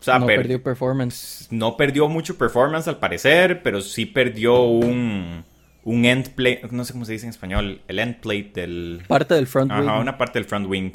O 0.00 0.04
sea, 0.04 0.18
no 0.20 0.26
per- 0.26 0.36
perdió 0.36 0.62
performance. 0.62 1.48
no 1.50 1.76
perdió 1.76 2.08
mucho 2.08 2.38
performance 2.38 2.86
al 2.86 2.98
parecer, 2.98 3.62
pero 3.64 3.80
sí 3.80 4.06
perdió 4.06 4.60
un, 4.62 5.44
un 5.82 6.04
end 6.04 6.28
plate, 6.36 6.60
no 6.70 6.84
sé 6.84 6.92
cómo 6.92 7.04
se 7.04 7.12
dice 7.14 7.26
en 7.26 7.30
español, 7.30 7.80
el 7.88 7.98
end 7.98 8.20
plate 8.20 8.52
del... 8.54 9.02
Parte 9.08 9.34
del 9.34 9.48
front 9.48 9.72
Ajá, 9.72 9.80
wing. 9.94 10.00
una 10.02 10.16
parte 10.16 10.38
del 10.38 10.44
front 10.46 10.68
wing. 10.68 10.92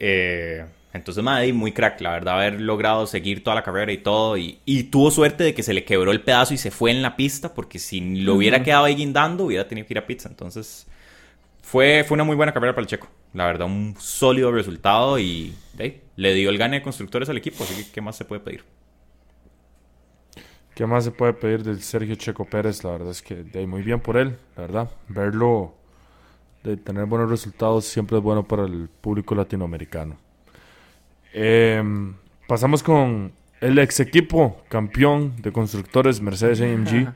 Eh, 0.00 0.64
entonces, 0.92 1.24
madre, 1.24 1.52
muy 1.52 1.72
crack, 1.72 2.00
la 2.02 2.10
verdad, 2.12 2.34
haber 2.34 2.60
logrado 2.60 3.06
seguir 3.06 3.42
toda 3.42 3.56
la 3.56 3.62
carrera 3.62 3.92
y 3.92 3.98
todo. 3.98 4.36
Y, 4.36 4.60
y 4.66 4.84
tuvo 4.84 5.10
suerte 5.10 5.42
de 5.42 5.54
que 5.54 5.62
se 5.62 5.72
le 5.72 5.84
quebró 5.84 6.12
el 6.12 6.20
pedazo 6.20 6.52
y 6.52 6.58
se 6.58 6.70
fue 6.70 6.90
en 6.90 7.00
la 7.00 7.16
pista, 7.16 7.54
porque 7.54 7.78
si 7.78 8.00
lo 8.22 8.34
hubiera 8.34 8.62
quedado 8.62 8.84
ahí 8.84 8.94
guindando, 8.94 9.44
hubiera 9.44 9.66
tenido 9.66 9.86
que 9.86 9.94
ir 9.94 9.98
a 9.98 10.06
pizza. 10.06 10.28
Entonces, 10.28 10.86
fue, 11.62 12.04
fue 12.06 12.16
una 12.16 12.24
muy 12.24 12.36
buena 12.36 12.52
carrera 12.52 12.74
para 12.74 12.82
el 12.82 12.88
checo. 12.88 13.08
La 13.32 13.46
verdad, 13.46 13.66
un 13.66 13.96
sólido 13.98 14.52
resultado 14.52 15.18
y 15.18 15.54
ahí, 15.78 16.02
le 16.16 16.34
dio 16.34 16.50
el 16.50 16.58
gane 16.58 16.78
de 16.78 16.82
constructores 16.82 17.28
al 17.30 17.38
equipo. 17.38 17.64
Así 17.64 17.74
que, 17.74 17.90
¿qué 17.90 18.00
más 18.02 18.16
se 18.16 18.26
puede 18.26 18.42
pedir? 18.42 18.62
¿Qué 20.74 20.86
más 20.86 21.04
se 21.04 21.10
puede 21.10 21.32
pedir 21.32 21.62
del 21.62 21.80
Sergio 21.80 22.14
Checo 22.16 22.44
Pérez? 22.44 22.84
La 22.84 22.90
verdad 22.90 23.10
es 23.10 23.22
que 23.22 23.36
de 23.36 23.60
ahí 23.60 23.66
muy 23.66 23.82
bien 23.82 24.00
por 24.00 24.18
él, 24.18 24.36
la 24.56 24.62
verdad. 24.62 24.90
Verlo, 25.08 25.74
de 26.62 26.76
tener 26.76 27.06
buenos 27.06 27.30
resultados 27.30 27.86
siempre 27.86 28.18
es 28.18 28.22
bueno 28.22 28.46
para 28.46 28.64
el 28.64 28.88
público 28.88 29.34
latinoamericano. 29.34 30.18
Em, 31.32 32.14
pasamos 32.46 32.82
con 32.82 33.32
el 33.60 33.78
ex 33.78 34.00
equipo 34.00 34.60
campeón 34.68 35.34
de 35.40 35.52
constructores 35.52 36.20
Mercedes 36.20 36.60
AMG, 36.60 37.12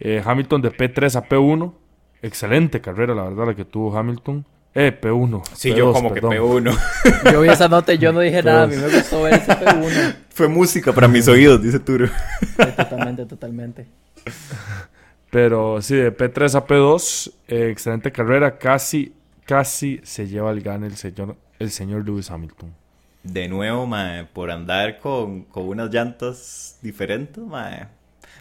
eh, 0.00 0.22
Hamilton 0.24 0.62
de 0.62 0.72
P3 0.72 1.16
a 1.16 1.28
P1. 1.28 1.74
Excelente 2.22 2.80
carrera, 2.80 3.14
la 3.14 3.24
verdad, 3.24 3.46
la 3.48 3.54
que 3.54 3.64
tuvo 3.64 3.96
Hamilton. 3.96 4.44
Eh, 4.72 4.96
P1. 4.98 5.42
Sí, 5.54 5.74
yo 5.74 5.90
P2, 5.90 5.92
como 5.94 6.14
perdón. 6.14 6.30
que 6.30 6.38
P1. 6.38 7.32
Yo 7.32 7.40
vi 7.40 7.48
esa 7.48 7.68
nota 7.68 7.92
y 7.92 7.98
yo 7.98 8.12
no 8.12 8.20
dije 8.20 8.42
nada. 8.42 8.64
A 8.64 8.66
mí 8.66 8.76
me 8.76 8.88
gustó 8.88 9.22
ver 9.22 9.34
ese 9.34 9.52
P1. 9.52 10.14
Fue 10.30 10.48
música 10.48 10.92
para 10.92 11.08
mis 11.08 11.26
oídos, 11.26 11.60
dice 11.62 11.80
Turo. 11.80 12.06
Sí, 12.06 12.72
totalmente, 12.76 13.26
totalmente. 13.26 13.86
Pero 15.30 15.82
sí, 15.82 15.96
de 15.96 16.16
P3 16.16 16.54
a 16.54 16.66
P2, 16.66 17.32
eh, 17.48 17.68
excelente 17.70 18.12
carrera. 18.12 18.58
Casi, 18.58 19.12
casi 19.44 20.00
se 20.04 20.28
lleva 20.28 20.50
el 20.52 20.60
gane 20.60 20.86
el 20.86 20.96
señor, 20.96 21.36
el 21.58 21.70
señor 21.70 22.04
Lewis 22.04 22.30
Hamilton. 22.30 22.79
De 23.22 23.48
nuevo, 23.48 23.86
mae, 23.86 24.24
por 24.24 24.50
andar 24.50 24.98
con, 24.98 25.42
con 25.44 25.68
unas 25.68 25.90
llantas 25.92 26.78
diferentes, 26.80 27.42
mae. 27.44 27.86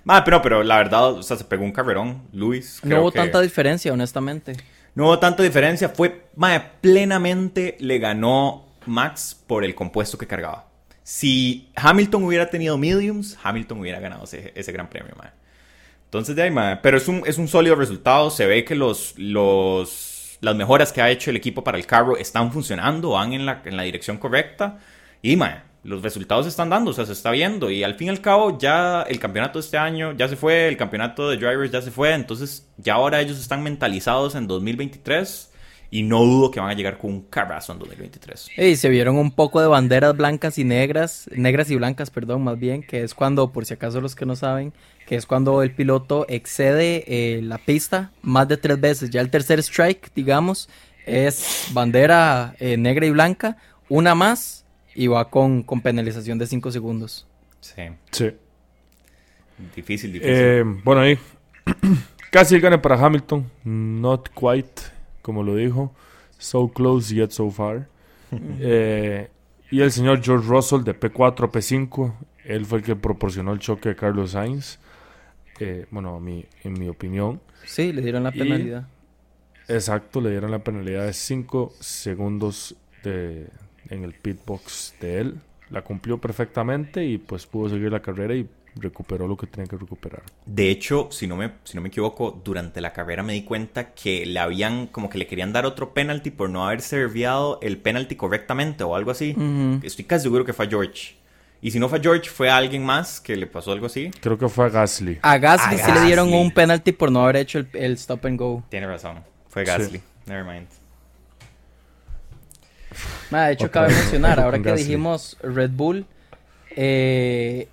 Mae, 0.05 0.21
pero, 0.23 0.41
pero 0.41 0.63
la 0.63 0.77
verdad, 0.77 1.11
o 1.13 1.23
sea, 1.23 1.35
se 1.35 1.43
pegó 1.43 1.63
un 1.65 1.71
carrerón, 1.73 2.23
Luis. 2.31 2.79
No 2.83 3.01
hubo 3.01 3.11
que- 3.11 3.19
tanta 3.19 3.41
diferencia, 3.41 3.91
honestamente. 3.91 4.55
No 4.95 5.05
hubo 5.05 5.19
tanta 5.19 5.43
diferencia. 5.43 5.89
Fue, 5.89 6.27
mae, 6.35 6.61
plenamente 6.81 7.75
le 7.79 7.99
ganó 7.99 8.65
Max 8.85 9.37
por 9.47 9.63
el 9.65 9.75
compuesto 9.75 10.17
que 10.17 10.27
cargaba. 10.27 10.67
Si 11.03 11.69
Hamilton 11.75 12.23
hubiera 12.23 12.49
tenido 12.49 12.77
mediums, 12.77 13.37
Hamilton 13.43 13.79
hubiera 13.81 13.99
ganado 13.99 14.23
ese, 14.23 14.51
ese 14.55 14.71
gran 14.71 14.89
premio, 14.89 15.13
mae. 15.17 15.31
Entonces, 16.05 16.35
de 16.35 16.43
ahí, 16.43 16.51
mae. 16.51 16.77
Pero 16.77 16.97
es 16.97 17.07
un, 17.07 17.21
es 17.25 17.37
un 17.37 17.47
sólido 17.47 17.75
resultado. 17.75 18.29
Se 18.31 18.45
ve 18.45 18.63
que 18.63 18.75
los, 18.75 19.13
los, 19.17 19.89
las 20.41 20.55
mejoras 20.55 20.91
que 20.91 21.01
ha 21.01 21.09
hecho 21.09 21.29
el 21.29 21.37
equipo 21.37 21.63
para 21.63 21.77
el 21.77 21.85
carro 21.85 22.17
están 22.17 22.51
funcionando, 22.51 23.11
van 23.11 23.33
en 23.33 23.45
la, 23.45 23.61
en 23.65 23.77
la 23.77 23.83
dirección 23.83 24.17
correcta. 24.17 24.77
Y, 25.21 25.35
mae, 25.35 25.61
los 25.83 26.01
resultados 26.01 26.45
se 26.45 26.49
están 26.49 26.69
dando, 26.69 26.91
o 26.91 26.93
sea, 26.93 27.05
se 27.05 27.13
está 27.13 27.31
viendo. 27.31 27.71
Y 27.71 27.83
al 27.83 27.95
fin 27.95 28.07
y 28.07 28.11
al 28.11 28.21
cabo, 28.21 28.57
ya 28.57 29.03
el 29.03 29.19
campeonato 29.19 29.59
de 29.59 29.65
este 29.65 29.77
año 29.77 30.13
ya 30.13 30.27
se 30.27 30.35
fue, 30.35 30.67
el 30.67 30.77
campeonato 30.77 31.29
de 31.29 31.37
drivers 31.37 31.71
ya 31.71 31.81
se 31.81 31.91
fue. 31.91 32.13
Entonces, 32.13 32.69
ya 32.77 32.95
ahora 32.95 33.21
ellos 33.21 33.39
están 33.39 33.63
mentalizados 33.63 34.35
en 34.35 34.47
2023. 34.47 35.48
Y 35.91 36.03
no 36.03 36.23
dudo 36.23 36.51
que 36.51 36.59
van 36.59 36.69
a 36.69 36.73
llegar 36.75 36.99
con 36.99 37.11
un 37.11 37.21
carrazo 37.23 37.73
en 37.73 37.79
2023. 37.79 38.49
Y 38.57 38.75
se 38.75 38.89
vieron 38.89 39.15
un 39.17 39.31
poco 39.31 39.59
de 39.59 39.67
banderas 39.67 40.15
blancas 40.15 40.59
y 40.59 40.63
negras, 40.63 41.27
negras 41.35 41.71
y 41.71 41.75
blancas, 41.75 42.11
perdón, 42.11 42.43
más 42.43 42.59
bien, 42.59 42.83
que 42.83 43.03
es 43.03 43.15
cuando, 43.15 43.51
por 43.51 43.65
si 43.65 43.73
acaso 43.73 43.99
los 43.99 44.15
que 44.15 44.27
no 44.27 44.35
saben, 44.35 44.71
que 45.07 45.15
es 45.15 45.25
cuando 45.25 45.63
el 45.63 45.71
piloto 45.71 46.27
excede 46.29 47.03
eh, 47.07 47.41
la 47.41 47.57
pista 47.57 48.11
más 48.21 48.47
de 48.47 48.57
tres 48.57 48.79
veces. 48.79 49.09
Ya 49.09 49.21
el 49.21 49.31
tercer 49.31 49.57
strike, 49.59 50.11
digamos, 50.13 50.69
es 51.07 51.69
bandera 51.73 52.55
eh, 52.59 52.77
negra 52.77 53.07
y 53.07 53.09
blanca, 53.09 53.57
una 53.87 54.13
más 54.13 54.65
y 54.93 55.07
va 55.07 55.29
con, 55.31 55.63
con 55.63 55.81
penalización 55.81 56.37
de 56.37 56.45
cinco 56.45 56.71
segundos. 56.71 57.25
Sí, 57.61 57.81
Sí. 58.11 58.31
difícil, 59.75 60.13
difícil. 60.13 60.35
Eh, 60.35 60.63
bueno, 60.83 61.01
ahí. 61.01 61.17
Casi 62.31 62.53
el 62.55 62.61
gane 62.61 62.77
para 62.77 62.95
Hamilton. 63.03 63.49
Not 63.63 64.29
quite, 64.29 64.81
como 65.29 65.43
lo 65.43 65.55
dijo. 65.55 65.93
So 66.39 66.69
close 66.69 67.13
yet 67.13 67.29
so 67.29 67.51
far. 67.51 67.87
Eh, 68.59 69.29
y 69.71 69.81
el 69.81 69.91
señor 69.91 70.23
George 70.23 70.47
Russell 70.47 70.83
de 70.83 70.99
P4 70.99 71.43
a 71.45 71.51
P5. 71.51 72.13
Él 72.45 72.65
fue 72.65 72.79
el 72.79 72.83
que 72.83 72.95
proporcionó 72.95 73.53
el 73.53 73.59
choque 73.59 73.89
de 73.89 73.95
Carlos 73.95 74.31
Sainz. 74.31 74.79
Eh, 75.59 75.85
bueno, 75.91 76.15
a 76.15 76.19
mi, 76.19 76.43
en 76.63 76.73
mi 76.73 76.87
opinión. 76.89 77.39
Sí, 77.65 77.93
le 77.93 78.01
dieron 78.01 78.23
la 78.23 78.31
Y- 78.33 78.39
penalidad. 78.39 78.87
Exacto, 79.67 80.19
le 80.21 80.31
dieron 80.31 80.49
la 80.49 80.63
penalidad 80.63 81.05
de 81.05 81.13
5 81.13 81.73
segundos 81.79 82.75
de, 83.03 83.47
en 83.89 84.03
el 84.03 84.13
pit 84.13 84.39
box 84.45 84.95
de 84.99 85.19
él. 85.21 85.35
la 85.69 85.83
cumplió 85.83 86.17
perfectamente 86.17 87.05
y 87.05 87.19
pues 87.19 87.45
pudo 87.45 87.69
seguir 87.69 87.91
la 87.91 88.01
carrera 88.01 88.33
y 88.33 88.47
recuperó 88.75 89.27
lo 89.27 89.35
que 89.37 89.47
tenía 89.47 89.67
que 89.67 89.77
recuperar. 89.77 90.23
De 90.45 90.69
hecho, 90.69 91.09
si 91.11 91.27
no 91.27 91.35
me, 91.35 91.51
si 91.63 91.75
no 91.75 91.81
me 91.81 91.89
equivoco, 91.89 92.39
durante 92.43 92.81
la 92.81 92.93
carrera 92.93 93.23
me 93.23 93.33
di 93.33 93.43
cuenta 93.43 93.93
que 93.93 94.25
le 94.25 94.39
habían, 94.39 94.87
como 94.87 95.09
que 95.09 95.17
le 95.17 95.27
querían 95.27 95.51
dar 95.53 95.65
otro 95.65 95.93
penalti 95.93 96.31
por 96.31 96.49
no 96.49 96.65
haber 96.65 96.81
serviado 96.81 97.59
el 97.61 97.77
penalti 97.77 98.15
correctamente 98.15 98.83
o 98.83 98.95
algo 98.95 99.11
así. 99.11 99.35
Estoy 99.83 100.05
casi 100.05 100.23
seguro 100.23 100.45
que 100.45 100.53
fue 100.53 100.65
a 100.65 100.69
George. 100.69 101.15
Y 101.61 101.71
si 101.71 101.79
no 101.79 101.89
fue 101.89 101.99
a 101.99 102.01
George, 102.01 102.29
fue 102.29 102.49
a 102.49 102.55
alguien 102.55 102.85
más 102.85 103.19
que 103.19 103.35
le 103.35 103.45
pasó 103.45 103.71
algo 103.73 103.87
así. 103.87 104.11
Creo 104.21 104.37
que 104.37 104.47
fue 104.47 104.65
a 104.65 104.69
Gasly. 104.69 105.19
A 105.21 105.37
Gasly 105.37 105.75
A 105.79 105.85
sí 105.85 105.91
le 105.91 106.01
dieron 106.05 106.33
un 106.33 106.51
penalty 106.51 106.93
por 106.93 107.11
no 107.11 107.21
haber 107.23 107.35
hecho 107.35 107.59
el, 107.59 107.67
el 107.73 107.93
stop 107.93 108.25
and 108.25 108.39
go. 108.39 108.63
Tiene 108.69 108.87
razón. 108.87 109.23
Fue 109.49 109.65
Gasly. 109.65 110.01
Never 110.25 110.45
mind. 110.45 110.67
Ma, 113.29 113.47
de 113.47 113.53
hecho, 113.53 113.69
cabe 113.69 113.89
mencionar, 113.93 114.39
ahora 114.39 114.57
que 114.57 114.63
Gasly. 114.69 114.83
dijimos 114.83 115.37
Red 115.41 115.71
Bull, 115.71 116.05
eh, 116.75 117.67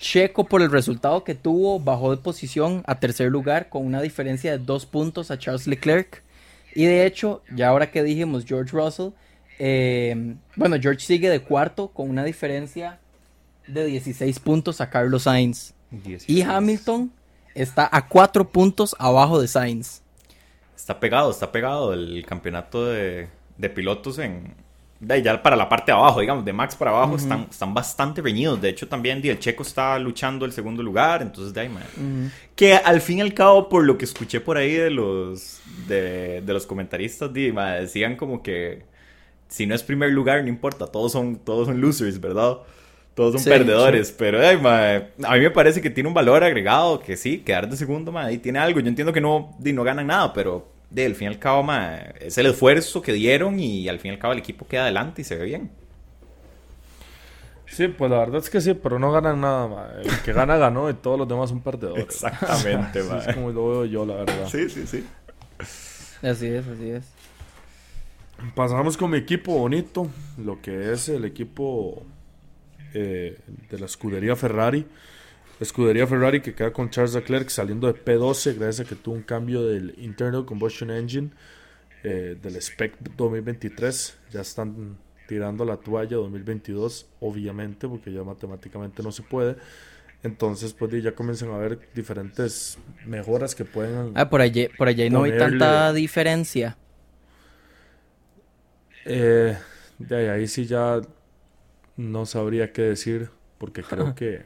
Checo 0.00 0.44
por 0.44 0.62
el 0.62 0.70
resultado 0.70 1.24
que 1.24 1.34
tuvo 1.34 1.80
bajó 1.80 2.14
de 2.14 2.22
posición 2.22 2.82
a 2.86 3.00
tercer 3.00 3.30
lugar 3.30 3.68
con 3.68 3.84
una 3.84 4.00
diferencia 4.00 4.52
de 4.52 4.58
dos 4.58 4.86
puntos 4.86 5.30
a 5.30 5.38
Charles 5.38 5.66
Leclerc. 5.66 6.22
Y 6.74 6.84
de 6.84 7.06
hecho, 7.06 7.42
ya 7.54 7.68
ahora 7.68 7.90
que 7.90 8.02
dijimos 8.02 8.44
George 8.44 8.72
Russell, 8.72 9.10
eh, 9.58 10.36
bueno, 10.54 10.76
George 10.80 11.00
sigue 11.00 11.28
de 11.28 11.40
cuarto 11.40 11.88
con 11.88 12.08
una 12.08 12.24
diferencia 12.24 13.00
de 13.66 13.84
16 13.86 14.38
puntos 14.40 14.80
a 14.80 14.88
Carlos 14.90 15.24
Sainz. 15.24 15.74
Y 16.26 16.42
Hamilton 16.42 17.12
está 17.54 17.88
a 17.90 18.06
cuatro 18.06 18.48
puntos 18.48 18.94
abajo 18.98 19.40
de 19.40 19.48
Sainz. 19.48 20.02
Está 20.76 21.00
pegado, 21.00 21.30
está 21.30 21.50
pegado 21.50 21.92
el 21.92 22.24
campeonato 22.26 22.86
de, 22.86 23.28
de 23.56 23.70
pilotos 23.70 24.18
en... 24.18 24.54
De 25.00 25.22
ya 25.22 25.40
para 25.42 25.54
la 25.54 25.68
parte 25.68 25.92
de 25.92 25.98
abajo, 25.98 26.20
digamos, 26.20 26.44
de 26.44 26.52
Max 26.52 26.74
para 26.74 26.90
abajo, 26.90 27.16
están, 27.16 27.46
están 27.50 27.72
bastante 27.72 28.20
reñidos. 28.20 28.60
De 28.60 28.68
hecho, 28.68 28.88
también 28.88 29.20
el 29.24 29.38
Checo 29.38 29.62
está 29.62 29.98
luchando 29.98 30.44
el 30.44 30.52
segundo 30.52 30.82
lugar, 30.82 31.22
entonces 31.22 31.54
de 31.54 31.60
ahí, 31.60 31.68
man. 31.68 31.84
Que 32.56 32.74
al 32.74 33.00
fin 33.00 33.18
y 33.18 33.20
al 33.20 33.34
cabo, 33.34 33.68
por 33.68 33.84
lo 33.84 33.96
que 33.96 34.04
escuché 34.04 34.40
por 34.40 34.56
ahí 34.56 34.72
de 34.74 34.90
los, 34.90 35.60
de, 35.86 36.42
de 36.42 36.52
los 36.52 36.66
comentaristas, 36.66 37.32
di, 37.32 37.52
ma, 37.52 37.74
decían 37.74 38.16
como 38.16 38.42
que 38.42 38.84
si 39.48 39.66
no 39.66 39.74
es 39.74 39.82
primer 39.82 40.10
lugar, 40.10 40.42
no 40.42 40.48
importa, 40.48 40.86
todos 40.86 41.12
son, 41.12 41.36
todos 41.38 41.68
son 41.68 41.80
losers, 41.80 42.20
¿verdad? 42.20 42.58
Todos 43.14 43.34
son 43.34 43.44
Sí, 43.44 43.50
perdedores, 43.50 44.12
pero 44.12 44.40
ay, 44.46 44.56
ma, 44.58 44.96
a 45.28 45.34
mí 45.34 45.40
me 45.40 45.50
parece 45.50 45.80
que 45.80 45.90
tiene 45.90 46.08
un 46.08 46.14
valor 46.14 46.44
agregado, 46.44 47.00
que 47.00 47.16
sí, 47.16 47.38
quedar 47.40 47.68
de 47.68 47.76
segundo, 47.76 48.12
ma, 48.12 48.30
y 48.32 48.38
tiene 48.38 48.58
algo. 48.58 48.80
Yo 48.80 48.88
entiendo 48.88 49.12
que 49.12 49.20
no, 49.20 49.56
no 49.58 49.84
ganan 49.84 50.06
nada, 50.08 50.32
pero 50.32 50.68
de, 50.90 51.06
al 51.06 51.14
fin 51.14 51.26
y 51.26 51.28
al 51.28 51.38
cabo, 51.38 51.62
ma, 51.62 51.96
es 52.20 52.38
el 52.38 52.46
esfuerzo 52.46 53.02
que 53.02 53.12
dieron 53.12 53.60
y 53.60 53.88
al 53.88 53.98
fin 53.98 54.10
y 54.12 54.14
al 54.14 54.20
cabo 54.20 54.32
el 54.32 54.38
equipo 54.38 54.66
queda 54.66 54.82
adelante 54.82 55.22
y 55.22 55.24
se 55.24 55.36
ve 55.36 55.44
bien. 55.44 55.70
Sí, 57.66 57.88
pues 57.88 58.10
la 58.10 58.18
verdad 58.18 58.38
es 58.38 58.48
que 58.48 58.60
sí, 58.60 58.74
pero 58.74 58.98
no 58.98 59.12
ganan 59.12 59.40
nada, 59.40 59.68
ma. 59.68 59.88
El 60.02 60.22
que 60.22 60.32
gana 60.32 60.56
ganó 60.56 60.88
y 60.88 60.94
todos 60.94 61.18
los 61.18 61.28
demás 61.28 61.50
son 61.50 61.60
perdedores. 61.60 62.02
Exactamente, 62.02 63.02
ma. 63.08 63.16
Así 63.16 63.30
es 63.30 63.34
como 63.36 63.50
lo 63.50 63.68
veo 63.68 63.84
yo, 63.84 64.06
la 64.06 64.14
verdad. 64.16 64.48
Sí, 64.48 64.68
sí, 64.70 64.86
sí. 64.86 65.04
Así 66.22 66.46
es, 66.46 66.66
así 66.66 66.90
es. 66.90 67.04
Pasamos 68.54 68.96
con 68.96 69.10
mi 69.10 69.18
equipo 69.18 69.52
bonito, 69.52 70.08
lo 70.38 70.60
que 70.62 70.92
es 70.92 71.08
el 71.08 71.24
equipo 71.24 72.04
eh, 72.94 73.38
de 73.68 73.78
la 73.78 73.86
escudería 73.86 74.36
Ferrari. 74.36 74.86
Escudería 75.60 76.06
Ferrari 76.06 76.40
que 76.40 76.54
queda 76.54 76.72
con 76.72 76.90
Charles 76.90 77.14
Leclerc 77.14 77.48
saliendo 77.48 77.92
de 77.92 77.94
P12 77.94 78.54
gracias 78.56 78.86
a 78.86 78.88
que 78.88 78.94
tuvo 78.94 79.16
un 79.16 79.22
cambio 79.22 79.64
del 79.66 79.94
Internal 79.98 80.44
Combustion 80.44 80.90
Engine 80.90 81.30
eh, 82.04 82.36
del 82.40 82.60
SPEC 82.60 82.96
2023. 83.16 84.18
Ya 84.30 84.40
están 84.40 84.98
tirando 85.26 85.64
la 85.64 85.76
toalla 85.76 86.16
2022, 86.16 87.08
obviamente, 87.20 87.88
porque 87.88 88.12
ya 88.12 88.22
matemáticamente 88.22 89.02
no 89.02 89.10
se 89.10 89.22
puede. 89.22 89.56
Entonces, 90.22 90.72
pues 90.72 91.02
ya 91.02 91.14
comienzan 91.14 91.50
a 91.50 91.56
haber 91.56 91.78
diferentes 91.94 92.78
mejoras 93.06 93.54
que 93.54 93.64
pueden... 93.64 94.12
Ah, 94.14 94.28
por 94.30 94.40
allí, 94.40 94.68
por 94.76 94.88
allí 94.88 95.10
no 95.10 95.24
hay 95.24 95.36
tanta 95.36 95.92
diferencia. 95.92 96.76
Eh, 99.04 99.56
de 99.98 100.16
ahí, 100.16 100.26
ahí 100.26 100.46
sí 100.48 100.66
ya 100.66 101.00
no 101.96 102.26
sabría 102.26 102.72
qué 102.72 102.82
decir, 102.82 103.30
porque 103.58 103.82
creo 103.82 104.14
que, 104.16 104.42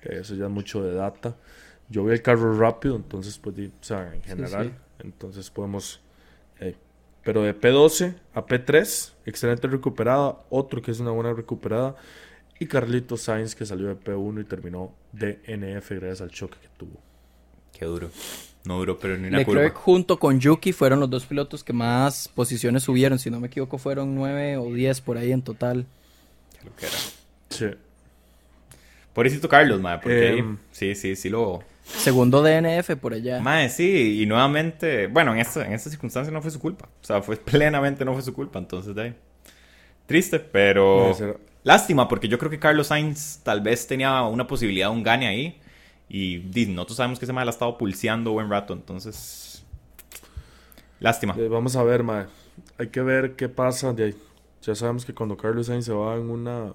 que 0.00 0.18
eso 0.18 0.34
ya 0.34 0.44
es 0.46 0.50
mucho 0.50 0.82
de 0.82 0.94
data. 0.94 1.36
Yo 1.88 2.04
vi 2.04 2.12
el 2.12 2.22
carro 2.22 2.56
rápido, 2.58 2.96
entonces, 2.96 3.38
pues, 3.38 3.56
o 3.58 3.84
sea, 3.84 4.14
en 4.14 4.22
general, 4.22 4.68
sí. 4.68 5.04
entonces 5.04 5.50
podemos. 5.50 6.00
eh, 6.60 6.76
pero 7.22 7.42
de 7.42 7.58
P12 7.58 8.14
a 8.34 8.46
P3, 8.46 9.12
excelente 9.26 9.68
recuperada, 9.68 10.38
otro 10.48 10.80
que 10.80 10.90
es 10.90 11.00
una 11.00 11.10
buena 11.10 11.34
recuperada, 11.34 11.96
y 12.58 12.66
Carlitos 12.66 13.22
Sainz 13.22 13.54
que 13.54 13.66
salió 13.66 13.88
de 13.88 13.96
P1 13.96 14.42
y 14.42 14.44
terminó 14.44 14.94
de 15.12 15.40
NF 15.46 15.90
gracias 15.92 16.20
al 16.20 16.30
choque 16.30 16.58
que 16.60 16.68
tuvo. 16.78 17.00
Qué 17.72 17.86
duro. 17.86 18.10
No 18.64 18.78
duro, 18.78 18.98
pero 18.98 19.16
ni 19.16 19.28
una 19.28 19.38
Leclerc 19.38 19.72
curva. 19.72 19.84
junto 19.84 20.18
con 20.18 20.38
Yuki 20.38 20.72
fueron 20.72 21.00
los 21.00 21.08
dos 21.08 21.24
pilotos 21.24 21.64
que 21.64 21.72
más 21.72 22.28
posiciones 22.28 22.82
subieron. 22.82 23.18
Si 23.18 23.30
no 23.30 23.40
me 23.40 23.46
equivoco, 23.46 23.78
fueron 23.78 24.14
nueve 24.14 24.58
o 24.58 24.72
diez 24.74 25.00
por 25.00 25.16
ahí 25.16 25.32
en 25.32 25.40
total. 25.40 25.86
Qué 26.52 26.66
lo 26.66 26.76
que 26.76 26.86
era. 26.86 26.96
Sí. 27.48 27.66
Pobrecito 29.12 29.48
Carlos, 29.48 29.80
mae, 29.80 29.98
porque 29.98 30.28
ahí- 30.28 30.38
Em. 30.38 30.58
sí, 30.70 30.94
sí, 30.94 31.16
sí 31.16 31.28
lo... 31.28 31.62
Segundo 31.84 32.42
DNF 32.42 32.94
por 32.96 33.14
allá. 33.14 33.40
Mae, 33.40 33.68
sí, 33.68 34.22
y 34.22 34.26
nuevamente, 34.26 35.08
bueno, 35.08 35.32
en 35.32 35.40
esta, 35.40 35.66
en 35.66 35.72
esta 35.72 35.90
circunstancia 35.90 36.32
no 36.32 36.40
fue 36.40 36.50
su 36.52 36.60
culpa. 36.60 36.88
O 37.02 37.04
sea, 37.04 37.20
fue 37.22 37.36
plenamente 37.38 38.04
no 38.04 38.12
fue 38.14 38.22
su 38.22 38.32
culpa, 38.32 38.58
entonces 38.60 38.94
de 38.94 39.02
ahí. 39.02 39.14
Triste, 40.06 40.38
pero... 40.38 41.12
Lástima, 41.62 42.08
porque 42.08 42.26
yo 42.28 42.38
creo 42.38 42.50
que 42.50 42.58
Carlos 42.58 42.86
Sainz 42.86 43.40
tal 43.42 43.60
vez 43.60 43.86
tenía 43.86 44.22
una 44.22 44.46
posibilidad 44.46 44.88
de 44.88 44.94
un 44.94 45.02
gane 45.02 45.26
ahí. 45.28 45.60
Y 46.08 46.38
nosotros 46.68 46.96
sabemos 46.96 47.18
que 47.18 47.24
ese 47.26 47.32
mae 47.32 47.44
la 47.44 47.50
ha 47.50 47.52
estado 47.52 47.76
pulseando 47.78 48.32
buen 48.32 48.48
rato, 48.48 48.72
entonces... 48.72 49.64
Lástima. 51.00 51.34
Eh, 51.38 51.48
vamos 51.48 51.76
a 51.76 51.82
ver, 51.82 52.02
mae. 52.02 52.26
Hay 52.78 52.88
que 52.88 53.00
ver 53.00 53.34
qué 53.36 53.48
pasa. 53.48 53.92
De 53.92 54.04
ahí. 54.04 54.14
Ya 54.62 54.74
sabemos 54.74 55.04
que 55.04 55.14
cuando 55.14 55.36
Carlos 55.36 55.66
Sainz 55.66 55.86
se 55.86 55.92
va 55.92 56.14
en 56.16 56.28
una, 56.28 56.72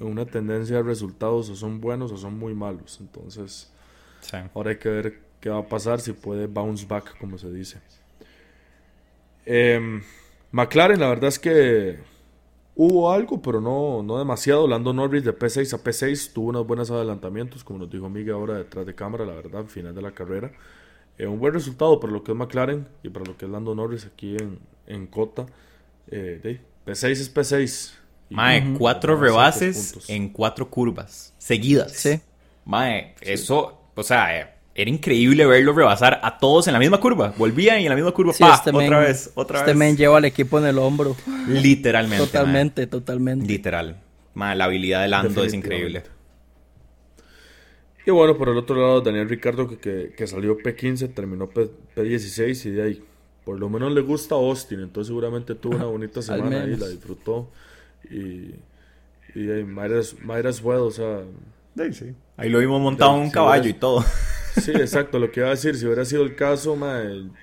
una 0.00 0.26
tendencia 0.26 0.76
de 0.76 0.82
resultados, 0.82 1.48
o 1.50 1.54
son 1.56 1.80
buenos 1.80 2.10
o 2.12 2.16
son 2.16 2.38
muy 2.38 2.54
malos. 2.54 2.98
Entonces, 3.00 3.70
Sí. 4.20 4.36
ahora 4.54 4.70
hay 4.70 4.78
que 4.78 4.88
ver 4.88 5.18
qué 5.40 5.50
va 5.50 5.58
a 5.58 5.68
pasar, 5.68 6.00
si 6.00 6.12
puede 6.12 6.46
bounce 6.46 6.86
back, 6.86 7.18
como 7.18 7.38
se 7.38 7.50
dice. 7.52 7.78
Em, 9.46 10.02
McLaren, 10.52 11.00
la 11.00 11.08
verdad 11.08 11.28
es 11.28 11.38
que 11.38 11.98
hubo 12.76 13.12
algo, 13.12 13.40
pero 13.42 13.60
no, 13.60 14.02
no 14.02 14.18
demasiado. 14.18 14.66
Lando 14.66 14.92
Norris 14.92 15.24
de 15.24 15.32
P6 15.32 15.74
a 15.74 15.78
P6 15.78 16.32
tuvo 16.32 16.48
unos 16.48 16.66
buenos 16.66 16.90
adelantamientos, 16.90 17.62
como 17.64 17.80
nos 17.80 17.90
dijo 17.90 18.08
Miguel 18.08 18.34
ahora 18.34 18.54
detrás 18.54 18.86
de 18.86 18.94
cámara, 18.94 19.24
la 19.26 19.34
verdad, 19.34 19.62
al 19.62 19.68
final 19.68 19.94
de 19.94 20.02
la 20.02 20.12
carrera. 20.12 20.52
Eh, 21.18 21.26
un 21.26 21.38
buen 21.38 21.52
resultado 21.54 22.00
para 22.00 22.12
lo 22.12 22.24
que 22.24 22.32
es 22.32 22.38
McLaren 22.38 22.88
y 23.02 23.08
para 23.10 23.24
lo 23.26 23.36
que 23.36 23.44
es 23.44 23.50
Lando 23.50 23.74
Norris 23.74 24.06
aquí 24.06 24.36
en, 24.36 24.58
en 24.86 25.06
Cota. 25.06 25.46
Eh, 26.08 26.40
de- 26.42 26.60
P6 26.86 27.10
es 27.12 27.34
P6. 27.34 27.94
Y- 28.30 28.34
Mae, 28.34 28.62
Ujú. 28.68 28.78
cuatro 28.78 29.16
rebases 29.20 29.98
en 30.08 30.28
cuatro 30.30 30.68
curvas 30.70 31.34
seguidas. 31.38 31.92
Sí. 31.92 32.20
Mae, 32.64 33.14
eso, 33.20 33.80
o 33.94 34.02
sea, 34.02 34.40
eh, 34.40 34.48
era 34.74 34.90
increíble 34.90 35.46
verlo 35.46 35.72
rebasar 35.72 36.18
a 36.22 36.38
todos 36.38 36.66
en 36.66 36.72
la 36.72 36.78
misma 36.78 36.98
curva. 36.98 37.32
Volvían 37.36 37.80
y 37.80 37.84
en 37.84 37.90
la 37.90 37.94
misma 37.94 38.12
curva, 38.12 38.32
Sí, 38.32 38.42
pa, 38.42 38.54
este 38.54 38.70
otra 38.70 38.98
vez, 38.98 39.30
otra 39.34 39.58
Este 39.58 39.70
vez. 39.70 39.76
men 39.76 39.96
lleva 39.96 40.16
al 40.18 40.24
equipo 40.24 40.58
en 40.58 40.66
el 40.66 40.78
hombro. 40.78 41.14
Literalmente. 41.48 42.24
Totalmente, 42.26 42.86
totalmente. 42.86 43.46
Literal. 43.46 44.00
Mae, 44.34 44.56
la 44.56 44.64
habilidad 44.64 45.02
de 45.02 45.08
Lando 45.08 45.44
es 45.44 45.52
increíble. 45.54 46.02
Y 48.06 48.10
bueno, 48.10 48.36
por 48.36 48.48
el 48.50 48.56
otro 48.58 48.76
lado, 48.76 49.00
Daniel 49.00 49.28
Ricardo, 49.28 49.66
que, 49.68 49.78
que, 49.78 50.12
que 50.16 50.26
salió 50.26 50.58
P15, 50.58 51.14
terminó 51.14 51.48
P, 51.48 51.70
P16 51.96 52.66
y 52.66 52.70
de 52.70 52.82
ahí, 52.82 53.04
por 53.44 53.58
lo 53.58 53.68
menos 53.70 53.92
le 53.92 54.02
gusta 54.02 54.34
Austin, 54.34 54.80
entonces 54.80 55.08
seguramente 55.08 55.54
tuvo 55.54 55.76
una 55.76 55.86
bonita 55.86 56.20
semana 56.20 56.56
ahí, 56.60 56.64
menos. 56.66 56.80
la 56.80 56.88
disfrutó. 56.88 57.50
Y, 58.10 58.54
y 59.34 59.64
might 59.64 59.92
as, 59.92 60.14
might 60.20 60.46
as 60.46 60.62
well, 60.62 60.80
o 60.82 60.90
sea, 60.90 61.22
Ahí 62.36 62.50
lo 62.50 62.58
vimos 62.60 62.80
montado 62.80 63.16
en 63.16 63.22
un 63.22 63.26
Sí, 63.26 63.32
caballo 63.32 63.64
sí. 63.64 63.70
y 63.70 63.74
todo. 63.74 64.04
sí, 64.62 64.70
exacto, 64.72 65.18
lo 65.18 65.30
que 65.32 65.40
iba 65.40 65.48
a 65.48 65.52
decir, 65.52 65.74
si 65.76 65.86
hubiera 65.86 66.04
sido 66.04 66.22
el 66.22 66.36
caso 66.36 66.76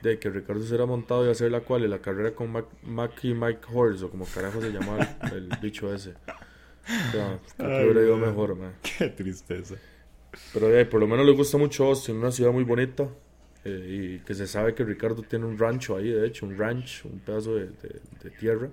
de 0.01 0.19
que 0.19 0.29
Ricardo 0.29 0.61
se 0.61 0.69
hubiera 0.69 0.85
montado 0.85 1.25
y 1.27 1.29
hacer 1.31 1.51
la 1.51 1.61
cual, 1.61 1.83
y 1.83 1.87
la 1.87 1.99
carrera 1.99 2.31
con 2.33 2.51
Mac, 2.51 2.65
Mac 2.83 3.11
y 3.23 3.33
Mike 3.33 3.61
Horse, 3.73 4.05
o 4.05 4.09
como 4.09 4.25
carajo 4.25 4.61
se 4.61 4.71
llamaba 4.71 5.17
el, 5.23 5.33
el 5.37 5.49
bicho 5.61 5.93
ese. 5.93 6.11
O 6.11 7.11
sea, 7.11 7.39
creo 7.57 7.69
que 7.77 7.83
hubiera 7.85 8.01
ido 8.01 8.17
mejor, 8.17 8.55
mae. 8.55 8.71
Qué 8.81 9.09
tristeza. 9.09 9.75
Pero 10.53 10.67
ahí, 10.77 10.85
por 10.85 10.99
lo 11.01 11.07
menos 11.07 11.25
le 11.25 11.33
gusta 11.33 11.57
mucho 11.57 11.85
Austin, 11.85 12.15
una 12.17 12.31
ciudad 12.31 12.51
muy 12.51 12.63
bonita. 12.63 13.07
eh, 13.65 14.19
y 14.21 14.25
que 14.25 14.33
se 14.33 14.47
sabe 14.47 14.73
que 14.73 14.83
Ricardo 14.85 15.21
tiene 15.23 15.45
un 15.45 15.57
rancho 15.57 15.97
ahí, 15.97 16.09
de 16.09 16.25
hecho, 16.25 16.45
un 16.45 16.57
ranch, 16.57 17.03
un 17.05 17.19
pedazo 17.19 17.55
de, 17.55 17.65
de- 17.67 18.01
de 18.23 18.29
tierra. 18.31 18.69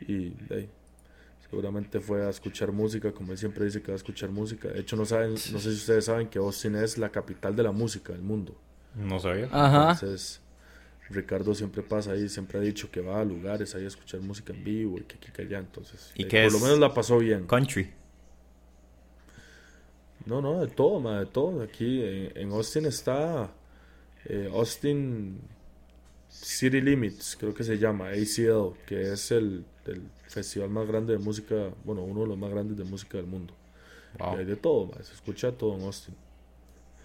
Y 0.00 0.30
de 0.30 0.54
ahí, 0.56 0.68
seguramente 1.54 2.00
fue 2.00 2.26
a 2.26 2.30
escuchar 2.30 2.72
música, 2.72 3.12
como 3.12 3.30
él 3.30 3.38
siempre 3.38 3.64
dice 3.64 3.80
que 3.80 3.92
va 3.92 3.94
a 3.94 3.96
escuchar 3.96 4.28
música. 4.30 4.68
De 4.68 4.80
hecho, 4.80 4.96
no, 4.96 5.04
saben, 5.04 5.30
no 5.30 5.38
sé 5.38 5.60
si 5.60 5.76
ustedes 5.76 6.06
saben 6.06 6.26
que 6.26 6.40
Austin 6.40 6.74
es 6.74 6.98
la 6.98 7.10
capital 7.10 7.54
de 7.54 7.62
la 7.62 7.70
música 7.70 8.12
del 8.12 8.22
mundo. 8.22 8.56
No 8.96 9.20
sabía. 9.20 9.48
Ajá. 9.52 9.92
Entonces, 9.92 10.40
Ricardo 11.10 11.54
siempre 11.54 11.82
pasa 11.82 12.10
ahí, 12.10 12.28
siempre 12.28 12.58
ha 12.58 12.60
dicho 12.60 12.90
que 12.90 13.00
va 13.00 13.20
a 13.20 13.24
lugares 13.24 13.72
ahí 13.76 13.84
a 13.84 13.86
escuchar 13.86 14.20
música 14.20 14.52
en 14.52 14.64
vivo 14.64 14.98
y 14.98 15.02
que 15.02 15.14
aquí 15.14 15.30
que 15.30 15.42
allá, 15.42 15.58
entonces 15.60 16.10
¿Y 16.16 16.24
eh, 16.24 16.28
qué 16.28 16.38
por 16.38 16.46
es? 16.46 16.52
lo 16.54 16.58
menos 16.58 16.78
la 16.80 16.92
pasó 16.92 17.18
bien. 17.18 17.46
Country. 17.46 17.88
No, 20.26 20.42
no, 20.42 20.60
de 20.60 20.66
todo, 20.66 20.98
ma, 20.98 21.20
de 21.20 21.26
todo. 21.26 21.62
Aquí 21.62 22.02
en, 22.02 22.32
en 22.34 22.50
Austin 22.50 22.86
está 22.86 23.48
eh, 24.24 24.50
Austin 24.52 25.38
City 26.28 26.80
Limits, 26.80 27.36
creo 27.38 27.54
que 27.54 27.62
se 27.62 27.78
llama, 27.78 28.08
ACL, 28.08 28.76
que 28.86 29.12
es 29.12 29.30
el, 29.30 29.64
el 29.86 30.02
festival 30.34 30.68
más 30.70 30.86
grande 30.86 31.12
de 31.14 31.18
música, 31.18 31.54
bueno, 31.84 32.02
uno 32.02 32.22
de 32.22 32.26
los 32.28 32.38
más 32.38 32.50
grandes 32.50 32.76
de 32.76 32.84
música 32.84 33.16
del 33.18 33.26
mundo. 33.26 33.54
Wow. 34.18 34.34
Y 34.36 34.38
hay 34.40 34.44
de 34.44 34.56
todo, 34.56 34.86
ma, 34.86 35.02
se 35.02 35.12
escucha 35.14 35.52
todo 35.52 35.76
en 35.76 35.82
Austin. 35.84 36.14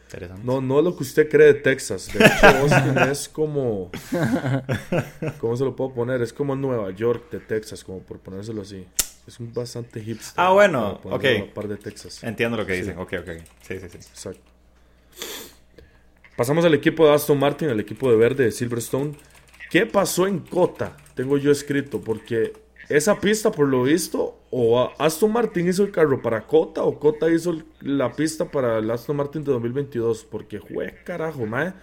Interesante. 0.06 0.44
No, 0.44 0.60
no 0.60 0.80
es 0.80 0.86
lo 0.86 0.96
que 0.98 1.04
usted 1.04 1.30
cree 1.30 1.48
de 1.48 1.54
Texas. 1.56 2.10
De 2.12 2.26
hecho, 2.26 2.48
Austin 2.58 2.98
es 3.10 3.30
como. 3.30 3.92
¿Cómo 5.40 5.56
se 5.56 5.64
lo 5.64 5.76
puedo 5.76 5.94
poner? 5.94 6.22
Es 6.24 6.34
como 6.34 6.56
Nueva 6.56 6.90
York 6.92 7.30
de 7.32 7.40
Texas, 7.40 7.84
como 7.84 8.00
por 8.00 8.20
ponérselo 8.20 8.62
así. 8.64 8.86
Es 9.28 9.40
un 9.40 9.54
bastante 9.54 10.02
hipster. 10.02 10.34
Ah, 10.38 10.52
bueno, 10.52 11.00
ok. 11.04 11.26
a 11.50 11.54
par 11.54 11.68
de 11.68 11.78
Texas. 11.78 12.24
Entiendo 12.24 12.58
lo 12.58 12.66
que 12.66 12.74
Sí. 12.74 12.80
dicen. 12.82 12.98
Ok, 12.98 13.14
ok. 13.20 13.30
Sí, 13.62 13.80
sí, 13.80 13.88
sí. 13.90 13.98
Exacto. 13.98 14.42
Pasamos 16.36 16.64
al 16.66 16.74
equipo 16.74 17.06
de 17.06 17.14
Aston 17.14 17.38
Martin, 17.38 17.70
al 17.70 17.80
equipo 17.80 18.10
de 18.10 18.18
verde 18.18 18.46
de 18.46 18.52
Silverstone. 18.52 19.16
¿Qué 19.70 19.86
pasó 19.86 20.26
en 20.26 20.40
Cota? 20.40 20.96
Tengo 21.14 21.38
yo 21.38 21.52
escrito, 21.52 22.02
porque 22.02 22.54
esa 22.90 23.20
pista, 23.20 23.52
por 23.52 23.68
lo 23.68 23.84
visto, 23.84 24.40
o 24.50 24.92
Aston 24.98 25.32
Martin 25.32 25.68
hizo 25.68 25.84
el 25.84 25.92
carro 25.92 26.24
para 26.24 26.48
Cota 26.48 26.84
o 26.84 27.00
Cota 27.00 27.30
hizo 27.30 27.56
la 27.82 28.12
pista 28.14 28.50
para 28.50 28.80
el 28.80 28.90
Aston 28.90 29.16
Martin 29.16 29.44
de 29.44 29.52
2022. 29.52 30.26
Porque, 30.30 30.58
jue 30.58 30.96
carajo, 31.06 31.46
mae. 31.46 31.74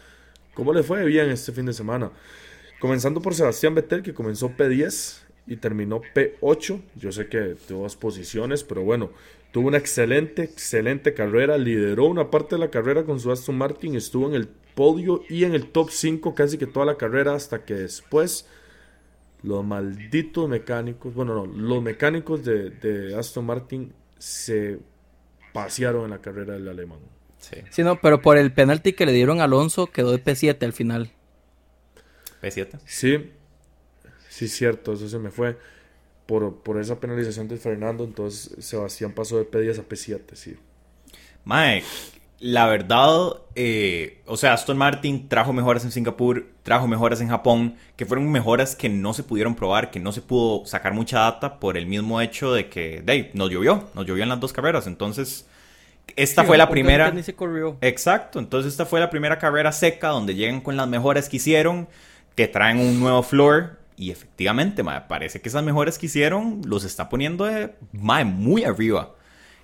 ¿Cómo 0.54 0.72
le 0.72 0.82
fue 0.82 1.04
bien 1.04 1.30
este 1.30 1.52
fin 1.52 1.66
de 1.66 1.72
semana? 1.72 2.10
Comenzando 2.80 3.22
por 3.22 3.34
Sebastián 3.34 3.74
Vettel, 3.74 4.02
que 4.02 4.14
comenzó 4.14 4.50
P10 4.50 5.22
y 5.46 5.56
terminó 5.56 6.00
P8. 6.00 6.82
Yo 6.96 7.12
sé 7.12 7.28
que 7.28 7.54
tuvo 7.68 7.82
dos 7.82 7.94
posiciones, 7.94 8.64
pero 8.64 8.82
bueno, 8.82 9.10
tuvo 9.52 9.68
una 9.68 9.78
excelente, 9.78 10.42
excelente 10.42 11.14
carrera. 11.14 11.56
Lideró 11.56 12.06
una 12.06 12.32
parte 12.32 12.56
de 12.56 12.60
la 12.60 12.70
carrera 12.70 13.04
con 13.04 13.20
su 13.20 13.30
Aston 13.30 13.56
Martin. 13.56 13.94
Estuvo 13.94 14.26
en 14.26 14.34
el 14.34 14.48
podio 14.74 15.22
y 15.28 15.44
en 15.44 15.54
el 15.54 15.66
top 15.66 15.90
5 15.90 16.34
casi 16.34 16.58
que 16.58 16.66
toda 16.66 16.84
la 16.84 16.96
carrera 16.96 17.34
hasta 17.34 17.64
que 17.64 17.74
después 17.74 18.48
los 19.42 19.64
malditos 19.64 20.48
mecánicos, 20.48 21.14
bueno, 21.14 21.34
no, 21.34 21.46
los 21.46 21.82
mecánicos 21.82 22.44
de, 22.44 22.70
de 22.70 23.16
Aston 23.16 23.44
Martin 23.46 23.92
se 24.18 24.78
pasearon 25.52 26.04
en 26.04 26.10
la 26.10 26.20
carrera 26.20 26.54
del 26.54 26.68
alemán. 26.68 26.98
Sí. 27.38 27.56
Sí, 27.70 27.82
no, 27.82 28.00
pero 28.00 28.22
por 28.22 28.38
el 28.38 28.52
penalti 28.52 28.92
que 28.92 29.06
le 29.06 29.12
dieron 29.12 29.40
a 29.40 29.44
Alonso 29.44 29.86
quedó 29.86 30.12
de 30.12 30.22
P7 30.22 30.62
al 30.64 30.72
final. 30.72 31.12
P7. 32.42 32.78
Sí, 32.84 33.30
sí, 34.28 34.48
cierto, 34.48 34.94
eso 34.94 35.08
se 35.08 35.18
me 35.18 35.30
fue. 35.30 35.56
Por, 36.26 36.62
por 36.62 36.80
esa 36.80 36.98
penalización 36.98 37.46
de 37.46 37.56
Fernando, 37.56 38.02
entonces 38.02 38.64
Sebastián 38.64 39.12
pasó 39.12 39.38
de 39.38 39.48
P10 39.48 39.78
a 39.78 39.88
P7, 39.88 40.34
sí. 40.34 40.56
Mae, 41.44 41.84
la 42.38 42.66
verdad, 42.66 43.34
eh, 43.54 44.22
o 44.26 44.36
sea, 44.36 44.52
Aston 44.52 44.76
Martin 44.76 45.28
trajo 45.28 45.52
mejoras 45.52 45.84
en 45.84 45.90
Singapur, 45.90 46.46
trajo 46.62 46.86
mejoras 46.86 47.20
en 47.20 47.28
Japón, 47.28 47.76
que 47.96 48.04
fueron 48.04 48.30
mejoras 48.30 48.76
que 48.76 48.88
no 48.88 49.14
se 49.14 49.22
pudieron 49.22 49.54
probar, 49.54 49.90
que 49.90 50.00
no 50.00 50.12
se 50.12 50.20
pudo 50.20 50.66
sacar 50.66 50.92
mucha 50.92 51.20
data 51.20 51.58
por 51.58 51.76
el 51.76 51.86
mismo 51.86 52.20
hecho 52.20 52.52
de 52.52 52.68
que, 52.68 53.02
de, 53.02 53.30
nos 53.32 53.50
llovió, 53.50 53.88
nos 53.94 54.04
llovió 54.04 54.22
en 54.22 54.28
las 54.28 54.40
dos 54.40 54.52
carreras, 54.52 54.86
entonces, 54.86 55.46
esta 56.14 56.42
Sí, 56.42 56.46
fue 56.46 56.58
la 56.58 56.68
primera... 56.68 57.06
antes 57.06 57.16
Ni 57.16 57.22
se 57.22 57.34
corrió. 57.34 57.78
Exacto, 57.80 58.38
entonces 58.38 58.72
esta 58.72 58.84
fue 58.84 59.00
la 59.00 59.10
primera 59.10 59.38
carrera 59.38 59.72
seca 59.72 60.08
donde 60.08 60.34
llegan 60.34 60.60
con 60.60 60.76
las 60.76 60.88
mejoras 60.88 61.28
que 61.28 61.38
hicieron, 61.38 61.88
que 62.34 62.48
traen 62.48 62.78
un 62.78 63.00
nuevo 63.00 63.22
floor 63.22 63.78
y 63.96 64.10
efectivamente, 64.10 64.82
mae, 64.82 65.02
parece 65.08 65.40
que 65.40 65.48
esas 65.48 65.64
mejoras 65.64 65.98
que 65.98 66.06
hicieron 66.06 66.60
los 66.66 66.84
está 66.84 67.08
poniendo 67.08 67.46
de, 67.46 67.72
muy 67.92 68.64
arriba. 68.64 69.14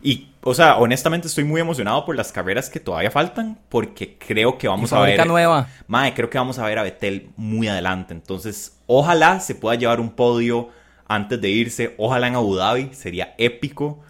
Y, 0.05 0.32
o 0.42 0.53
sea, 0.55 0.76
honestamente 0.78 1.28
estoy 1.28 1.44
muy 1.44 1.61
emocionado 1.61 2.05
por 2.05 2.16
las 2.16 2.32
carreras 2.32 2.68
que 2.68 2.80
todavía 2.80 3.11
faltan 3.12 3.59
porque 3.68 4.18
creo 4.18 4.59
que 4.59 4.66
Y 4.66 4.70
vamos 4.70 4.92
a 4.92 5.00
ver... 5.00 5.24
nueva. 5.26 5.68
Mae, 5.86 6.12
creo 6.14 6.28
que 6.28 6.38
vamos 6.38 6.59
a 6.59 6.66
ver 6.66 6.78
a 6.78 6.82
Betel 6.82 7.30
muy 7.36 7.68
adelante. 7.68 8.12
Entonces, 8.12 8.78
ojalá 8.86 9.38
se 9.40 9.55
pueda 9.55 9.76
llevar 9.76 10.00
un 10.00 10.11
podio 10.11 10.70
antes 11.07 11.40
de 11.40 11.48
irse. 11.50 11.94
Ojalá 11.98 12.26
en 12.28 12.34
Abu 12.34 12.57
Dhabi. 12.57 12.90
Sería 12.92 13.34
épico. 13.38 14.00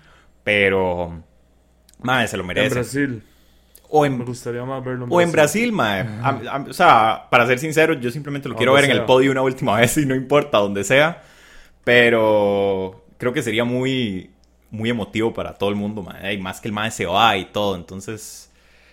Pero, 0.44 1.22
mae, 2.00 2.26
se 2.28 2.36
lo 2.38 2.42
En 2.42 2.46
merece. 2.48 2.70
Brasil, 2.70 3.22
O 3.88 4.06
me 4.06 4.06
en, 4.06 4.24
gustaría 4.24 4.64
más 4.64 4.82
verlo 4.84 5.04
en 5.04 5.12
o 5.12 5.20
en 5.20 5.30
Brasil, 5.32 5.72
mae. 5.72 6.00
A- 6.22 6.40
a- 6.50 6.64
o 6.68 6.72
sea, 6.72 7.26
para 7.30 7.46
ser 7.46 7.58
sincero, 7.58 7.94
yo 7.94 8.10
simplemente 8.10 8.48
lo 8.48 8.56
quiero 8.56 8.72
ver 8.72 8.84
en 8.84 8.90
el 8.92 9.04
podio 9.04 9.30
una 9.30 9.42
última 9.42 9.76
vez 9.80 9.96
y 9.98 10.06
no 10.06 10.14
importa 10.14 10.58
donde 10.58 10.84
sea. 10.84 11.22
Pero 11.84 13.04
creo 13.18 13.32
que 13.32 13.42
sería 13.42 13.64
muy, 13.64 14.30
muy 14.72 14.90
emotivo 14.90 15.32
para 15.32 15.54
todo 15.54 15.70
el 15.70 15.76
mundo, 15.76 16.02
mae. 16.02 16.34
Y 16.34 16.38
más 16.38 16.60
que 16.60 16.66
el 16.66 16.74
mae 16.74 16.90
se 16.90 17.06
va 17.06 17.36
y 17.36 17.44
todo. 17.44 17.76
Entonces, 17.76 18.50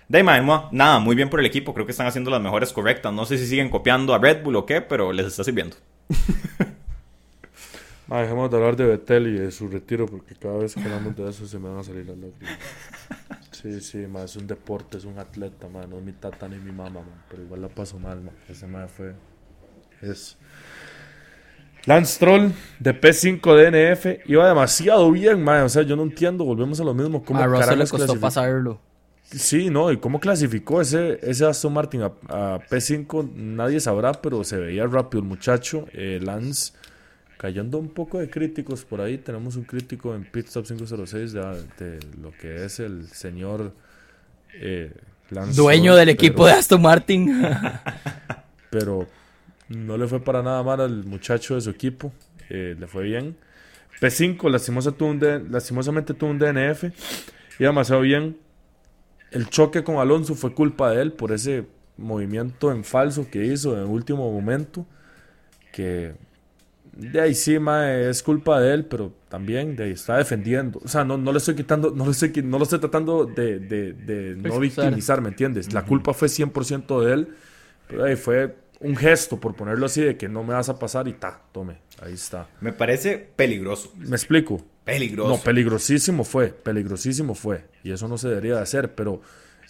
de 0.07 0.21
mae, 0.21 0.41
mua, 0.41 0.69
nada, 0.71 0.99
muy 0.99 1.15
bien 1.15 1.30
por 1.30 1.39
el 1.39 1.47
equipo. 1.47 1.73
Creo 1.73 1.88
que 1.88 1.91
están 1.91 2.05
haciendo 2.05 2.30
las 2.30 2.41
mejores 2.41 2.71
correctas. 2.71 3.11
No 3.11 3.25
sé 3.25 3.39
si 3.39 3.47
siguen 3.47 3.69
copiando 3.69 4.13
a 4.13 4.19
Red 4.19 4.43
Bull 4.43 4.57
o 4.57 4.65
qué, 4.67 4.82
pero 4.82 5.11
les 5.11 5.25
está 5.25 5.43
sirviendo. 5.43 5.77
Ma, 8.07 8.21
dejemos 8.21 8.49
de 8.49 8.57
hablar 8.57 8.75
de 8.75 8.86
Betel 8.86 9.27
y 9.27 9.34
de 9.34 9.51
su 9.51 9.67
retiro 9.67 10.07
porque 10.07 10.36
cada 10.36 10.57
vez 10.57 10.73
que 10.73 10.82
hablamos 10.82 11.15
de 11.15 11.30
eso 11.30 11.45
se 11.45 11.59
me 11.59 11.69
van 11.69 11.77
a 11.77 11.84
salir 11.84 12.05
las 12.05 12.17
lágrimas. 12.17 12.57
Sí, 13.51 13.82
sí, 13.82 13.97
ma, 14.07 14.23
es 14.23 14.38
un 14.38 14.47
deporte, 14.47 14.97
es 14.97 15.03
un 15.03 15.19
atleta, 15.19 15.67
ma, 15.67 15.86
no 15.86 15.97
es 15.97 16.03
mi 16.03 16.13
tata 16.13 16.47
ni 16.47 16.55
mi 16.55 16.71
mamá, 16.71 17.01
ma, 17.01 17.25
pero 17.30 17.43
igual 17.43 17.61
la 17.61 17.67
paso 17.67 17.99
mal, 17.99 18.21
ma. 18.21 18.32
Ese 18.47 18.65
ma 18.67 18.88
fue... 18.88 19.13
Es... 20.01 20.38
Lance 21.89 22.19
Troll 22.19 22.51
de 22.79 23.01
P5 23.01 23.41
DNF 23.41 24.29
iba 24.29 24.47
demasiado 24.47 25.11
bien, 25.11 25.43
ma. 25.43 25.63
O 25.63 25.69
sea, 25.69 25.81
yo 25.83 25.95
no 25.95 26.03
entiendo, 26.03 26.45
volvemos 26.45 26.79
a 26.79 26.83
lo 26.83 26.93
mismo. 26.93 27.23
¿Cómo 27.25 27.39
A 27.41 27.45
Russell 27.47 27.59
le 27.61 27.65
carajos 27.65 27.89
costó 27.91 28.05
clasificó? 28.05 28.21
pasarlo. 28.21 28.81
Sí, 29.23 29.69
no, 29.69 29.91
y 29.91 29.97
cómo 29.97 30.19
clasificó 30.19 30.81
ese, 30.81 31.19
ese 31.21 31.45
Aston 31.45 31.71
Martin 31.73 32.01
a, 32.01 32.05
a 32.29 32.59
P5, 32.67 33.31
nadie 33.35 33.79
sabrá, 33.79 34.11
pero 34.13 34.43
se 34.43 34.57
veía 34.57 34.85
rápido 34.87 35.21
el 35.21 35.27
muchacho. 35.27 35.85
Eh, 35.93 36.19
Lance 36.21 36.73
cayendo 37.37 37.77
un 37.77 37.89
poco 37.89 38.19
de 38.19 38.29
críticos 38.29 38.85
por 38.85 39.01
ahí. 39.01 39.17
Tenemos 39.17 39.55
un 39.55 39.63
crítico 39.63 40.13
en 40.15 40.23
Pitstop 40.25 40.65
506 40.65 41.33
de, 41.33 41.41
de 41.79 41.99
lo 42.21 42.31
que 42.39 42.65
es 42.65 42.79
el 42.79 43.07
señor 43.07 43.73
eh, 44.55 44.91
Lance. 45.29 45.59
Dueño 45.61 45.95
del 45.95 46.09
equipo 46.09 46.43
pero- 46.43 46.47
de 46.47 46.53
Aston 46.53 46.81
Martin. 46.81 47.41
pero 48.69 49.07
no 49.70 49.97
le 49.97 50.07
fue 50.07 50.20
para 50.20 50.41
nada 50.43 50.63
mal 50.63 50.82
al 50.82 51.05
muchacho 51.05 51.55
de 51.55 51.61
su 51.61 51.70
equipo. 51.70 52.11
eh, 52.49 52.76
le 52.80 52.88
fue 52.88 53.03
bien. 53.03 53.36
P5 54.01 54.49
lastimosa 54.49 54.91
tuvo 54.91 55.09
un 55.09 55.47
lastimosamente 55.51 56.13
tuvo 56.13 56.32
un 56.32 56.39
DNF. 56.39 56.84
Iba 57.59 57.70
demasiado 57.70 58.01
bien. 58.01 58.38
El 59.32 59.47
choque 59.49 59.84
con 59.84 59.97
Alonso 59.97 60.34
fue 60.36 60.53
culpa 60.53 60.91
de 60.91 61.01
él 61.03 61.11
por 61.13 61.32
ese 61.32 61.65
movimiento 61.97 62.72
en 62.72 62.84
falso 62.84 63.28
que 63.30 63.45
hizo 63.45 63.74
en 63.76 63.80
el 63.82 63.86
último 63.86 64.32
momento. 64.32 64.86
Que 65.72 66.13
de 66.93 67.22
ahí 67.22 67.36
sí, 67.36 67.59
mae, 67.59 68.09
es 68.09 68.24
culpa 68.24 68.59
de 68.59 68.74
él, 68.74 68.86
pero 68.86 69.13
también 69.30 69.76
de 69.76 69.84
ahí 69.86 69.91
está 69.91 70.17
defendiendo. 70.17 70.80
O 70.84 70.88
sea, 70.88 71.03
no, 71.03 71.17
no 71.17 71.32
le 71.32 71.38
estoy 71.38 71.55
quitando, 71.55 71.91
no, 71.91 72.05
le 72.05 72.11
estoy, 72.11 72.32
no 72.43 72.57
lo 72.57 72.63
estoy 72.63 72.80
tratando 72.80 73.26
de, 73.26 73.59
de- 73.59 73.93
de 73.93 74.36
no 74.36 74.41
victimizar, 74.88 75.22
¿me 75.22 75.30
entiendes? 75.30 75.72
La 75.74 75.82
culpa 75.86 76.13
fue 76.13 76.28
100% 76.28 77.01
de 77.05 77.13
él, 77.13 77.28
pero 77.88 78.05
ahí 78.05 78.15
fue 78.15 78.55
un 78.82 78.95
gesto, 78.95 79.39
por 79.39 79.55
ponerlo 79.55 79.86
así, 79.86 80.01
de 80.01 80.17
que 80.17 80.30
no 80.30 80.43
me 80.43 80.53
vas 80.53 80.69
a 80.69 80.80
pasar 80.80 81.07
y 81.07 81.13
ta, 81.13 81.41
tome, 81.51 81.80
ahí 82.01 82.13
está. 82.13 82.47
Me 82.61 82.71
parece 82.73 83.17
peligroso. 83.17 83.91
¿Me 83.97 84.15
explico? 84.15 84.65
Peligroso. 84.86 85.30
No, 85.30 85.38
peligrosísimo 85.38 86.23
fue, 86.23 86.47
peligrosísimo 86.47 87.36
fue. 87.36 87.65
Y 87.84 87.91
eso 87.91 88.07
no 88.07 88.17
se 88.17 88.30
debería 88.30 88.55
de 88.55 88.61
hacer, 88.61 88.95
pero 88.95 89.21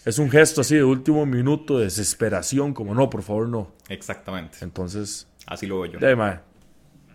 es 0.04 0.18
un 0.18 0.30
gesto 0.30 0.60
así 0.62 0.76
de 0.76 0.84
último 0.84 1.26
minuto, 1.26 1.78
de 1.78 1.84
desesperación, 1.84 2.72
como 2.72 2.94
no, 2.94 3.10
por 3.10 3.22
favor, 3.22 3.48
no. 3.48 3.72
Exactamente. 3.88 4.58
Entonces, 4.62 5.26
Así 5.46 5.66
lo 5.66 5.80
veo 5.80 5.92
yo. 5.92 5.98
de 5.98 6.14
mae, 6.16 6.40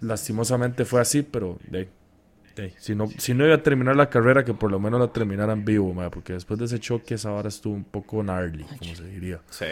lastimosamente 0.01 0.85
fue 0.85 1.01
así, 1.01 1.21
pero 1.23 1.57
de. 1.67 1.89
Si, 2.79 2.95
no, 2.95 3.07
si 3.17 3.33
no 3.33 3.45
iba 3.45 3.55
a 3.55 3.63
terminar 3.63 3.97
la 3.97 4.09
carrera, 4.09 4.45
que 4.45 4.53
por 4.53 4.71
lo 4.71 4.79
menos 4.79 4.97
la 5.01 5.11
terminara 5.11 5.51
en 5.51 5.65
vivo, 5.65 5.93
mae, 5.93 6.09
porque 6.09 6.31
después 6.33 6.57
de 6.57 6.65
ese 6.65 6.79
choque 6.79 7.15
esa 7.15 7.31
vara 7.31 7.49
estuvo 7.49 7.73
un 7.73 7.83
poco 7.83 8.21
gnarly, 8.23 8.63
como 8.79 8.95
se 8.95 9.03
diría. 9.05 9.41
Sí, 9.49 9.65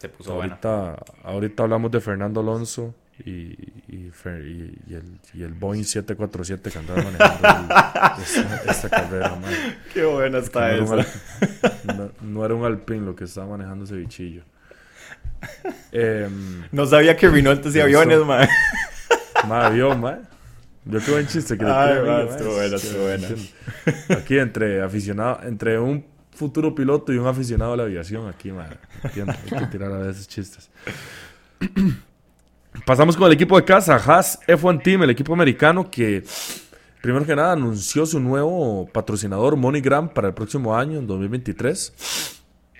se 0.00 0.08
puso 0.08 0.34
buena. 0.34 0.54
Ahorita, 0.54 0.96
ahorita 1.24 1.62
hablamos 1.62 1.90
de 1.92 2.00
Fernando 2.00 2.40
Alonso 2.40 2.94
y, 3.24 3.30
y, 3.88 4.10
Fer- 4.10 4.44
y- 4.46 4.78
y 4.90 4.94
el, 4.94 5.20
y 5.34 5.42
el 5.42 5.52
Boeing 5.52 5.84
747 5.84 6.70
que 6.70 6.78
andaba 6.78 7.02
manejando 7.02 7.48
el- 8.16 8.22
esta, 8.22 8.70
esta 8.70 8.88
carrera, 8.88 9.36
mae. 9.36 9.76
Qué 9.92 10.04
buena 10.04 10.38
está 10.38 10.72
esa. 10.74 10.96
No- 11.84 12.10
no 12.22 12.44
era 12.44 12.54
un 12.54 12.64
Alpine 12.64 13.04
lo 13.04 13.14
que 13.16 13.24
estaba 13.24 13.46
manejando 13.48 13.84
ese 13.84 13.94
bichillo. 13.96 14.42
Em, 15.92 16.62
No 16.72 16.86
sabía 16.86 17.16
que 17.16 17.28
Renault 17.28 17.60
hacía 17.66 17.86
Eso. 17.86 17.98
aviones, 18.00 18.26
mae. 18.26 18.48
Madre, 19.48 19.74
vio, 19.76 19.96
madre. 19.96 20.20
Yo 20.84 20.98
qué 21.00 21.10
buen 21.10 21.26
chiste 21.26 21.56
que 21.58 21.64
le 21.64 21.70
Ay, 21.70 21.88
tiré 21.88 22.00
a 22.00 22.02
mí, 22.02 22.08
ma, 22.08 22.24
ma. 22.24 22.30
estuvo 22.30 22.52
buena, 22.54 22.76
buena. 23.02 24.18
Aquí 24.20 24.38
entre 24.38 24.82
aficionado, 24.82 25.40
entre 25.42 25.78
un 25.78 26.04
futuro 26.40 26.74
piloto 26.74 27.12
y 27.12 27.18
un 27.18 27.26
aficionado 27.26 27.74
a 27.74 27.76
la 27.76 27.82
aviación, 27.82 28.26
aquí, 28.26 28.50
hay 28.50 29.58
que 29.58 29.66
tirar 29.66 29.92
a 29.92 29.98
veces 29.98 30.26
chistes. 30.26 30.70
Pasamos 32.86 33.14
con 33.16 33.26
el 33.26 33.34
equipo 33.34 33.56
de 33.56 33.64
casa, 33.64 33.96
Haas 33.96 34.40
F1 34.46 34.82
Team, 34.82 35.02
el 35.02 35.10
equipo 35.10 35.34
americano 35.34 35.90
que 35.90 36.24
primero 37.02 37.26
que 37.26 37.36
nada 37.36 37.52
anunció 37.52 38.06
su 38.06 38.20
nuevo 38.20 38.88
patrocinador 38.90 39.56
MoneyGram 39.56 40.08
para 40.08 40.28
el 40.28 40.34
próximo 40.34 40.74
año, 40.74 40.98
en 40.98 41.06
2023. 41.06 41.92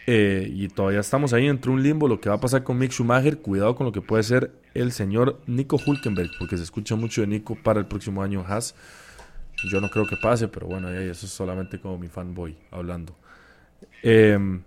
Eh, 0.06 0.50
y 0.50 0.68
todavía 0.68 1.00
estamos 1.00 1.34
ahí 1.34 1.46
entre 1.46 1.70
un 1.70 1.82
limbo, 1.82 2.08
lo 2.08 2.18
que 2.18 2.30
va 2.30 2.36
a 2.36 2.40
pasar 2.40 2.64
con 2.64 2.78
Mick 2.78 2.92
Schumacher. 2.92 3.38
Cuidado 3.38 3.74
con 3.74 3.84
lo 3.84 3.92
que 3.92 4.00
puede 4.00 4.22
ser 4.22 4.52
el 4.72 4.92
señor 4.92 5.38
Nico 5.46 5.78
Hulkenberg, 5.86 6.30
porque 6.38 6.56
se 6.56 6.62
escucha 6.62 6.96
mucho 6.96 7.20
de 7.20 7.26
Nico 7.26 7.58
para 7.62 7.78
el 7.78 7.86
próximo 7.86 8.22
año 8.22 8.42
Haas. 8.48 8.74
Yo 9.70 9.80
no 9.82 9.90
creo 9.90 10.06
que 10.06 10.16
pase, 10.16 10.48
pero 10.48 10.66
bueno, 10.66 10.88
eso 10.88 11.26
es 11.26 11.32
solamente 11.32 11.78
como 11.78 11.98
mi 11.98 12.08
fanboy 12.08 12.56
hablando. 12.70 13.14
Em, 14.02 14.62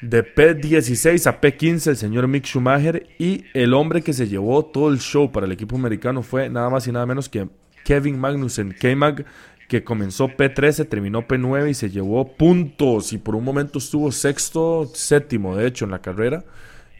de 0.00 0.24
P16 0.24 1.26
a 1.26 1.40
P15 1.40 1.86
el 1.88 1.96
señor 1.96 2.26
Mick 2.26 2.44
Schumacher 2.44 3.06
y 3.18 3.44
el 3.54 3.72
hombre 3.72 4.02
que 4.02 4.12
se 4.12 4.26
llevó 4.26 4.64
todo 4.64 4.90
el 4.90 4.98
show 4.98 5.30
para 5.30 5.46
el 5.46 5.52
equipo 5.52 5.76
americano 5.76 6.22
fue 6.22 6.48
nada 6.48 6.68
más 6.70 6.86
y 6.88 6.92
nada 6.92 7.06
menos 7.06 7.28
que 7.28 7.48
Kevin 7.84 8.18
Magnussen. 8.18 8.74
K-Mag 8.78 9.24
que 9.68 9.84
comenzó 9.84 10.28
P13, 10.28 10.88
terminó 10.88 11.26
P9 11.26 11.70
y 11.70 11.74
se 11.74 11.88
llevó 11.88 12.36
puntos 12.36 13.12
y 13.12 13.18
por 13.18 13.36
un 13.36 13.44
momento 13.44 13.78
estuvo 13.78 14.10
sexto, 14.12 14.90
séptimo 14.92 15.56
de 15.56 15.66
hecho 15.66 15.84
en 15.84 15.92
la 15.92 16.00
carrera 16.00 16.44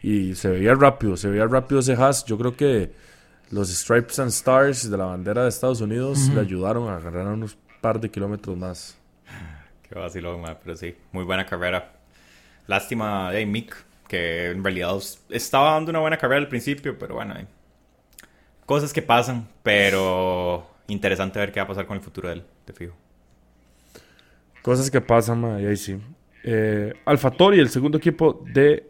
y 0.01 0.33
se 0.35 0.49
veía 0.49 0.73
rápido, 0.73 1.15
se 1.15 1.29
veía 1.29 1.45
rápido 1.45 1.81
ese 1.81 1.93
Haas. 1.93 2.25
Yo 2.25 2.37
creo 2.37 2.55
que 2.55 2.91
los 3.51 3.69
Stripes 3.69 4.17
and 4.19 4.29
Stars 4.29 4.89
de 4.89 4.97
la 4.97 5.05
bandera 5.05 5.43
de 5.43 5.49
Estados 5.49 5.81
Unidos 5.81 6.29
le 6.33 6.41
ayudaron 6.41 6.89
a 6.89 6.95
agarrar 6.95 7.27
unos 7.27 7.57
par 7.81 7.99
de 7.99 8.09
kilómetros 8.09 8.57
más. 8.57 9.02
Qué 9.93 9.99
vacilón, 9.99 10.41
pero 10.63 10.75
sí, 10.75 10.95
muy 11.11 11.23
buena 11.23 11.45
carrera. 11.45 11.91
Lástima 12.65 13.31
de 13.31 13.45
Mick, 13.45 13.75
que 14.07 14.49
en 14.49 14.63
realidad 14.63 14.97
estaba 15.29 15.73
dando 15.73 15.91
una 15.91 15.99
buena 15.99 16.17
carrera 16.17 16.41
al 16.41 16.47
principio, 16.47 16.97
pero 16.97 17.13
bueno, 17.13 17.35
cosas 18.65 18.91
que 18.91 19.03
pasan, 19.03 19.47
pero 19.61 20.65
interesante 20.87 21.37
ver 21.37 21.51
qué 21.51 21.59
va 21.59 21.65
a 21.65 21.67
pasar 21.67 21.85
con 21.85 21.95
el 21.95 22.01
futuro 22.01 22.27
de 22.27 22.33
él, 22.33 22.43
te 22.65 22.73
fijo. 22.73 22.95
Cosas 24.63 24.89
que 24.89 24.99
pasan, 24.99 25.45
ahí 25.45 25.77
sí. 25.77 26.01
Eh, 26.43 26.93
Alfa 27.05 27.29
Tori, 27.29 27.59
el 27.59 27.69
segundo 27.69 27.99
equipo 27.99 28.43
de 28.51 28.89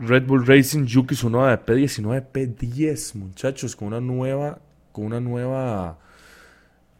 Red 0.00 0.24
Bull 0.24 0.44
Racing, 0.44 0.84
Yuki 0.84 1.14
Tsunoda 1.14 1.56
de 1.56 1.64
P19, 1.64 2.32
P10, 2.32 3.14
muchachos, 3.14 3.76
con 3.76 3.86
una 3.86 4.00
nueva, 4.00 4.58
con 4.90 5.04
una 5.04 5.20
nueva 5.20 6.00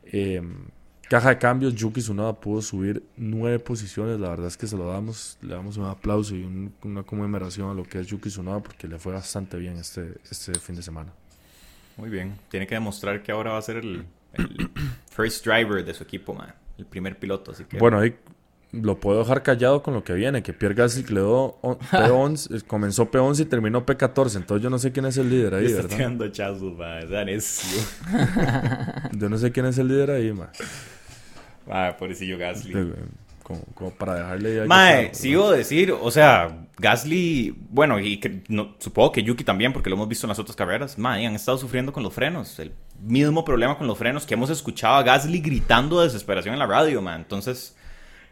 em, 0.05 0.69
caja 1.15 1.29
de 1.29 1.39
cambios. 1.39 1.77
Yuki 1.77 2.01
Tsunoda 2.01 2.33
pudo 2.33 2.61
subir 2.61 3.05
nueve 3.17 3.61
posiciones. 3.61 4.19
La 4.19 4.31
verdad 4.31 4.49
es 4.49 4.57
que 4.57 4.67
se 4.67 4.77
lo 4.77 4.89
damos, 4.89 5.39
le 5.43 5.55
damos 5.55 5.77
un 5.77 5.85
aplauso 5.85 6.35
y 6.35 6.43
una 6.83 7.05
conmemoración 7.05 7.71
a 7.71 7.75
lo 7.75 7.85
que 7.85 8.01
es 8.01 8.09
Yuki 8.09 8.31
Tsunoda 8.31 8.61
porque 8.61 8.89
le 8.89 8.99
fue 8.99 9.13
bastante 9.13 9.57
bien 9.57 9.77
este, 9.77 10.15
este 10.29 10.59
fin 10.59 10.75
de 10.75 10.83
semana. 10.83 11.13
Muy 11.97 12.11
bien. 12.11 12.35
Tiene 12.49 12.67
que 12.67 12.75
demostrar 12.75 13.23
que 13.23 13.31
ahora 13.31 13.53
va 13.53 13.59
a 13.59 13.63
ser 13.63 13.77
el, 13.77 14.05
first 15.09 15.47
driver 15.47 15.85
de 15.85 15.95
su 15.95 16.03
equipo, 16.03 16.35
man. 16.35 16.53
El 16.77 16.87
primer 16.87 17.17
piloto, 17.17 17.53
así 17.53 17.63
que... 17.63 17.79
Bueno, 17.79 18.01
ahí 18.01 18.17
lo 18.73 18.99
puedo 18.99 19.21
dejar 19.21 19.45
callado 19.45 19.85
con 19.85 19.95
lo 19.95 20.03
que 20.03 20.15
viene, 20.15 20.43
que 20.43 20.53
Pierre 20.53 20.75
Gasly 20.75 21.05
le 21.05 21.21
dio 21.21 21.61
P11, 21.63 22.57
eh, 22.59 22.63
comenzó 22.67 23.09
P11 23.09 23.43
y 23.43 23.45
terminó 23.45 23.87
P14, 23.87 24.35
entonces 24.35 24.65
yo 24.65 24.69
no 24.69 24.81
sé 24.81 24.91
quién 24.91 25.07
es 25.07 25.17
el 25.17 25.31
líder 25.31 25.55
ahí, 25.55 25.73
¿verdad? 25.73 26.01
Estoy 26.01 26.33
chazos, 26.33 26.77
man. 26.77 27.07
yo 29.13 29.29
no 29.29 29.39
sé 29.39 29.53
quién 29.53 29.67
es 29.67 29.79
el 29.79 29.87
líder 29.87 30.11
ahí, 30.11 30.33
man. 30.33 30.49
Ah, 31.69 31.97
pobrecillo 31.99 32.39
Gasly. 32.39 32.75
Como, 33.43 33.91
para 33.91 34.15
dejarle 34.15 34.67
Mae, 34.67 35.15
sigo 35.15 35.49
a 35.49 35.57
decir, 35.57 35.93
o 35.93 36.11
sea, 36.11 36.67
Gasly, 36.79 37.55
bueno, 37.69 38.01
y 38.01 38.19
no, 38.49 38.75
supongo 38.79 39.13
que 39.13 39.23
Yuki 39.23 39.45
también, 39.45 39.75
porque 39.75 39.91
lo 39.91 39.97
hemos 39.97 40.09
visto 40.09 40.27
en 40.27 40.31
las 40.31 40.39
otras 40.39 40.57
carreras, 40.57 40.97
mae, 40.99 41.27
han 41.27 41.35
estado 41.35 41.59
sufriendo 41.59 41.93
con 41.93 42.03
los 42.03 42.15
frenos. 42.15 42.59
El 42.59 42.73
mismo 43.01 43.45
problema 43.45 43.77
con 43.77 43.87
los 43.87 43.99
frenos 43.99 44.25
que 44.25 44.33
hemos 44.33 44.49
escuchado 44.49 44.95
a 44.95 45.03
Gasly 45.03 45.41
gritando 45.41 46.01
de 46.01 46.07
desesperación 46.07 46.55
en 46.55 46.59
la 46.59 46.67
radio, 46.67 47.03
man. 47.03 47.21
Entonces, 47.21 47.77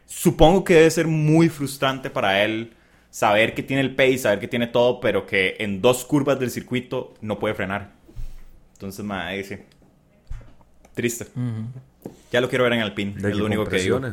supongo 0.06 0.64
que 0.64 0.74
debe 0.74 0.90
ser 0.90 1.06
muy 1.06 1.50
frustrante 1.50 2.08
para 2.08 2.42
él 2.42 2.72
saber 3.10 3.54
que 3.54 3.62
tiene 3.62 3.82
el 3.82 3.94
pace, 3.94 4.18
saber 4.18 4.40
que 4.40 4.48
tiene 4.48 4.66
todo, 4.66 4.98
pero 4.98 5.26
que 5.26 5.56
en 5.58 5.82
dos 5.82 6.06
curvas 6.06 6.40
del 6.40 6.50
circuito 6.50 7.12
no 7.20 7.38
puede 7.38 7.54
frenar. 7.54 7.92
Entonces, 8.72 9.04
mae, 9.04 9.44
sí. 9.44 9.56
Triste. 10.94 11.26
Ya 12.30 12.40
lo 12.40 12.48
quiero 12.48 12.64
ver 12.64 12.72
en 12.74 12.80
Alpine, 12.80 13.14
es 13.16 13.36
lo 13.36 13.46
único 13.46 13.64
que 13.66 13.78
digo. 13.78 14.00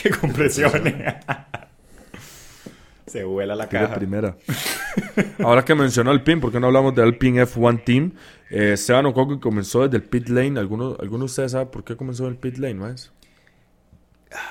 Que 0.00 0.10
compresiones. 0.10 0.94
Se 3.08 3.24
vuela 3.24 3.56
la 3.56 3.68
caja. 3.68 3.94
primera. 3.94 4.36
Ahora 5.42 5.64
que 5.64 5.74
mencionó 5.74 6.10
Alpine, 6.10 6.40
¿por 6.40 6.52
qué 6.52 6.60
no 6.60 6.66
hablamos 6.66 6.94
de 6.94 7.02
Alpine 7.02 7.42
F1 7.42 7.82
Team? 7.84 8.12
Eh, 8.50 8.72
Esteban 8.74 9.06
Ocon 9.06 9.40
comenzó 9.40 9.82
desde 9.82 9.96
el 9.96 10.02
pit 10.02 10.28
lane. 10.28 10.60
¿Alguno, 10.60 10.96
¿Alguno 11.00 11.20
de 11.20 11.24
ustedes 11.24 11.52
sabe 11.52 11.66
por 11.66 11.84
qué 11.84 11.96
comenzó 11.96 12.24
en 12.26 12.32
el 12.32 12.36
pit 12.36 12.58
lane, 12.58 12.74
más? 12.74 13.10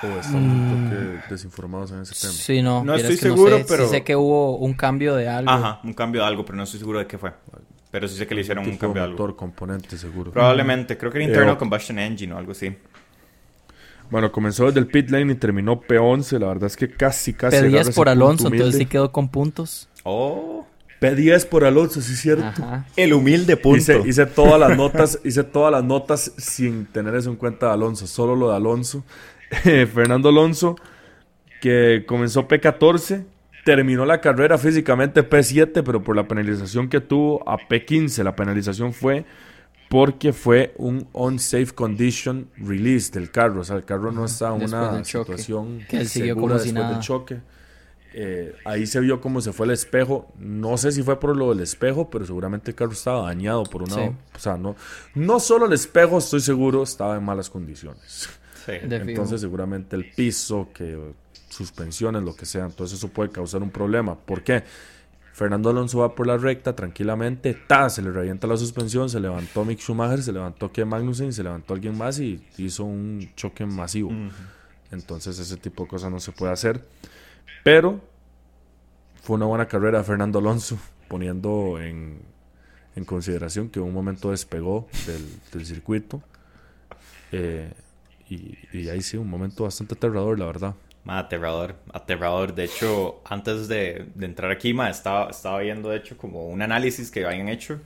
¿O 0.02 0.06
están 0.18 0.88
mm. 0.88 1.30
desinformados 1.30 1.92
en 1.92 2.02
ese 2.02 2.14
tema? 2.20 2.32
Sí, 2.32 2.62
no. 2.62 2.84
No 2.84 2.94
estoy 2.96 3.16
seguro, 3.16 3.60
pero... 3.68 3.84
Sí 3.84 3.90
sé 3.90 4.04
que 4.04 4.16
hubo 4.16 4.58
un 4.58 4.74
cambio 4.74 5.14
de 5.14 5.28
algo. 5.28 5.50
Ajá, 5.50 5.80
un 5.84 5.94
cambio 5.94 6.22
de 6.22 6.26
algo, 6.26 6.44
pero 6.44 6.56
no 6.56 6.64
estoy 6.64 6.80
seguro 6.80 6.98
de 6.98 7.06
qué 7.06 7.16
fue. 7.16 7.32
Pero 7.90 8.06
sí 8.06 8.16
sé 8.16 8.26
que 8.26 8.34
le 8.34 8.42
hicieron 8.42 8.66
un, 8.66 8.76
cambio 8.76 9.02
de 9.02 9.08
algo. 9.08 9.36
componente, 9.36 9.96
seguro. 9.96 10.30
Probablemente. 10.30 10.98
Creo 10.98 11.10
que 11.10 11.18
era 11.18 11.26
eh, 11.26 11.28
Internal 11.30 11.56
Combustion 11.56 11.98
Engine 11.98 12.34
o 12.34 12.38
algo 12.38 12.52
así. 12.52 12.74
Bueno, 14.10 14.32
comenzó 14.32 14.66
desde 14.66 14.80
el 14.80 14.86
pit 14.86 15.10
lane 15.10 15.32
y 15.32 15.36
terminó 15.36 15.80
P11. 15.80 16.38
La 16.38 16.48
verdad 16.48 16.66
es 16.66 16.76
que 16.76 16.90
casi, 16.90 17.32
casi. 17.32 17.56
P10 17.56 17.94
por 17.94 18.08
Alonso, 18.08 18.48
entonces 18.48 18.76
sí 18.78 18.86
quedó 18.86 19.12
con 19.12 19.28
puntos. 19.28 19.88
Oh. 20.04 20.66
P10 21.00 21.46
por 21.46 21.64
Alonso, 21.64 22.00
sí 22.00 22.12
es 22.12 22.20
cierto. 22.20 22.62
El 22.96 23.12
humilde 23.12 23.56
punto. 23.56 24.06
Hice, 24.06 24.26
todas 24.26 24.58
las 24.58 24.76
notas, 24.76 25.20
hice 25.24 25.44
todas 25.44 25.70
las 25.70 25.84
notas 25.84 26.32
sin 26.36 26.86
tener 26.86 27.14
eso 27.14 27.30
en 27.30 27.36
cuenta 27.36 27.66
de 27.66 27.72
Alonso, 27.72 28.06
solo 28.06 28.34
lo 28.34 28.50
de 28.50 28.56
Alonso. 28.56 29.04
Fernando 29.62 30.28
Alonso, 30.30 30.76
que 31.60 32.04
comenzó 32.06 32.48
P14, 32.48 33.24
terminó 33.68 34.06
la 34.06 34.18
carrera 34.22 34.56
físicamente 34.56 35.28
P7, 35.28 35.82
pero 35.84 36.02
por 36.02 36.16
la 36.16 36.26
penalización 36.26 36.88
que 36.88 37.02
tuvo 37.02 37.46
a 37.46 37.58
P15, 37.58 38.22
la 38.24 38.34
penalización 38.34 38.94
fue 38.94 39.26
porque 39.90 40.32
fue 40.32 40.74
un 40.78 41.06
unsafe 41.12 41.74
condition 41.74 42.48
release 42.56 43.12
del 43.12 43.30
carro. 43.30 43.60
O 43.60 43.64
sea, 43.64 43.76
el 43.76 43.84
carro 43.84 44.10
no 44.10 44.24
está 44.24 44.56
en 44.56 44.62
una 44.62 45.04
situación 45.04 45.84
que 45.86 45.98
él 45.98 46.08
siguió 46.08 46.34
como 46.36 46.54
después 46.54 46.88
del 46.88 47.00
choque. 47.00 47.42
Eh, 48.14 48.54
ahí 48.64 48.86
se 48.86 49.00
vio 49.00 49.20
cómo 49.20 49.42
se 49.42 49.52
fue 49.52 49.66
el 49.66 49.72
espejo. 49.72 50.32
No 50.38 50.78
sé 50.78 50.90
si 50.90 51.02
fue 51.02 51.20
por 51.20 51.36
lo 51.36 51.50
del 51.50 51.60
espejo, 51.60 52.08
pero 52.08 52.24
seguramente 52.24 52.70
el 52.70 52.74
carro 52.74 52.92
estaba 52.92 53.26
dañado 53.26 53.64
por 53.64 53.82
una. 53.82 53.96
O 53.96 54.38
sea, 54.38 54.56
no, 54.56 54.76
no 55.14 55.40
solo 55.40 55.66
el 55.66 55.74
espejo, 55.74 56.16
estoy 56.16 56.40
seguro, 56.40 56.84
estaba 56.84 57.18
en 57.18 57.22
malas 57.22 57.50
condiciones. 57.50 58.30
Entonces, 58.66 59.42
seguramente 59.42 59.94
el 59.94 60.10
piso, 60.10 60.68
que 60.72 61.12
suspensiones, 61.48 62.22
lo 62.22 62.34
que 62.34 62.46
sea. 62.46 62.64
Entonces, 62.64 62.98
eso 62.98 63.08
puede 63.08 63.30
causar 63.30 63.62
un 63.62 63.70
problema. 63.70 64.16
¿Por 64.16 64.42
qué? 64.42 64.64
Fernando 65.38 65.70
Alonso 65.70 65.98
va 65.98 66.16
por 66.16 66.26
la 66.26 66.36
recta 66.36 66.74
tranquilamente, 66.74 67.54
ta, 67.54 67.88
se 67.90 68.02
le 68.02 68.10
revienta 68.10 68.48
la 68.48 68.56
suspensión, 68.56 69.08
se 69.08 69.20
levantó 69.20 69.64
Mick 69.64 69.78
Schumacher, 69.78 70.20
se 70.20 70.32
levantó 70.32 70.72
Ken 70.72 70.88
Magnussen, 70.88 71.32
se 71.32 71.44
levantó 71.44 71.74
alguien 71.74 71.96
más 71.96 72.18
y 72.18 72.44
hizo 72.56 72.82
un 72.82 73.30
choque 73.36 73.64
masivo. 73.64 74.10
Entonces 74.90 75.38
ese 75.38 75.56
tipo 75.56 75.84
de 75.84 75.90
cosas 75.90 76.10
no 76.10 76.18
se 76.18 76.32
puede 76.32 76.52
hacer. 76.52 76.84
Pero 77.62 78.00
fue 79.22 79.36
una 79.36 79.46
buena 79.46 79.68
carrera 79.68 80.02
Fernando 80.02 80.40
Alonso, 80.40 80.76
poniendo 81.06 81.78
en, 81.80 82.20
consideración 83.06 83.68
que 83.68 83.78
un 83.78 83.94
momento 83.94 84.32
despegó 84.32 84.88
del, 85.52 85.64
circuito. 85.64 86.20
Eh, 87.30 87.72
y, 88.28 88.58
y 88.72 88.88
ahí 88.88 89.02
sí, 89.02 89.16
un 89.16 89.30
momento 89.30 89.62
bastante 89.62 89.94
aterrador, 89.94 90.36
la 90.36 90.46
verdad 90.46 90.74
aterrador, 91.06 91.76
aterrador. 91.92 92.54
De 92.54 92.64
hecho, 92.64 93.20
antes 93.24 93.68
de, 93.68 94.06
entrar 94.20 94.50
aquí, 94.50 94.74
ma, 94.74 94.90
estaba, 94.90 95.30
estaba 95.30 95.60
viendo, 95.60 95.90
de 95.90 95.98
hecho, 95.98 96.16
como 96.16 96.48
un 96.48 96.62
análisis 96.62 97.10
que 97.10 97.24
habían 97.24 97.48
hecho. 97.48 97.80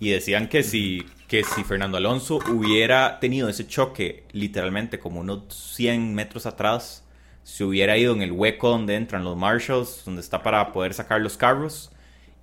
Y 0.00 0.10
decían 0.10 0.48
que 0.48 0.62
si, 0.62 1.04
que 1.26 1.42
si 1.42 1.64
Fernando 1.64 1.96
Alonso 1.98 2.38
hubiera 2.48 3.18
tenido 3.18 3.48
ese 3.48 3.66
choque, 3.66 4.24
literalmente 4.32 4.98
como 5.00 5.20
unos 5.20 5.42
100 5.74 6.14
metros 6.14 6.46
atrás, 6.46 7.04
se 7.42 7.64
hubiera 7.64 7.96
ido 7.96 8.14
en 8.14 8.22
el 8.22 8.30
hueco 8.30 8.68
donde 8.68 8.94
entran 8.94 9.24
los 9.24 9.36
marshals, 9.36 10.02
donde 10.04 10.20
está 10.20 10.42
para 10.42 10.72
poder 10.72 10.94
sacar 10.94 11.20
los 11.20 11.36
carros, 11.36 11.90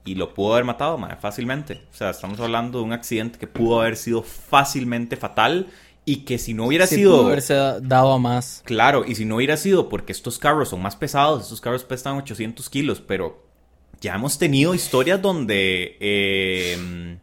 y 0.03 0.15
lo 0.15 0.33
pudo 0.33 0.53
haber 0.53 0.65
matado 0.65 0.97
ma, 0.97 1.15
fácilmente. 1.15 1.81
O 1.91 1.95
sea, 1.95 2.11
estamos 2.11 2.39
hablando 2.39 2.79
de 2.79 2.85
un 2.85 2.93
accidente 2.93 3.39
que 3.39 3.47
pudo 3.47 3.81
haber 3.81 3.97
sido 3.97 4.21
fácilmente 4.21 5.15
fatal 5.17 5.67
y 6.05 6.17
que 6.17 6.37
si 6.37 6.53
no 6.53 6.67
hubiera 6.67 6.87
sido. 6.87 7.17
Pudo 7.17 7.27
haberse 7.27 7.53
dado 7.53 8.13
a 8.13 8.19
más. 8.19 8.61
Claro, 8.65 9.03
y 9.05 9.15
si 9.15 9.25
no 9.25 9.37
hubiera 9.37 9.57
sido 9.57 9.89
porque 9.89 10.11
estos 10.11 10.37
carros 10.37 10.69
son 10.69 10.81
más 10.81 10.95
pesados, 10.95 11.43
estos 11.43 11.61
carros 11.61 11.83
pesan 11.83 12.17
800 12.17 12.69
kilos, 12.69 13.01
pero 13.05 13.43
ya 14.01 14.15
hemos 14.15 14.37
tenido 14.37 14.75
historias 14.75 15.21
donde 15.21 15.97
eh, 15.99 17.17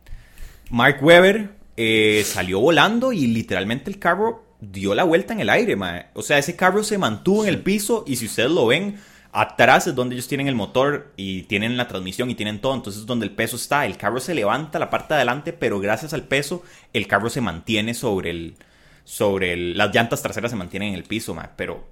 Mark 0.70 0.98
Webber 1.02 1.50
eh, 1.76 2.22
salió 2.26 2.60
volando 2.60 3.12
y 3.12 3.26
literalmente 3.28 3.90
el 3.90 3.98
carro 3.98 4.44
dio 4.60 4.94
la 4.94 5.04
vuelta 5.04 5.32
en 5.32 5.40
el 5.40 5.50
aire, 5.50 5.76
O 6.14 6.22
sea, 6.22 6.38
ese 6.38 6.56
carro 6.56 6.84
se 6.84 6.98
mantuvo 6.98 7.44
en 7.44 7.48
el 7.48 7.62
piso 7.62 8.04
y 8.06 8.16
si 8.16 8.26
ustedes 8.26 8.50
lo 8.50 8.66
ven, 8.66 8.96
Atrás 9.34 9.86
es 9.86 9.94
donde 9.94 10.14
ellos 10.14 10.28
tienen 10.28 10.46
el 10.46 10.54
motor 10.54 11.10
y 11.16 11.44
tienen 11.44 11.78
la 11.78 11.88
transmisión 11.88 12.28
y 12.28 12.34
tienen 12.34 12.60
todo. 12.60 12.74
Entonces 12.74 13.00
es 13.00 13.06
donde 13.06 13.24
el 13.24 13.32
peso 13.32 13.56
está. 13.56 13.86
El 13.86 13.96
carro 13.96 14.20
se 14.20 14.34
levanta 14.34 14.78
la 14.78 14.90
parte 14.90 15.14
de 15.14 15.20
adelante, 15.20 15.54
pero 15.54 15.80
gracias 15.80 16.12
al 16.12 16.24
peso, 16.24 16.62
el 16.92 17.06
carro 17.06 17.30
se 17.30 17.40
mantiene 17.40 17.94
sobre 17.94 18.30
el. 18.30 18.56
Sobre 19.04 19.52
el, 19.52 19.76
las 19.76 19.94
llantas 19.94 20.22
traseras 20.22 20.50
se 20.50 20.56
mantienen 20.56 20.90
en 20.90 20.94
el 20.94 21.04
piso, 21.04 21.34
ma, 21.34 21.50
pero 21.56 21.88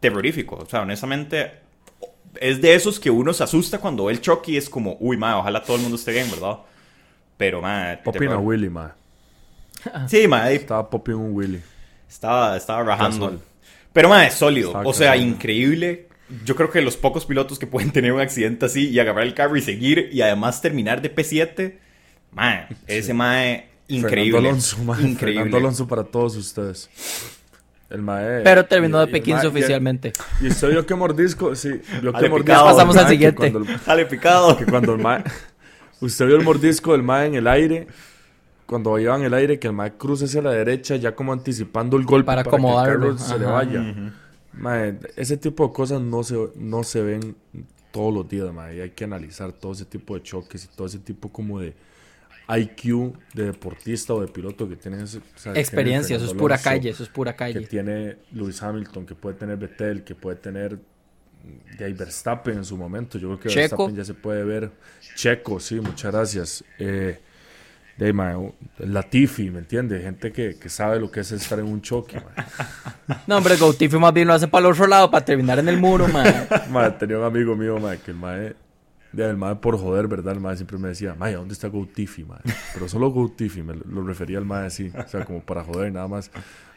terrorífico. 0.00 0.56
O 0.56 0.66
sea, 0.66 0.82
honestamente, 0.82 1.52
es 2.40 2.60
de 2.60 2.74
esos 2.74 2.98
que 2.98 3.10
uno 3.10 3.32
se 3.32 3.44
asusta 3.44 3.78
cuando 3.78 4.06
ve 4.06 4.12
el 4.12 4.20
choque 4.20 4.52
y 4.52 4.56
es 4.56 4.68
como, 4.68 4.96
uy, 5.00 5.16
ma, 5.16 5.38
ojalá 5.38 5.62
todo 5.62 5.76
el 5.76 5.82
mundo 5.82 5.96
esté 5.96 6.12
bien, 6.12 6.30
¿verdad? 6.30 6.58
Pero, 7.36 7.60
ma. 7.60 7.98
Popping 8.02 8.28
a 8.28 8.38
Willy, 8.38 8.68
ma. 8.68 8.94
Sí, 10.08 10.26
ma. 10.26 10.44
ahí 10.44 10.56
Estaba 10.56 10.88
popping 10.88 11.14
un 11.14 11.34
Willy. 11.34 11.60
Estaba, 12.08 12.56
estaba 12.56 12.82
rajando. 12.82 13.26
Casual. 13.26 13.40
Pero, 13.92 14.08
ma, 14.08 14.26
es 14.26 14.34
sólido. 14.34 14.68
Estaba 14.68 14.86
o 14.86 14.92
sea, 14.92 15.12
casual. 15.12 15.28
increíble. 15.28 16.08
Yo 16.44 16.56
creo 16.56 16.70
que 16.70 16.80
los 16.80 16.96
pocos 16.96 17.26
pilotos 17.26 17.58
que 17.58 17.66
pueden 17.66 17.90
tener 17.92 18.12
un 18.12 18.20
accidente 18.20 18.66
así 18.66 18.88
y 18.88 18.98
agarrar 18.98 19.24
el 19.24 19.34
carro 19.34 19.56
y 19.56 19.62
seguir 19.62 20.08
y 20.10 20.22
además 20.22 20.62
terminar 20.62 21.02
de 21.02 21.14
P7, 21.14 21.74
ma, 22.32 22.66
ese 22.86 23.12
ma 23.12 23.42
increíble. 23.88 24.32
Fernando 24.32 24.48
Alonso, 24.50 24.78
ma. 24.84 25.00
increíble. 25.00 25.34
Fernando 25.42 25.56
Alonso 25.58 25.86
para 25.88 26.04
todos 26.04 26.36
ustedes. 26.36 26.88
El 27.90 28.02
mae. 28.02 28.40
Pero 28.42 28.64
terminó 28.66 28.98
de 29.04 29.10
y- 29.10 29.14
y 29.14 29.16
el 29.18 29.22
P15 29.24 29.34
mae- 29.36 29.46
oficialmente. 29.46 30.12
Y, 30.40 30.46
y 30.46 30.48
usted 30.48 30.70
vio 30.70 30.86
que 30.86 30.94
mordisco, 30.94 31.54
sí, 31.54 31.68
vio 32.02 32.12
que 32.12 32.28
mordisco. 32.28 32.36
picado. 32.38 32.64
Pasamos 32.66 32.96
al 32.96 33.04
que 33.04 33.10
siguiente. 33.10 33.52
Dale 33.86 34.06
picado. 34.06 34.56
que 34.56 34.64
cuando 34.66 34.94
el 34.94 35.02
mae, 35.02 35.22
usted 36.00 36.26
vio 36.26 36.36
el 36.36 36.42
mordisco 36.44 36.92
del 36.92 37.02
mae 37.02 37.26
en 37.26 37.34
el 37.36 37.46
aire, 37.46 37.86
cuando 38.66 38.98
iba 38.98 39.14
en 39.16 39.22
el 39.24 39.34
aire, 39.34 39.58
que 39.58 39.66
el 39.68 39.74
mae 39.74 39.92
cruza 39.96 40.24
hacia 40.24 40.40
la 40.42 40.50
derecha, 40.50 40.96
ya 40.96 41.14
como 41.14 41.32
anticipando 41.32 41.96
el 41.96 42.04
golpe 42.04 42.26
Para 42.26 42.42
que 42.42 42.48
el 42.48 42.54
acomodarlo, 42.54 43.14
carro 43.14 43.18
se 43.18 43.38
le 43.38 43.44
vaya. 43.46 44.12
Mae, 44.54 44.98
ese 45.16 45.36
tipo 45.36 45.66
de 45.68 45.72
cosas 45.74 46.00
no 46.00 46.22
se, 46.22 46.36
no 46.56 46.82
se 46.84 47.02
ven 47.02 47.36
todos 47.92 48.12
los 48.14 48.28
días, 48.28 48.52
mae, 48.52 48.76
y 48.76 48.80
hay 48.80 48.90
que 48.90 49.04
analizar 49.04 49.52
todo 49.52 49.72
ese 49.72 49.84
tipo 49.84 50.14
de 50.14 50.22
choques 50.22 50.64
y 50.64 50.68
todo 50.74 50.86
ese 50.86 50.98
tipo 50.98 51.28
como 51.30 51.60
de 51.60 51.74
IQ 52.48 53.14
de 53.32 53.46
deportista 53.46 54.14
o 54.14 54.20
de 54.20 54.28
piloto 54.28 54.68
que 54.68 54.76
tiene 54.76 55.02
ese, 55.02 55.18
o 55.18 55.20
sea, 55.20 55.30
que 55.34 55.40
tiene 55.42 55.60
Experiencia, 55.60 56.16
eso 56.16 56.26
es 56.26 56.34
pura 56.34 56.56
Alonso, 56.56 56.70
calle, 56.70 56.90
eso 56.90 57.02
es 57.02 57.08
pura 57.08 57.32
que 57.32 57.38
calle. 57.38 57.66
tiene 57.66 58.16
Lewis 58.32 58.62
Hamilton, 58.62 59.06
que 59.06 59.14
puede 59.14 59.36
tener 59.36 59.56
Vettel, 59.56 60.04
que 60.04 60.14
puede 60.14 60.36
tener 60.36 60.78
de 61.78 61.84
ahí 61.84 61.92
Verstappen 61.92 62.58
en 62.58 62.64
su 62.64 62.76
momento. 62.76 63.18
Yo 63.18 63.28
creo 63.28 63.40
que 63.40 63.48
Checo. 63.48 63.60
Verstappen 63.60 63.96
ya 63.96 64.04
se 64.04 64.14
puede 64.14 64.44
ver. 64.44 64.70
Checo, 65.14 65.60
sí, 65.60 65.80
muchas 65.80 66.12
gracias. 66.12 66.64
Eh, 66.78 67.18
de 67.96 68.52
Latifi, 68.78 69.50
¿me 69.50 69.60
entiende? 69.60 70.00
Gente 70.00 70.32
que, 70.32 70.56
que 70.56 70.68
sabe 70.68 70.98
lo 70.98 71.10
que 71.10 71.20
es 71.20 71.30
estar 71.30 71.58
en 71.58 71.66
un 71.66 71.80
choque. 71.80 72.16
mae. 72.20 72.46
No, 73.26 73.36
hombre, 73.36 73.56
Gautifi 73.56 73.98
más 73.98 74.12
bien 74.12 74.26
lo 74.26 74.34
hace 74.34 74.48
para 74.48 74.66
el 74.66 74.72
otro 74.72 74.86
lado, 74.86 75.10
para 75.10 75.24
terminar 75.24 75.58
en 75.58 75.68
el 75.68 75.76
muro, 75.76 76.08
man. 76.08 76.48
Mae, 76.70 76.90
tenía 76.92 77.18
un 77.18 77.24
amigo 77.24 77.54
mío, 77.54 77.78
mae, 77.78 77.98
que 77.98 78.10
el 78.12 78.16
mae, 78.16 78.54
de, 79.14 79.28
el 79.28 79.36
mae 79.36 79.56
por 79.56 79.78
joder, 79.78 80.08
¿verdad? 80.08 80.34
El 80.34 80.40
mae 80.40 80.56
siempre 80.56 80.78
me 80.78 80.88
decía, 80.88 81.14
mae, 81.14 81.34
¿dónde 81.34 81.54
está 81.54 81.68
Gautifi, 81.68 82.24
mae? 82.24 82.40
Pero 82.72 82.88
solo 82.88 83.12
Gautifi, 83.12 83.62
me 83.62 83.74
lo, 83.74 83.84
lo 83.84 84.02
refería 84.06 84.38
al 84.38 84.44
mae 84.44 84.66
así, 84.66 84.90
o 84.94 85.08
sea, 85.08 85.24
como 85.24 85.40
para 85.40 85.64
joder 85.64 85.92
nada 85.92 86.08
más. 86.08 86.30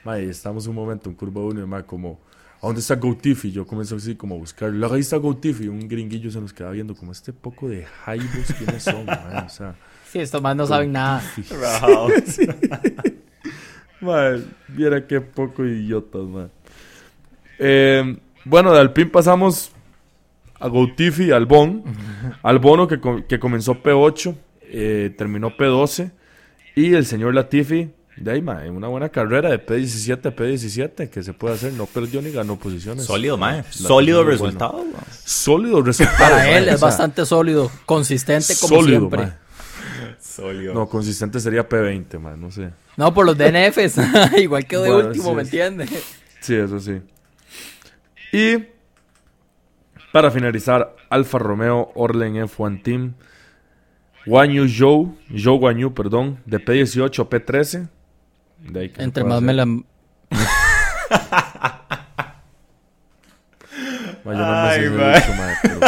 Mae, 0.04 0.30
estamos 0.30 0.68
un 0.68 0.76
momento 0.76 1.10
en 1.10 1.16
curva 1.16 1.42
1 1.42 1.60
y 1.60 1.62
el 1.62 1.68
mae 1.68 1.84
como, 1.84 2.20
¿a 2.62 2.68
dónde 2.68 2.82
está 2.82 2.96
Gautifi? 2.96 3.52
Yo 3.52 3.66
comencé 3.66 3.96
así 3.96 4.16
como 4.16 4.36
a 4.36 4.38
buscar, 4.38 4.70
luego 4.70 4.96
ahí 4.96 5.02
está 5.02 5.18
Gautifi, 5.18 5.68
un 5.68 5.88
gringuillo 5.88 6.32
se 6.32 6.40
nos 6.42 6.54
queda 6.54 6.72
viendo 6.72 6.96
como 6.96 7.12
este 7.12 7.34
poco 7.34 7.68
de 7.68 7.86
jaibos, 7.86 8.54
¿quiénes 8.58 8.84
son, 8.84 9.06
mae? 9.06 9.46
O 9.46 9.50
sea, 9.50 9.76
Sí, 10.12 10.20
estos 10.20 10.42
más 10.42 10.56
no 10.56 10.66
saben 10.66 10.92
nada. 10.94 11.22
Rajado. 11.62 12.08
Mae, 14.00 14.44
viera 14.68 15.06
qué 15.06 15.20
poco 15.20 15.66
idiotas, 15.66 16.22
mae. 16.24 16.48
Eh, 17.60 18.18
bueno, 18.46 18.72
de 18.72 18.80
Alpine 18.80 19.10
pasamos 19.10 19.72
a 20.60 20.68
Gautifi 20.70 21.26
y 21.26 21.32
Albon. 21.32 21.84
Albono 22.44 22.88
que, 22.88 23.00
que 23.28 23.40
comenzó 23.40 23.82
P8, 23.82 24.36
eh, 24.64 25.14
terminó 25.18 25.56
P12. 25.56 26.12
Y 26.76 26.94
el 26.94 27.06
señor 27.06 27.34
Latifi, 27.34 27.90
de 28.18 28.32
ahí, 28.32 28.42
mae, 28.42 28.70
una 28.70 28.88
buena 28.88 29.10
carrera 29.10 29.50
de 29.50 29.64
P17 29.66 30.26
a 30.28 30.36
P17 30.36 31.10
que 31.10 31.24
se 31.24 31.34
puede 31.34 31.56
hacer. 31.56 31.74
No 31.74 31.86
perdió 31.88 32.22
ni 32.22 32.32
ganó 32.32 32.58
posiciones. 32.58 33.06
Sólido, 33.06 33.38
ma. 33.38 33.54
Latifi 33.58 33.84
Sólido 33.84 34.24
resultado. 34.24 34.74
bueno. 34.74 34.94
Sólido 35.26 35.82
resultado. 35.82 36.18
Para 36.20 36.38
mae, 36.38 36.58
él 36.58 36.68
o 36.70 36.72
es 36.74 36.80
sea, 36.80 36.88
bastante 36.88 37.26
sólido, 37.26 37.72
consistente 37.86 38.54
como 38.62 38.82
sólido, 38.82 39.00
siempre. 39.00 39.20
mae. 39.22 39.34
Sólido. 40.20 40.74
No, 40.76 40.88
consistente 40.88 41.40
sería 41.40 41.68
P20, 41.68 42.20
mae, 42.20 42.38
no 42.38 42.52
sé. 42.52 42.70
No, 42.96 43.14
por 43.14 43.26
los 43.26 43.36
DNFs. 43.38 43.98
Igual 44.38 44.66
quedó 44.68 44.84
de 44.84 44.92
Bueno, 44.92 45.08
último, 45.10 45.30
sí 45.30 45.36
¿me 45.36 45.42
es. 45.42 45.48
entiendes? 45.48 45.90
Sí, 46.42 46.56
eso 46.56 46.80
sí. 46.80 47.02
Y 48.32 48.58
para 50.18 50.32
finalizar, 50.32 50.96
Alfa 51.12 51.38
Romeo 51.38 51.92
Orlen 51.94 52.38
F1 52.38 52.82
Team. 52.82 53.14
Wanyu 54.26 54.66
Joe, 54.68 55.10
Joe 55.30 55.60
Wanyu, 55.60 55.94
perdón, 55.94 56.42
de 56.44 56.58
P18 56.58 57.22
a 57.22 57.30
P13. 57.30 57.88
De 58.68 58.80
ahí 58.80 58.90
que 58.90 59.04
Entre 59.04 59.24
más 59.24 59.44
me 59.44 59.52
hacer. 59.52 59.56
la... 59.56 59.66
Ma, 64.26 64.34
yo 64.34 64.90
no 64.90 64.98
me 64.98 65.04
Ay, 65.04 65.56
pero-. 65.62 65.80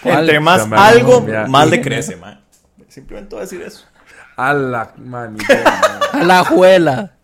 ¿Cuál? 0.00 0.20
Entre 0.20 0.38
más 0.38 0.68
me 0.68 0.76
algo, 0.76 1.26
más 1.48 1.68
le 1.68 1.80
crece, 1.80 2.14
ma. 2.14 2.40
Simplemente 2.86 3.34
voy 3.34 3.40
a 3.40 3.46
decir 3.46 3.62
eso. 3.62 3.84
A 4.36 4.54
la 4.54 4.94
man. 4.96 5.36
A 6.12 6.22
la 6.22 6.44
juela. 6.44 7.16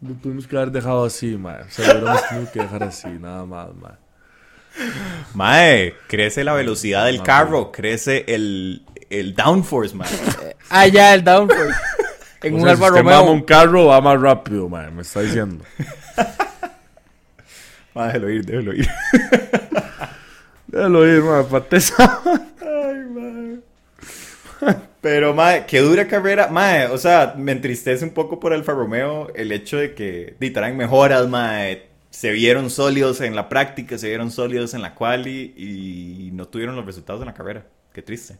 Lo 0.00 0.14
tuvimos 0.14 0.46
que 0.46 0.56
haber 0.56 0.70
dejado 0.70 1.04
así, 1.04 1.36
ma. 1.36 1.58
O 1.66 1.70
sea, 1.70 1.94
lo 1.94 1.98
hubiéramos 1.98 2.28
tenido 2.28 2.52
que 2.52 2.60
dejar 2.60 2.84
así, 2.84 3.08
nada 3.08 3.44
más, 3.44 3.74
ma. 3.74 3.98
Mae, 5.34 5.94
crece 6.08 6.44
la 6.44 6.52
velocidad 6.54 7.06
del 7.06 7.22
carro, 7.22 7.70
crece 7.72 8.24
el, 8.28 8.82
el 9.10 9.34
downforce, 9.34 9.94
mae. 9.94 10.08
Ah, 10.70 10.86
ya, 10.86 11.14
el 11.14 11.22
downforce. 11.24 11.74
En 12.42 12.52
O 12.52 12.56
un 12.58 12.62
sea, 12.62 12.72
Alfa 12.72 12.88
si 12.88 12.90
usted 12.90 13.02
mama 13.02 13.20
un 13.22 13.26
Romeo. 13.28 13.46
carro, 13.46 13.86
va 13.86 14.00
más 14.02 14.20
rápido, 14.20 14.68
ma. 14.68 14.90
Me 14.90 15.00
está 15.00 15.22
diciendo. 15.22 15.64
Mae, 17.94 18.08
déjelo 18.08 18.28
ir, 18.30 18.44
déjelo 18.44 18.74
ir. 18.74 18.88
Déjalo 20.66 21.06
ir, 21.08 21.22
ma. 21.22 21.42
Pateza. 21.44 22.20
Pero, 25.00 25.34
mae, 25.34 25.64
qué 25.66 25.80
dura 25.80 26.06
carrera. 26.06 26.48
Mae, 26.48 26.86
o 26.86 26.98
sea, 26.98 27.34
me 27.36 27.52
entristece 27.52 28.04
un 28.04 28.10
poco 28.12 28.40
por 28.40 28.52
Alfa 28.52 28.72
Romeo 28.72 29.30
el 29.34 29.52
hecho 29.52 29.76
de 29.78 29.94
que 29.94 30.34
traen 30.52 30.76
mejoras, 30.76 31.28
mae. 31.28 31.88
Se 32.14 32.30
vieron 32.30 32.70
sólidos 32.70 33.20
en 33.20 33.34
la 33.34 33.48
práctica, 33.48 33.98
se 33.98 34.06
vieron 34.06 34.30
sólidos 34.30 34.72
en 34.72 34.82
la 34.82 34.94
quali 34.94 35.52
y 35.56 36.30
no 36.32 36.46
tuvieron 36.46 36.76
los 36.76 36.86
resultados 36.86 37.20
en 37.20 37.26
la 37.26 37.34
carrera. 37.34 37.66
Qué 37.92 38.02
triste. 38.02 38.38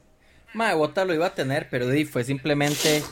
Mae, 0.52 0.76
Bota 0.76 1.04
lo 1.04 1.12
iba 1.12 1.26
a 1.26 1.34
tener, 1.34 1.66
pero 1.68 1.88
di, 1.88 2.04
fue 2.04 2.22
simplemente 2.22 3.02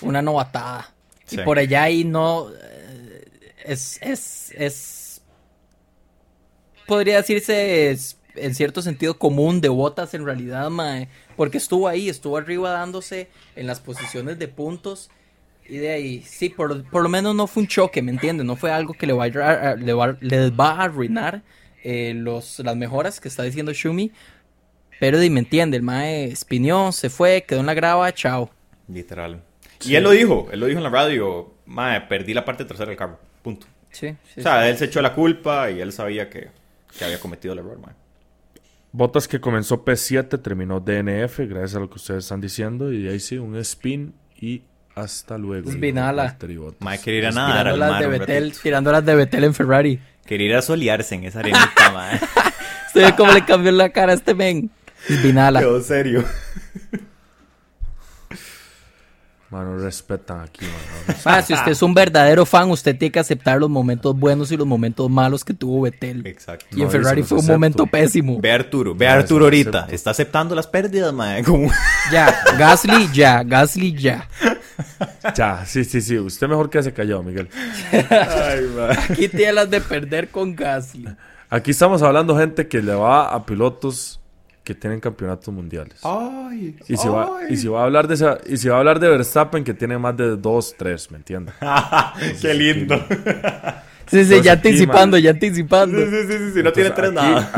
una 0.00 0.22
novatada. 0.22 0.94
Sí. 1.26 1.40
Y 1.40 1.42
por 1.42 1.58
allá 1.58 1.82
ahí 1.82 2.04
no. 2.04 2.50
eh, 2.50 3.24
Es. 3.64 3.98
Es. 4.00 4.52
es 4.52 5.22
podría 6.86 7.16
decirse 7.16 7.90
es, 7.90 8.20
en 8.36 8.54
cierto 8.54 8.80
sentido 8.80 9.18
común 9.18 9.60
de 9.60 9.70
botas 9.70 10.14
en 10.14 10.24
realidad, 10.24 10.70
mae. 10.70 11.08
Porque 11.36 11.58
estuvo 11.58 11.88
ahí, 11.88 12.08
estuvo 12.08 12.36
arriba 12.36 12.70
dándose 12.70 13.28
en 13.56 13.66
las 13.66 13.80
posiciones 13.80 14.38
de 14.38 14.46
puntos. 14.46 15.10
Y 15.68 15.78
de 15.78 15.90
ahí, 15.92 16.22
sí, 16.22 16.50
por, 16.50 16.84
por 16.90 17.02
lo 17.02 17.08
menos 17.08 17.34
no 17.34 17.46
fue 17.46 17.62
un 17.62 17.66
choque, 17.68 18.02
¿me 18.02 18.10
entiendes? 18.12 18.44
No 18.46 18.54
fue 18.56 18.70
algo 18.70 18.92
que 18.94 19.06
le, 19.06 19.12
vaya 19.14 19.70
a- 19.72 19.76
le 19.76 19.92
va, 19.94 20.16
les 20.20 20.52
va 20.52 20.72
a 20.72 20.82
arruinar 20.84 21.42
eh, 21.82 22.12
los, 22.14 22.58
las 22.60 22.76
mejoras 22.76 23.18
que 23.20 23.28
está 23.28 23.42
diciendo 23.44 23.72
Shumi. 23.72 24.12
Pero 25.00 25.18
di, 25.18 25.30
me 25.30 25.40
entiende, 25.40 25.76
el 25.76 25.82
mae 25.82 26.24
espiñó, 26.26 26.92
se 26.92 27.10
fue, 27.10 27.44
quedó 27.46 27.60
en 27.60 27.66
la 27.66 27.74
grava, 27.74 28.12
chao. 28.12 28.50
Literal. 28.88 29.42
Y 29.84 29.96
él 29.96 30.04
lo 30.04 30.10
dijo, 30.10 30.48
él 30.52 30.60
lo 30.60 30.66
dijo 30.66 30.78
en 30.78 30.84
la 30.84 30.90
radio. 30.90 31.54
Mae, 31.66 32.02
perdí 32.02 32.32
la 32.34 32.44
parte 32.44 32.64
trasera 32.64 32.90
del 32.90 32.98
carro. 32.98 33.18
Punto. 33.42 33.66
Sí, 33.90 34.14
sí, 34.34 34.40
O 34.40 34.42
sea, 34.42 34.68
él 34.68 34.76
se 34.76 34.86
echó 34.86 35.00
la 35.02 35.14
culpa 35.14 35.70
y 35.70 35.80
él 35.80 35.92
sabía 35.92 36.28
que, 36.28 36.48
que 36.98 37.04
había 37.04 37.18
cometido 37.20 37.52
el 37.54 37.60
error, 37.60 37.78
mae. 37.78 37.94
Botas 38.92 39.26
que 39.26 39.40
comenzó 39.40 39.84
P7, 39.84 40.40
terminó 40.40 40.78
DNF, 40.78 41.40
gracias 41.40 41.74
a 41.74 41.80
lo 41.80 41.88
que 41.90 41.96
ustedes 41.96 42.24
están 42.24 42.40
diciendo. 42.40 42.92
Y 42.92 43.02
de 43.02 43.10
ahí 43.10 43.20
sí, 43.20 43.38
un 43.38 43.56
spin 43.56 44.14
y 44.36 44.62
hasta 44.94 45.38
luego. 45.38 45.70
Dijo 45.70 45.94
Valtteri 45.94 46.56
Bottas. 46.56 46.80
Mae, 46.80 46.98
quería 47.00 47.20
ir 47.20 47.26
a 47.26 47.30
nadar 47.32 47.52
tirando 47.64 47.72
al 47.74 47.80
las 47.80 47.90
mar 47.90 48.02
de 48.02 48.18
Betel, 48.18 48.52
tirando 48.62 48.92
las 48.92 49.04
de 49.04 49.14
Betel 49.14 49.44
en 49.44 49.54
Ferrari. 49.54 50.00
Quería 50.26 50.46
ir 50.48 50.54
a 50.56 50.62
solearse 50.62 51.14
en 51.16 51.24
esa 51.24 51.40
arenita, 51.40 51.90
mae. 51.92 52.20
Ve 52.94 53.14
cómo 53.16 53.32
le 53.32 53.44
cambió 53.44 53.72
la 53.72 53.88
cara 53.90 54.12
a 54.12 54.14
este 54.14 54.34
men. 54.34 54.70
Vinala. 55.22 55.60
Quedó 55.60 55.80
serio. 55.82 56.24
Mano, 59.50 59.78
respetan 59.78 60.40
aquí, 60.40 60.64
mano. 60.64 61.18
Ah, 61.24 61.40
si 61.40 61.54
usted 61.54 61.72
es 61.72 61.82
un 61.82 61.94
verdadero 61.94 62.44
fan, 62.44 62.70
usted 62.70 62.96
tiene 62.98 63.12
que 63.12 63.20
aceptar 63.20 63.58
los 63.60 63.70
momentos 63.70 64.16
buenos 64.18 64.50
y 64.50 64.56
los 64.56 64.66
momentos 64.66 65.08
malos 65.08 65.44
que 65.44 65.54
tuvo 65.54 65.82
Betel. 65.82 66.26
Exacto. 66.26 66.66
Y 66.72 66.80
en 66.80 66.86
No, 66.86 66.90
Ferrari 66.90 67.20
yo 67.20 67.26
se 67.26 67.28
fue 67.28 67.38
un 67.38 67.46
momento 67.46 67.86
pésimo. 67.86 68.40
Ve 68.40 68.50
a 68.50 68.56
Arturo, 68.56 68.96
ve 68.96 69.06
a 69.06 69.14
No, 69.14 69.20
Arturo 69.20 69.44
ahorita. 69.44 69.78
acepto. 69.80 69.94
Está 69.94 70.10
aceptando 70.10 70.54
las 70.56 70.66
pérdidas, 70.66 71.12
mae. 71.12 71.44
Como... 71.44 71.70
Ya, 72.10 72.34
Gasly 72.58 73.08
ya, 73.12 73.44
Gasly 73.44 73.92
ya. 73.94 74.28
Ya, 75.36 75.64
sí, 75.66 75.84
sí, 75.84 76.00
sí. 76.00 76.18
Usted 76.18 76.48
mejor 76.48 76.70
que 76.70 76.82
se 76.82 76.92
callado, 76.92 77.22
Miguel. 77.22 77.48
Ay. 77.92 78.68
Aquí 79.10 79.28
tiene 79.28 79.52
las 79.52 79.70
de 79.70 79.80
perder 79.80 80.28
con 80.28 80.54
Gasly. 80.54 81.08
Aquí 81.50 81.70
estamos 81.70 82.02
hablando 82.02 82.36
gente 82.36 82.66
que 82.68 82.82
le 82.82 82.94
va 82.94 83.32
a 83.34 83.46
pilotos 83.46 84.20
que 84.64 84.74
tienen 84.74 84.98
campeonatos 84.98 85.52
mundiales. 85.52 85.98
Ay, 86.02 86.76
Y 86.88 86.96
si, 86.96 87.06
va, 87.06 87.40
y 87.50 87.56
si 87.56 87.68
va 87.68 87.82
a 87.82 87.84
hablar 87.84 88.08
de 88.08 88.14
esa, 88.14 88.38
y 88.46 88.56
si 88.56 88.68
va 88.68 88.76
a 88.76 88.78
hablar 88.78 88.98
de 88.98 89.08
Verstappen 89.08 89.62
que 89.62 89.74
tiene 89.74 89.98
más 89.98 90.16
de 90.16 90.36
dos, 90.36 90.74
tres, 90.76 91.10
¿me 91.10 91.18
entiendes? 91.18 91.54
Qué 92.40 92.54
lindo. 92.54 92.96
Sí, 94.06 94.24
sí, 94.24 94.40
ya 94.42 94.52
aquí, 94.52 94.68
anticipando, 94.68 95.16
man. 95.16 95.22
ya 95.22 95.30
anticipando. 95.30 95.98
Sí, 95.98 96.06
sí, 96.10 96.16
sí, 96.26 96.38
sí, 96.38 96.50
sí, 96.54 96.62
no 96.62 96.72
tiene 96.72 96.90
tres 96.90 97.12
nada. 97.12 97.52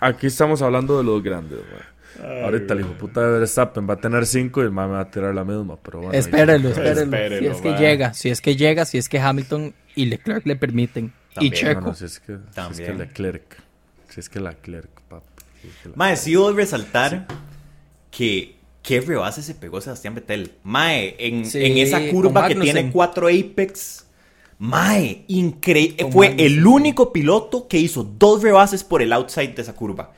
aquí 0.00 0.26
estamos 0.26 0.62
hablando 0.62 0.96
de 0.98 1.04
los 1.04 1.22
grandes, 1.22 1.58
man. 1.58 1.93
Ahorita 2.22 2.74
el 2.74 2.80
hijo 2.80 2.92
puta 2.92 3.20
de 3.22 3.38
Verstappen 3.38 3.88
va 3.88 3.94
a 3.94 3.96
tener 4.00 4.24
cinco 4.26 4.60
y 4.60 4.64
el 4.64 4.70
man 4.70 4.88
me 4.88 4.94
va 4.94 5.00
a 5.00 5.10
tirar 5.10 5.34
la 5.34 5.44
misma, 5.44 5.76
pero 5.82 5.98
bueno. 6.00 6.12
Espérenlo, 6.12 6.68
espérenlo. 6.70 7.16
Espérenlo, 7.16 7.40
Si 7.40 7.46
es 7.56 7.60
que 7.62 7.70
man. 7.70 7.78
llega, 7.80 8.14
si 8.14 8.28
es 8.30 8.40
que 8.40 8.56
llega, 8.56 8.84
si 8.84 8.98
es 8.98 9.08
que 9.08 9.18
Hamilton 9.18 9.74
y 9.96 10.06
Leclerc 10.06 10.46
le 10.46 10.56
permiten. 10.56 11.12
También, 11.34 11.52
y 11.52 11.56
Checo. 11.56 11.80
no, 11.80 11.94
si 11.94 12.04
es 12.04 12.20
que, 12.20 12.26
si 12.26 12.32
es 12.34 12.38
que 12.48 12.54
También. 12.54 12.98
Leclerc. 12.98 13.56
Si 14.08 14.20
es 14.20 14.28
que 14.28 14.40
Leclerc, 14.40 14.88
papi. 15.08 15.26
Si 15.62 15.68
es 15.68 15.74
que 15.82 15.88
la- 15.88 15.96
Mae, 15.96 16.16
sí 16.16 16.30
debo 16.32 16.52
resaltar 16.52 17.26
que 18.10 18.56
qué 18.82 19.00
rebase 19.00 19.42
se 19.42 19.54
pegó 19.54 19.80
Sebastián 19.80 20.14
Vettel. 20.14 20.52
Mae, 20.62 21.16
en, 21.18 21.44
Sí, 21.46 21.64
en 21.64 21.78
esa 21.78 22.00
curva 22.10 22.46
que 22.48 22.54
tiene 22.54 22.90
cuatro 22.92 23.26
apex. 23.28 24.06
Mae, 24.58 25.24
increíble. 25.26 26.06
Fue 26.12 26.28
Magnussen, 26.28 26.46
el 26.52 26.66
único 26.66 27.12
piloto 27.12 27.66
que 27.66 27.78
hizo 27.78 28.04
dos 28.04 28.42
rebases 28.42 28.84
por 28.84 29.02
el 29.02 29.12
outside 29.12 29.54
de 29.54 29.62
esa 29.62 29.74
curva. 29.74 30.12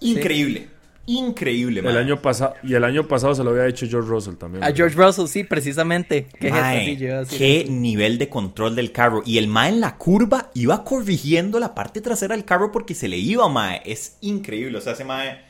Increíble. 0.00 0.68
Increíble, 1.12 1.80
El 1.80 1.86
mae. 1.86 1.98
año 1.98 2.22
pasado, 2.22 2.54
y 2.62 2.74
el 2.74 2.84
año 2.84 3.08
pasado 3.08 3.34
se 3.34 3.42
lo 3.42 3.50
había 3.50 3.66
hecho 3.66 3.86
George 3.88 4.08
Russell 4.08 4.34
también. 4.34 4.62
A 4.62 4.66
¿verdad? 4.66 4.76
George 4.76 4.96
Russell, 4.96 5.26
sí, 5.26 5.44
precisamente. 5.44 6.26
¿Qué 6.38 6.50
Mae? 6.50 6.96
Yo 6.96 7.24
nivel 7.68 8.18
de 8.18 8.28
control 8.28 8.76
del 8.76 8.92
carro. 8.92 9.22
Y 9.26 9.38
el 9.38 9.48
Mae 9.48 9.70
en 9.70 9.80
la 9.80 9.96
curva 9.96 10.50
iba 10.54 10.84
corrigiendo 10.84 11.58
la 11.58 11.74
parte 11.74 12.00
trasera 12.00 12.36
del 12.36 12.44
carro 12.44 12.70
porque 12.70 12.94
se 12.94 13.08
le 13.08 13.18
iba, 13.18 13.48
Mae. 13.48 13.82
Es 13.84 14.16
increíble. 14.20 14.78
O 14.78 14.80
sea, 14.80 14.92
ese 14.92 15.04
Mae. 15.04 15.40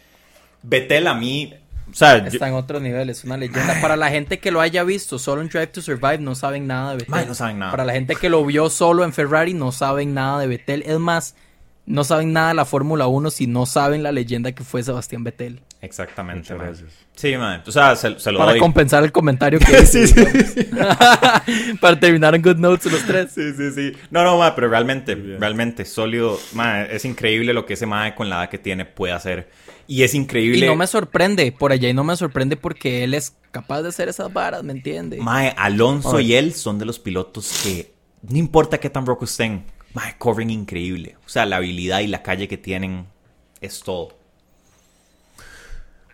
Vettel 0.62 1.06
a 1.06 1.14
mí. 1.14 1.52
O 1.90 1.94
sea, 1.94 2.18
yo- 2.18 2.26
Está 2.28 2.48
en 2.48 2.54
otro 2.54 2.78
nivel, 2.80 3.10
es 3.10 3.24
una 3.24 3.36
leyenda. 3.36 3.80
Para 3.82 3.96
la 3.96 4.08
gente 4.10 4.38
que 4.38 4.50
lo 4.50 4.60
haya 4.60 4.84
visto 4.84 5.18
solo 5.18 5.42
en 5.42 5.48
Drive 5.48 5.68
to 5.68 5.82
Survive, 5.82 6.18
no 6.18 6.34
saben 6.34 6.66
nada 6.66 6.90
de 6.92 6.96
Vettel. 6.98 7.10
Mae, 7.10 7.26
no 7.26 7.34
saben 7.34 7.58
nada. 7.58 7.70
Para 7.72 7.84
la 7.84 7.92
gente 7.92 8.14
que 8.16 8.30
lo 8.30 8.44
vio 8.46 8.70
solo 8.70 9.04
en 9.04 9.12
Ferrari, 9.12 9.54
no 9.54 9.72
saben 9.72 10.14
nada 10.14 10.38
de 10.40 10.46
Vettel. 10.46 10.82
Es 10.86 10.98
más, 10.98 11.34
no 11.90 12.04
saben 12.04 12.32
nada 12.32 12.48
de 12.48 12.54
la 12.54 12.64
Fórmula 12.64 13.08
1 13.08 13.30
si 13.30 13.46
no 13.46 13.66
saben 13.66 14.02
la 14.02 14.12
leyenda 14.12 14.52
que 14.52 14.62
fue 14.62 14.82
Sebastián 14.82 15.24
Vettel. 15.24 15.60
Exactamente, 15.82 16.54
gracias. 16.54 16.90
Sí, 17.16 17.36
Mae. 17.36 17.62
O 17.66 17.72
sea, 17.72 17.96
se, 17.96 18.18
se 18.20 18.30
lo 18.30 18.38
Para 18.38 18.52
doy. 18.52 18.60
compensar 18.60 19.02
el 19.02 19.10
comentario 19.10 19.58
que 19.66 19.84
sí, 19.86 20.06
sí, 20.06 20.14
digamos. 20.14 20.96
Para 21.80 21.98
terminar 21.98 22.34
en 22.34 22.42
Good 22.42 22.58
Notes 22.58 22.92
los 22.92 23.02
tres. 23.04 23.32
Sí, 23.32 23.52
sí, 23.54 23.72
sí. 23.72 23.92
No, 24.10 24.22
no, 24.22 24.38
ma, 24.38 24.54
pero 24.54 24.68
realmente, 24.68 25.14
realmente 25.14 25.84
sólido. 25.84 26.38
Ma, 26.52 26.82
es 26.82 27.04
increíble 27.04 27.52
lo 27.52 27.66
que 27.66 27.74
ese 27.74 27.86
mae 27.86 28.14
con 28.14 28.28
la 28.28 28.36
edad 28.36 28.50
que 28.50 28.58
tiene 28.58 28.84
puede 28.84 29.12
hacer. 29.12 29.50
Y 29.88 30.04
es 30.04 30.14
increíble. 30.14 30.64
Y 30.64 30.68
no 30.68 30.76
me 30.76 30.86
sorprende, 30.86 31.50
por 31.50 31.72
allá 31.72 31.88
y 31.88 31.94
no 31.94 32.04
me 32.04 32.14
sorprende 32.16 32.56
porque 32.56 33.02
él 33.02 33.14
es 33.14 33.36
capaz 33.50 33.82
de 33.82 33.88
hacer 33.88 34.08
esas 34.08 34.32
varas, 34.32 34.62
¿me 34.62 34.72
entiende? 34.72 35.16
Mae, 35.16 35.54
Alonso 35.56 36.20
y 36.20 36.34
él 36.34 36.54
son 36.54 36.78
de 36.78 36.84
los 36.84 37.00
pilotos 37.00 37.62
que 37.64 37.92
no 38.22 38.38
importa 38.38 38.78
qué 38.78 38.90
tan 38.90 39.06
roco 39.06 39.24
estén, 39.24 39.64
mae, 39.94 40.16
corren 40.18 40.50
increíble. 40.50 41.16
O 41.26 41.28
sea, 41.28 41.46
la 41.46 41.56
habilidad 41.56 42.00
y 42.00 42.06
la 42.06 42.22
calle 42.22 42.48
que 42.48 42.58
tienen 42.58 43.06
es 43.60 43.80
todo. 43.80 44.16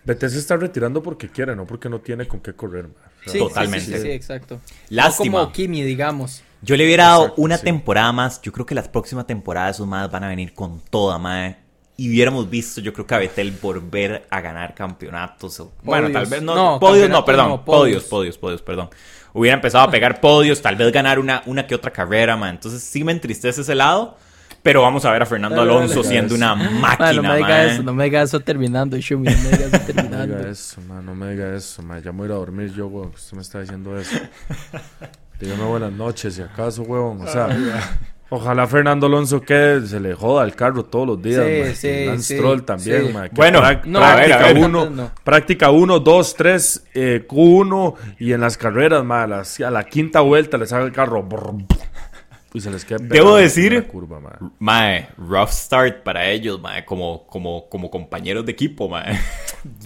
Vettel 0.04 0.30
se 0.30 0.38
está 0.38 0.56
retirando 0.56 1.02
porque 1.02 1.28
quiere, 1.28 1.56
no 1.56 1.66
porque 1.66 1.88
no 1.88 1.98
tiene 2.00 2.28
con 2.28 2.40
qué 2.40 2.54
correr. 2.54 2.88
Sí, 3.26 3.38
Totalmente. 3.38 3.86
Sí, 3.86 3.92
sí, 3.94 4.02
sí, 4.02 4.10
exacto. 4.10 4.60
Lástima. 4.88 5.38
No 5.38 5.44
como 5.46 5.52
Kimi, 5.52 5.82
digamos. 5.82 6.42
Yo 6.62 6.76
le 6.76 6.84
hubiera 6.84 7.06
dado 7.08 7.22
Exacto, 7.24 7.42
una 7.42 7.58
sí. 7.58 7.64
temporada 7.64 8.12
más. 8.12 8.40
Yo 8.40 8.52
creo 8.52 8.64
que 8.64 8.74
las 8.76 8.86
próximas 8.88 9.26
temporadas 9.26 9.76
esos 9.76 9.86
más 9.86 10.08
van 10.10 10.22
a 10.24 10.28
venir 10.28 10.54
con 10.54 10.80
toda, 10.80 11.18
mae. 11.18 11.56
Y 11.96 12.08
hubiéramos 12.10 12.48
visto, 12.48 12.80
yo 12.80 12.92
creo 12.92 13.06
que 13.06 13.14
a 13.14 13.18
Betel 13.18 13.50
volver 13.60 14.26
a 14.30 14.40
ganar 14.40 14.74
campeonatos. 14.74 15.58
o- 15.60 15.72
Bueno, 15.82 16.10
tal 16.12 16.26
vez 16.26 16.40
no. 16.42 16.54
No, 16.54 16.78
podios 16.78 17.08
no, 17.10 17.24
perdón. 17.24 17.48
no, 17.48 17.64
podios, 17.64 18.04
podios. 18.04 18.04
podios, 18.04 18.38
podios, 18.38 18.62
perdón. 18.62 18.90
Hubiera 19.38 19.54
empezado 19.54 19.84
a 19.84 19.90
pegar 19.90 20.20
podios, 20.20 20.62
tal 20.62 20.76
vez 20.76 20.90
ganar 20.92 21.18
una, 21.18 21.42
una 21.46 21.66
que 21.66 21.74
otra 21.74 21.90
carrera, 21.92 22.36
man. 22.36 22.50
Entonces 22.54 22.82
sí 22.82 23.04
me 23.04 23.12
entristece 23.12 23.60
ese 23.60 23.74
lado. 23.74 24.16
Pero 24.62 24.82
vamos 24.82 25.04
a 25.04 25.12
ver 25.12 25.22
a 25.22 25.26
Fernando 25.26 25.58
Dale, 25.58 25.70
Alonso 25.70 25.96
dale. 26.02 26.08
siendo 26.08 26.34
una 26.34 26.56
Man, 26.56 26.80
máquina, 26.80 27.12
no 27.12 27.22
me 27.22 27.36
diga 27.36 27.48
man. 27.48 27.66
eso, 27.68 27.82
no 27.84 27.94
me 27.94 28.04
diga 28.04 28.22
eso 28.22 28.40
terminando, 28.40 28.96
Shumi, 28.98 29.28
no 29.28 29.36
me 29.38 29.50
diga 29.50 29.66
eso 29.66 29.70
No 29.76 29.78
me 29.78 29.92
terminando. 29.92 30.36
diga 30.38 30.50
eso, 30.50 30.80
man, 30.80 31.06
no 31.06 31.14
me 31.14 31.30
diga 31.30 31.54
eso, 31.54 31.82
man. 31.82 32.02
Ya 32.02 32.10
me 32.10 32.18
voy 32.18 32.24
a 32.24 32.28
ir 32.28 32.32
a 32.32 32.36
dormir 32.36 32.72
yo, 32.74 32.88
weón. 32.88 33.10
que 33.10 33.16
Usted 33.16 33.36
me 33.36 33.42
está 33.42 33.60
diciendo 33.60 33.96
eso. 33.96 34.16
Dígame 35.40 35.62
buenas 35.64 35.92
noches, 35.92 36.34
si 36.34 36.42
acaso, 36.42 36.82
weón. 36.82 37.20
O 37.20 37.28
sea, 37.30 37.46
ojalá 38.30 38.66
Fernando 38.66 39.06
Alonso 39.06 39.40
que 39.40 39.80
se 39.86 40.00
le 40.00 40.14
joda 40.14 40.44
el 40.44 40.54
carro 40.54 40.84
todos 40.84 41.06
los 41.06 41.22
días, 41.22 41.44
Sí, 41.44 41.60
man. 41.62 41.74
sí, 41.76 42.04
Lance 42.06 42.22
sí, 42.22 42.34
Stroll 42.36 42.64
también, 42.64 43.06
sí. 43.08 43.12
man. 43.12 43.28
Bueno, 43.32 43.60
no, 43.84 44.00
práctica 44.00 44.12
a 44.12 44.16
ver, 44.16 44.32
a 44.32 44.38
ver. 44.52 44.58
uno, 44.64 44.90
No. 44.90 45.10
práctica 45.24 45.70
1, 45.70 46.00
2, 46.00 46.34
3, 46.36 46.84
Q1 47.28 47.94
y 48.18 48.32
en 48.32 48.40
las 48.40 48.56
carreras, 48.56 49.04
man, 49.04 49.22
a, 49.32 49.36
las- 49.38 49.60
a 49.60 49.70
la 49.70 49.84
quinta 49.84 50.20
vuelta 50.20 50.58
le 50.58 50.66
sale 50.66 50.84
el 50.86 50.92
carro 50.92 51.22
brr, 51.22 51.54
y 52.54 52.60
se 52.60 52.70
les 52.70 52.84
queda 52.84 52.98
Debo 53.00 53.36
decir- 53.36 53.74
la 53.74 53.82
curva, 53.82 54.18
man. 54.18 54.52
Mae, 54.58 55.08
rough 55.18 55.50
start 55.50 56.02
para 56.02 56.26
ellos, 56.30 56.60
mae, 56.60 56.84
como, 56.84 57.26
como, 57.26 57.68
como 57.68 57.90
compañeros 57.90 58.44
de 58.46 58.52
equipo, 58.52 58.88
mae. 58.88 59.18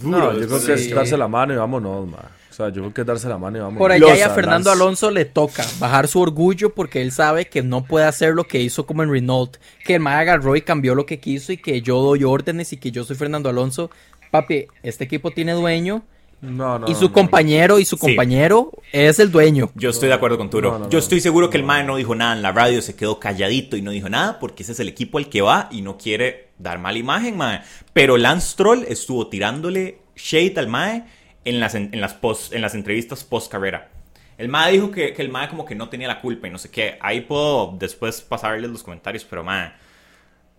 No, 0.03 0.31
yo 0.33 0.47
creo 0.47 0.63
que 0.65 0.73
es 0.73 0.89
darse 0.93 1.17
la 1.17 1.27
mano 1.27 1.53
y 1.53 1.57
vámonos, 1.57 2.07
man. 2.07 2.21
O 2.51 2.53
sea, 2.53 2.67
yo 2.67 2.81
creo 2.81 2.93
que 2.93 3.03
darse 3.05 3.27
la 3.29 3.37
mano 3.37 3.57
y 3.57 3.61
vámonos. 3.61 3.79
Por 3.79 3.91
allá 3.91 4.07
Los 4.09 4.19
y 4.19 4.21
a 4.21 4.29
Fernando 4.29 4.69
Alonso 4.71 5.09
le 5.09 5.25
toca 5.25 5.65
bajar 5.79 6.07
su 6.07 6.19
orgullo 6.19 6.73
porque 6.75 7.01
él 7.01 7.11
sabe 7.11 7.45
que 7.45 7.63
no 7.63 7.83
puede 7.85 8.05
hacer 8.05 8.33
lo 8.33 8.43
que 8.43 8.59
hizo 8.61 8.85
como 8.85 9.03
en 9.03 9.11
Renault. 9.11 9.57
Que 9.85 9.95
el 9.95 10.01
mae 10.01 10.15
agarró 10.21 10.55
y 10.55 10.61
cambió 10.61 10.93
lo 10.93 11.05
que 11.05 11.19
quiso 11.19 11.53
y 11.53 11.57
que 11.57 11.81
yo 11.81 11.99
doy 12.01 12.23
órdenes 12.25 12.73
y 12.73 12.77
que 12.77 12.91
yo 12.91 13.03
soy 13.05 13.15
Fernando 13.15 13.49
Alonso. 13.49 13.89
Papi, 14.31 14.67
este 14.83 15.05
equipo 15.05 15.31
tiene 15.31 15.53
dueño 15.53 16.03
No, 16.41 16.79
no, 16.79 16.87
y 16.89 16.95
su 16.95 17.05
no. 17.05 17.13
compañero 17.13 17.79
y 17.79 17.85
su 17.85 17.95
Sí. 17.97 18.01
compañero 18.01 18.71
es 18.91 19.19
el 19.19 19.31
dueño. 19.31 19.69
Yo 19.75 19.89
estoy 19.91 20.07
de 20.09 20.15
acuerdo 20.15 20.37
con 20.37 20.49
Turo. 20.49 20.71
No, 20.71 20.79
no, 20.79 20.85
Yo 20.89 20.97
no. 20.97 20.99
estoy 20.99 21.21
seguro 21.21 21.49
que 21.49 21.57
el 21.57 21.63
Mae 21.63 21.83
no 21.83 21.95
dijo 21.97 22.15
nada 22.15 22.33
en 22.35 22.41
la 22.41 22.51
radio, 22.51 22.81
se 22.81 22.95
quedó 22.95 23.19
calladito 23.19 23.77
y 23.77 23.81
no 23.81 23.91
dijo 23.91 24.09
nada 24.09 24.39
porque 24.39 24.63
ese 24.63 24.71
es 24.73 24.79
el 24.79 24.89
equipo 24.89 25.17
al 25.19 25.29
que 25.29 25.41
va 25.41 25.69
y 25.71 25.81
no 25.83 25.97
quiere 25.97 26.49
dar 26.57 26.79
mala 26.79 26.97
imagen, 26.97 27.37
Mae. 27.37 27.61
Pero 27.93 28.17
Lance 28.17 28.55
Troll 28.57 28.83
estuvo 28.87 29.27
tirándole 29.27 29.99
shade 30.15 30.53
al 30.57 30.67
Mae 30.67 31.03
en 31.45 31.59
las, 31.59 31.75
en, 31.75 31.89
las, 31.99 32.13
post, 32.13 32.53
en 32.53 32.61
las 32.61 32.75
entrevistas 32.75 33.23
post 33.23 33.51
carrera. 33.51 33.89
El 34.37 34.49
Mae 34.49 34.71
dijo 34.73 34.89
que, 34.91 35.13
que 35.13 35.21
el 35.21 35.29
Mae 35.29 35.49
como 35.49 35.65
que 35.65 35.75
no 35.75 35.89
tenía 35.89 36.07
la 36.07 36.19
culpa 36.21 36.47
y 36.47 36.51
no 36.51 36.57
sé 36.57 36.69
qué. 36.69 36.97
Ahí 37.01 37.21
puedo 37.21 37.75
después 37.77 38.21
pasarles 38.21 38.69
los 38.69 38.81
comentarios, 38.83 39.23
pero 39.23 39.43
Mae, 39.43 39.71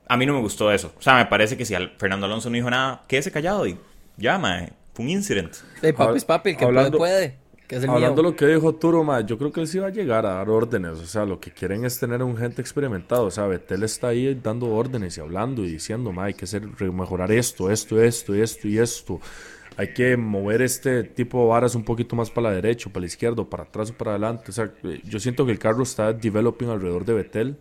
a 0.09 0.17
mí 0.17 0.27
no 0.27 0.35
me 0.35 0.41
gustó 0.41 0.71
eso. 0.73 0.93
O 0.99 1.03
sea, 1.03 1.17
me 1.17 1.27
parece 1.27 1.57
que 1.57 1.65
si 1.65 1.75
al- 1.75 1.93
Fernando 1.99 2.27
Alonso 2.27 2.49
no 2.51 2.55
dijo 2.55 2.71
nada, 2.71 3.03
quédese 3.09 3.31
callado 3.33 3.67
y 3.67 3.77
ya, 4.17 4.39
Mae. 4.39 4.71
Fue 4.95 5.05
un 5.05 5.11
incident. 5.11 5.55
Sí, 5.81 5.93
papi 5.93 6.17
es 6.19 6.25
papi, 6.25 6.51
el 6.51 6.57
que 6.57 6.65
Hablando- 6.65 6.99
puede. 6.99 7.37
Que 7.67 7.77
es 7.77 7.85
el 7.85 7.89
Hablando 7.91 8.23
mío. 8.23 8.31
lo 8.33 8.37
que 8.37 8.47
dijo 8.47 8.75
Turo, 8.75 9.03
ma, 9.03 9.23
yo 9.23 9.39
creo 9.39 9.51
que 9.51 9.61
él 9.63 9.67
sí 9.67 9.79
va 9.79 9.87
a 9.87 9.91
llegar 9.91 10.27
a 10.27 10.35
dar 10.35 10.51
órdenes. 10.51 10.99
O 10.99 11.07
sea, 11.07 11.25
lo 11.25 11.41
que 11.41 11.51
quieren 11.51 11.87
es 11.87 11.99
tener 11.99 12.23
un 12.23 12.37
gente 12.37 12.61
experimentado. 12.61 13.25
O 13.25 13.31
sea, 13.31 13.47
Betel 13.47 13.83
está 13.85 14.09
ahí 14.09 14.39
dando 14.43 14.67
órdenes 14.67 15.17
y 15.17 15.21
hablando 15.23 15.65
y 15.65 15.71
diciendo, 15.73 16.13
ma, 16.13 16.25
hay 16.25 16.35
que 16.35 16.45
hacer, 16.45 16.63
mejorar 16.93 17.33
esto, 17.33 17.71
esto, 17.71 18.03
esto, 18.03 18.35
esto 18.35 18.69
y 18.69 18.79
esto. 18.79 19.21
Hay 19.77 19.95
que 19.95 20.17
mover 20.17 20.63
este 20.63 21.03
tipo 21.05 21.43
de 21.43 21.49
varas 21.49 21.75
un 21.75 21.85
poquito 21.85 22.15
más 22.17 22.31
para 22.31 22.51
la 22.51 22.55
derecha, 22.57 22.91
para 22.91 23.01
la 23.03 23.07
izquierda, 23.07 23.43
o 23.43 23.49
para 23.51 23.65
atrás 23.65 23.91
o 23.91 23.95
para 23.95 24.13
adelante. 24.13 24.45
O 24.51 24.53
sea, 24.53 24.71
eh, 24.85 25.01
yo 25.05 25.19
siento 25.19 25.47
que 25.47 25.53
el 25.53 25.59
carro 25.59 25.83
está 25.83 26.13
developing 26.13 26.69
alrededor 26.69 27.05
de 27.05 27.15
Betel. 27.15 27.59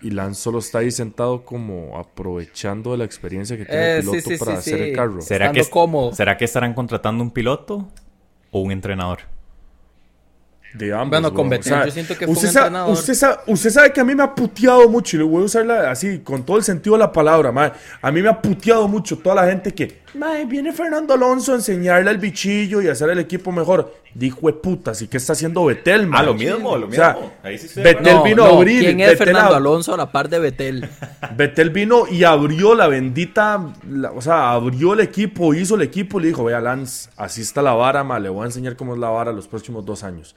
Y 0.00 0.10
Lance 0.10 0.40
solo 0.42 0.58
está 0.58 0.78
ahí 0.78 0.90
sentado 0.90 1.44
como 1.44 1.96
aprovechando 1.96 2.90
de 2.92 2.98
la 2.98 3.04
experiencia 3.04 3.56
que 3.56 3.66
tiene 3.66 3.94
Eh, 3.94 3.96
el 3.98 4.02
sí, 4.02 4.10
piloto 4.10 4.30
sí, 4.30 4.36
para 4.36 4.52
sí, 4.52 4.58
hacer 4.58 4.78
sí. 4.78 4.84
el 4.84 4.92
carro. 4.96 5.20
¿Será 5.20 5.46
Estando 5.46 5.64
que, 5.64 5.70
cómodo. 5.70 6.12
¿Será 6.12 6.36
que 6.36 6.44
estarán 6.44 6.74
contratando 6.74 7.22
un 7.22 7.30
piloto 7.30 7.88
o 8.50 8.60
un 8.60 8.72
entrenador? 8.72 9.20
De 10.74 10.92
ambos, 10.92 11.10
Bueno, 11.10 11.28
con 11.34 11.48
weón. 11.48 11.50
Vettel 11.50 11.84
yo 11.84 11.90
siento 11.90 12.16
que 12.16 12.24
fue 12.26 12.32
usted 12.34 12.48
un 12.48 12.52
sa-. 12.54 12.86
Usted, 12.86 13.14
sa- 13.14 13.40
usted 13.46 13.70
sabe 13.70 13.92
que 13.92 14.00
a 14.00 14.04
mí 14.04 14.14
me 14.14 14.22
ha 14.22 14.34
puteado 14.34 14.88
mucho, 14.88 15.16
y 15.16 15.20
le 15.20 15.24
voy 15.24 15.42
a 15.42 15.44
usarla 15.44 15.90
así, 15.90 16.20
con 16.20 16.44
todo 16.44 16.56
el 16.56 16.62
sentido 16.64 16.94
de 16.96 17.00
la 17.00 17.12
palabra, 17.12 17.52
mae. 17.52 17.72
A 18.00 18.10
mí 18.10 18.22
me 18.22 18.28
ha 18.30 18.40
puteado 18.40 18.88
mucho 18.88 19.18
toda 19.18 19.34
la 19.34 19.46
gente 19.46 19.74
que, 19.74 20.00
mae, 20.14 20.44
viene 20.46 20.72
Fernando 20.72 21.12
Alonso 21.14 21.52
a 21.52 21.56
enseñarle 21.56 22.08
al 22.10 22.18
bichillo 22.18 22.80
y 22.80 22.88
a 22.88 22.92
hacer 22.92 23.10
el 23.10 23.18
equipo 23.18 23.52
mejor. 23.52 24.00
Dijo 24.14 24.46
de 24.46 24.52
puta, 24.52 24.92
¿y 25.00 25.06
qué 25.06 25.16
está 25.16 25.32
haciendo 25.32 25.64
Betel, 25.64 26.06
mae? 26.06 26.20
Ah, 26.20 26.22
lo 26.24 26.34
mismo, 26.34 26.76
lo 26.76 26.86
O 26.86 26.92
sea, 26.92 27.14
mismo. 27.14 27.32
Ahí 27.42 27.56
sí 27.58 27.68
Vettel 27.80 27.98
acuerdo. 28.08 28.22
vino 28.24 28.44
a 28.44 28.48
abrir. 28.50 28.80
¿Quién 28.84 29.00
es 29.00 29.08
Vettel 29.10 29.26
Fernando 29.26 29.54
a- 29.54 29.56
Alonso 29.56 29.94
a 29.94 29.96
la 29.96 30.12
par 30.12 30.28
de 30.28 30.38
Betel? 30.38 30.88
Betel 31.36 31.70
vino 31.70 32.04
y 32.10 32.24
abrió 32.24 32.74
la 32.74 32.88
bendita, 32.88 33.72
la- 33.90 34.12
o 34.12 34.20
sea, 34.20 34.52
abrió 34.52 34.92
el 34.92 35.00
equipo, 35.00 35.54
hizo 35.54 35.74
el 35.76 35.82
equipo 35.82 36.18
y 36.18 36.22
le 36.24 36.28
dijo, 36.28 36.44
vea 36.44 36.60
Lance, 36.60 37.08
así 37.16 37.40
está 37.40 37.62
la 37.62 37.72
vara, 37.72 38.04
ma, 38.04 38.18
le 38.18 38.28
voy 38.28 38.42
a 38.42 38.46
enseñar 38.46 38.76
cómo 38.76 38.92
es 38.94 39.00
la 39.00 39.08
vara 39.08 39.32
los 39.32 39.48
próximos 39.48 39.84
dos 39.86 40.02
años. 40.04 40.34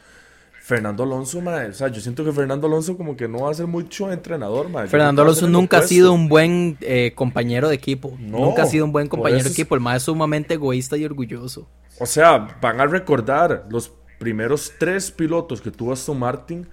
Fernando 0.65 1.03
Alonso, 1.03 1.41
ma, 1.41 1.67
o 1.69 1.73
sea, 1.73 1.89
yo 1.89 2.01
siento 2.01 2.25
que 2.25 2.31
Fernando 2.31 2.65
Alonso 2.65 2.97
como 2.97 3.15
que 3.15 3.27
no 3.27 3.41
va 3.41 3.51
a 3.51 3.53
ser 3.53 3.67
mucho 3.67 4.11
entrenador, 4.11 4.67
ma. 4.67 4.85
Yo 4.85 4.89
Fernando 4.89 5.21
Alonso 5.21 5.45
el 5.45 5.51
nunca 5.51 5.77
ha 5.77 5.81
sido 5.83 6.11
un 6.11 6.27
buen 6.27 6.75
eh, 6.81 7.11
compañero 7.13 7.69
de 7.69 7.75
equipo. 7.75 8.17
No, 8.19 8.39
nunca 8.39 8.63
ha 8.63 8.65
sido 8.65 8.83
un 8.83 8.91
buen 8.91 9.07
compañero 9.07 9.43
de 9.43 9.51
equipo. 9.51 9.75
El 9.75 9.81
más 9.81 9.97
es 9.97 10.03
sumamente 10.03 10.55
egoísta 10.55 10.97
y 10.97 11.05
orgulloso. 11.05 11.69
O 11.99 12.07
sea, 12.07 12.57
van 12.59 12.81
a 12.81 12.87
recordar 12.87 13.67
los 13.69 13.93
primeros 14.17 14.73
tres 14.79 15.11
pilotos 15.11 15.61
que 15.61 15.69
tuvo 15.69 15.93
Aston 15.93 16.17
Martin. 16.17 16.67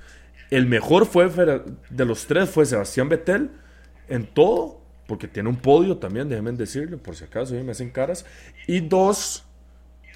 El 0.50 0.64
mejor 0.64 1.04
fue 1.04 1.28
de 1.28 2.04
los 2.06 2.26
tres 2.26 2.48
fue 2.48 2.64
Sebastián 2.64 3.10
Vettel. 3.10 3.50
en 4.08 4.24
todo, 4.24 4.80
porque 5.06 5.28
tiene 5.28 5.50
un 5.50 5.56
podio 5.56 5.98
también, 5.98 6.30
déjenme 6.30 6.52
decirle, 6.52 6.96
por 6.96 7.14
si 7.14 7.24
acaso, 7.24 7.52
me 7.62 7.72
hacen 7.72 7.90
caras. 7.90 8.24
Y 8.66 8.80
dos, 8.80 9.44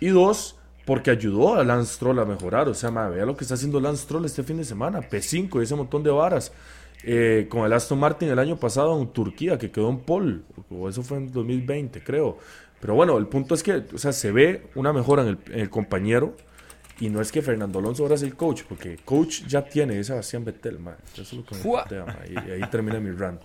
y 0.00 0.08
dos, 0.08 0.56
porque 0.86 1.10
ayudó 1.10 1.56
a 1.56 1.64
Lance 1.64 1.94
Stroll 1.94 2.20
a 2.20 2.24
mejorar. 2.24 2.68
O 2.68 2.74
sea, 2.74 2.90
vea 2.90 3.26
lo 3.26 3.36
que 3.36 3.44
está 3.44 3.54
haciendo 3.54 3.80
Lance 3.80 4.04
Stroll 4.04 4.24
este 4.24 4.44
fin 4.44 4.56
de 4.56 4.64
semana. 4.64 5.00
P5 5.00 5.60
y 5.60 5.64
ese 5.64 5.74
montón 5.74 6.02
de 6.02 6.10
varas. 6.10 6.52
Eh, 7.02 7.46
con 7.50 7.66
el 7.66 7.72
Aston 7.72 7.98
Martin 7.98 8.28
el 8.28 8.38
año 8.38 8.56
pasado 8.56 8.98
en 8.98 9.08
Turquía, 9.08 9.58
que 9.58 9.70
quedó 9.70 9.90
en 9.90 9.98
pole. 9.98 10.40
O 10.70 10.88
eso 10.88 11.02
fue 11.02 11.18
en 11.18 11.32
2020, 11.32 12.02
creo. 12.02 12.38
Pero 12.80 12.94
bueno, 12.94 13.18
el 13.18 13.26
punto 13.26 13.54
es 13.54 13.64
que 13.64 13.84
o 13.92 13.98
sea, 13.98 14.12
se 14.12 14.30
ve 14.30 14.68
una 14.76 14.92
mejora 14.92 15.22
en 15.22 15.38
el, 15.52 15.70
compañero. 15.70 16.36
Y 16.98 17.10
no 17.10 17.20
es 17.20 17.30
que 17.30 17.42
Fernando 17.42 17.80
Alonso 17.80 18.04
ahora 18.04 18.14
es 18.14 18.22
el 18.22 18.36
coach, 18.36 18.62
porque 18.66 18.96
coach 19.04 19.42
ya 19.46 19.62
tiene 19.62 19.94
ese 19.94 20.12
Sebastián 20.12 20.46
Vettel, 20.46 20.78
man. 20.78 20.96
Eso 21.12 21.22
es 21.22 21.32
lo 21.34 21.44
que 21.44 21.56
me 21.56 22.46
y, 22.48 22.50
ahí 22.52 22.70
termina 22.70 22.98
mi 23.00 23.10
rant, 23.10 23.42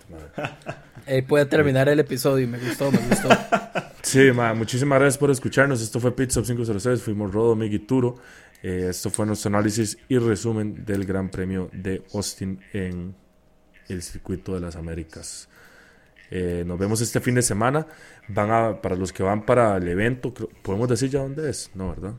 Ahí 1.06 1.20
puede 1.20 1.44
terminar 1.44 1.86
el 1.90 2.00
episodio, 2.00 2.48
me 2.48 2.58
gustó, 2.58 2.90
me 2.90 2.98
gustó. 2.98 3.28
Sí, 4.02 4.32
man, 4.32 4.58
muchísimas 4.58 4.98
gracias 4.98 5.18
por 5.18 5.30
escucharnos. 5.30 5.80
Esto 5.80 6.00
fue 6.00 6.14
Pizza 6.14 6.42
506, 6.42 7.00
fuimos 7.00 7.32
Rodo, 7.32 7.54
Miguel 7.54 7.86
Turo. 7.86 8.16
Eh, 8.62 8.88
esto 8.90 9.10
fue 9.10 9.26
nuestro 9.26 9.48
análisis 9.48 9.96
y 10.08 10.18
resumen 10.18 10.84
del 10.84 11.04
Gran 11.04 11.28
Premio 11.28 11.70
de 11.72 12.02
Austin 12.12 12.60
en 12.72 13.14
el 13.88 14.02
Circuito 14.02 14.54
de 14.54 14.60
las 14.60 14.76
Américas. 14.76 15.48
Eh, 16.30 16.64
nos 16.66 16.78
vemos 16.78 17.00
este 17.00 17.20
fin 17.20 17.36
de 17.36 17.42
semana. 17.42 17.86
Van 18.28 18.50
a, 18.50 18.80
para 18.80 18.96
los 18.96 19.12
que 19.12 19.22
van 19.22 19.46
para 19.46 19.76
el 19.76 19.86
evento, 19.86 20.32
podemos 20.62 20.88
decir 20.88 21.10
ya 21.10 21.20
dónde 21.20 21.48
es, 21.48 21.70
¿no? 21.74 21.90
¿Verdad? 21.90 22.14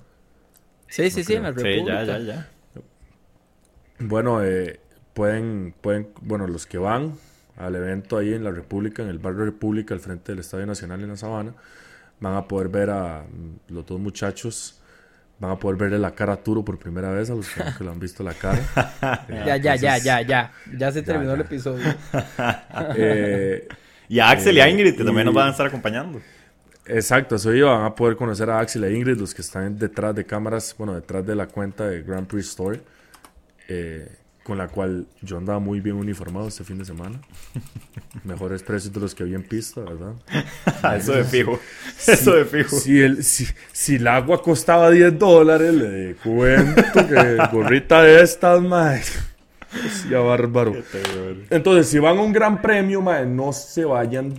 Sí, 0.87 1.09
sí, 1.09 1.23
sí, 1.23 1.33
en 1.33 1.43
la 1.43 1.51
República. 1.51 2.01
Sí, 2.01 2.07
ya, 2.07 2.17
ya, 2.17 2.19
ya. 2.19 2.49
Bueno, 3.99 4.43
eh, 4.43 4.79
pueden, 5.13 5.73
pueden, 5.81 6.09
bueno, 6.21 6.47
los 6.47 6.65
que 6.65 6.77
van 6.77 7.13
al 7.57 7.75
evento 7.75 8.17
ahí 8.17 8.33
en 8.33 8.43
la 8.43 8.51
República, 8.51 9.03
en 9.03 9.09
el 9.09 9.19
barrio 9.19 9.45
República, 9.45 9.93
al 9.93 9.99
frente 9.99 10.31
del 10.31 10.39
Estadio 10.39 10.65
Nacional 10.65 11.01
en 11.01 11.09
la 11.09 11.17
Sabana, 11.17 11.53
van 12.19 12.35
a 12.35 12.47
poder 12.47 12.69
ver 12.69 12.89
a 12.89 13.23
mm, 13.23 13.73
los 13.73 13.85
dos 13.85 13.99
muchachos 13.99 14.79
van 15.39 15.51
a 15.51 15.59
poder 15.59 15.77
verle 15.77 15.99
la 15.99 16.11
cara 16.11 16.33
a 16.33 16.37
Turo 16.37 16.63
por 16.63 16.79
primera 16.79 17.11
vez 17.11 17.29
a 17.29 17.35
los 17.35 17.49
que, 17.49 17.83
lo 17.83 17.91
han 17.91 17.99
visto 17.99 18.23
la 18.23 18.33
cara. 18.33 18.59
ya, 19.45 19.57
ya, 19.57 19.75
ya, 19.75 19.97
ya, 19.97 20.21
ya. 20.21 20.51
Ya 20.77 20.91
se 20.91 21.01
terminó 21.01 21.33
el 21.33 21.41
episodio. 21.41 21.83
Eh, 22.95 23.67
y 24.09 24.19
a 24.19 24.29
Axel 24.29 24.57
y 24.57 24.59
a 24.59 24.69
Ingrid, 24.69 24.95
que 24.95 25.03
también 25.03 25.25
nos 25.25 25.33
van 25.33 25.47
a 25.47 25.51
estar 25.51 25.65
acompañando. 25.65 26.21
Exacto, 26.85 27.35
eso 27.35 27.53
iba. 27.53 27.75
Van 27.75 27.85
a 27.85 27.95
poder 27.95 28.15
conocer 28.15 28.49
a 28.49 28.59
Axel 28.59 28.83
e 28.83 28.93
Ingrid, 28.95 29.17
los 29.17 29.33
que 29.33 29.41
están 29.41 29.77
detrás 29.77 30.15
de 30.15 30.25
cámaras, 30.25 30.75
bueno, 30.77 30.93
detrás 30.93 31.25
de 31.25 31.35
la 31.35 31.47
cuenta 31.47 31.87
de 31.87 32.01
Grand 32.03 32.27
Prix 32.27 32.49
Story, 32.49 32.81
eh, 33.67 34.09
con 34.43 34.57
la 34.57 34.67
cual 34.67 35.05
yo 35.21 35.37
andaba 35.37 35.59
muy 35.59 35.79
bien 35.79 35.95
uniformado 35.95 36.47
este 36.47 36.63
fin 36.63 36.77
de 36.77 36.85
semana. 36.85 37.19
Mejores 38.23 38.61
precios 38.63 38.93
de 38.93 38.99
los 38.99 39.15
que 39.15 39.23
había 39.23 39.37
en 39.37 39.43
pista, 39.43 39.81
¿verdad? 39.81 40.13
eso 40.97 41.13
de 41.13 41.23
fijo. 41.23 41.59
eso 42.05 42.35
de 42.35 42.45
fijo. 42.45 42.75
Si 42.75 43.01
el, 43.01 43.23
si, 43.23 43.95
el 43.95 44.07
agua 44.07 44.41
costaba 44.41 44.89
10 44.91 45.17
dólares, 45.17 45.73
le 45.73 46.15
cuento 46.15 47.07
que 47.07 47.37
gorrita 47.51 48.01
de 48.01 48.21
estas, 48.21 48.61
más 48.61 49.33
ya 50.09 50.19
bárbaro. 50.19 50.73
Entonces, 51.49 51.87
si 51.87 51.99
van 51.99 52.17
a 52.17 52.21
un 52.21 52.31
gran 52.31 52.61
premio, 52.61 53.01
no 53.25 53.53
se 53.53 53.85
vayan. 53.85 54.33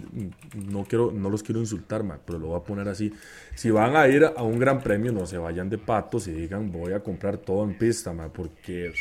No 0.54 0.84
quiero, 0.84 1.10
no 1.12 1.30
los 1.30 1.42
quiero 1.42 1.60
insultar, 1.60 2.04
pero 2.24 2.38
lo 2.38 2.48
voy 2.48 2.60
a 2.60 2.62
poner 2.62 2.88
así. 2.88 3.12
Si 3.54 3.70
van 3.70 3.96
a 3.96 4.06
ir 4.08 4.24
a 4.24 4.42
un 4.42 4.58
gran 4.58 4.80
premio, 4.80 5.12
no 5.12 5.26
se 5.26 5.38
vayan 5.38 5.68
de 5.68 5.78
patos 5.78 6.28
y 6.28 6.32
digan 6.32 6.70
voy 6.70 6.92
a 6.92 7.00
comprar 7.00 7.38
todo 7.38 7.64
en 7.64 7.76
pista, 7.76 8.12
porque 8.32 8.92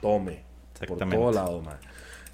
tome 0.00 0.42
por 0.86 0.98
todo 0.98 1.32
lado, 1.32 1.62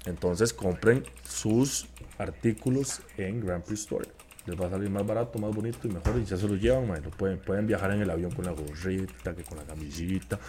Entonces 0.05 0.53
compren 0.53 1.03
sus 1.23 1.87
artículos 2.17 3.01
en 3.17 3.45
Grand 3.45 3.63
Prix 3.63 3.81
Store. 3.81 4.07
Les 4.45 4.59
va 4.59 4.67
a 4.67 4.69
salir 4.69 4.89
más 4.89 5.05
barato, 5.05 5.37
más 5.39 5.53
bonito 5.53 5.87
y 5.87 5.91
mejor. 5.91 6.17
Y 6.17 6.25
ya 6.25 6.37
se 6.37 6.47
los 6.47 6.59
llevan, 6.61 6.87
pueden, 7.17 7.39
pueden 7.39 7.67
viajar 7.67 7.91
en 7.91 8.01
el 8.01 8.09
avión 8.09 8.31
con 8.31 8.45
la 8.45 8.51
gorrita, 8.51 9.35
que 9.35 9.43
con 9.43 9.57
la 9.57 9.65
camisita 9.65 10.39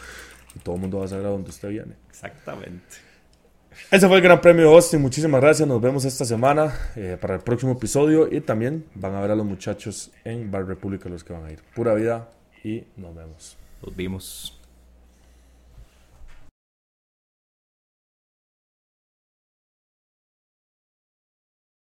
y 0.54 0.60
todo 0.60 0.76
el 0.76 0.80
mundo 0.80 0.98
va 0.98 1.04
a 1.04 1.08
saber 1.08 1.26
a 1.26 1.30
dónde 1.30 1.50
usted 1.50 1.68
viene. 1.68 1.94
Exactamente. 2.08 2.96
Ese 3.90 4.06
fue 4.06 4.16
el 4.16 4.22
Gran 4.22 4.40
Premio 4.40 4.68
de 4.68 4.74
Austin. 4.74 5.00
Muchísimas 5.00 5.40
gracias. 5.40 5.68
Nos 5.68 5.80
vemos 5.80 6.04
esta 6.04 6.24
semana 6.24 6.72
eh, 6.96 7.16
para 7.20 7.34
el 7.34 7.40
próximo 7.40 7.72
episodio. 7.72 8.32
Y 8.32 8.40
también 8.40 8.84
van 8.94 9.14
a 9.14 9.20
ver 9.20 9.30
a 9.30 9.36
los 9.36 9.46
muchachos 9.46 10.10
en 10.24 10.50
Bar 10.50 10.66
República 10.66 11.08
los 11.08 11.24
que 11.24 11.32
van 11.32 11.44
a 11.44 11.52
ir. 11.52 11.62
Pura 11.74 11.94
vida 11.94 12.28
y 12.64 12.84
nos 12.96 13.14
vemos. 13.14 13.56
Nos 13.82 13.96
vimos. 13.96 14.57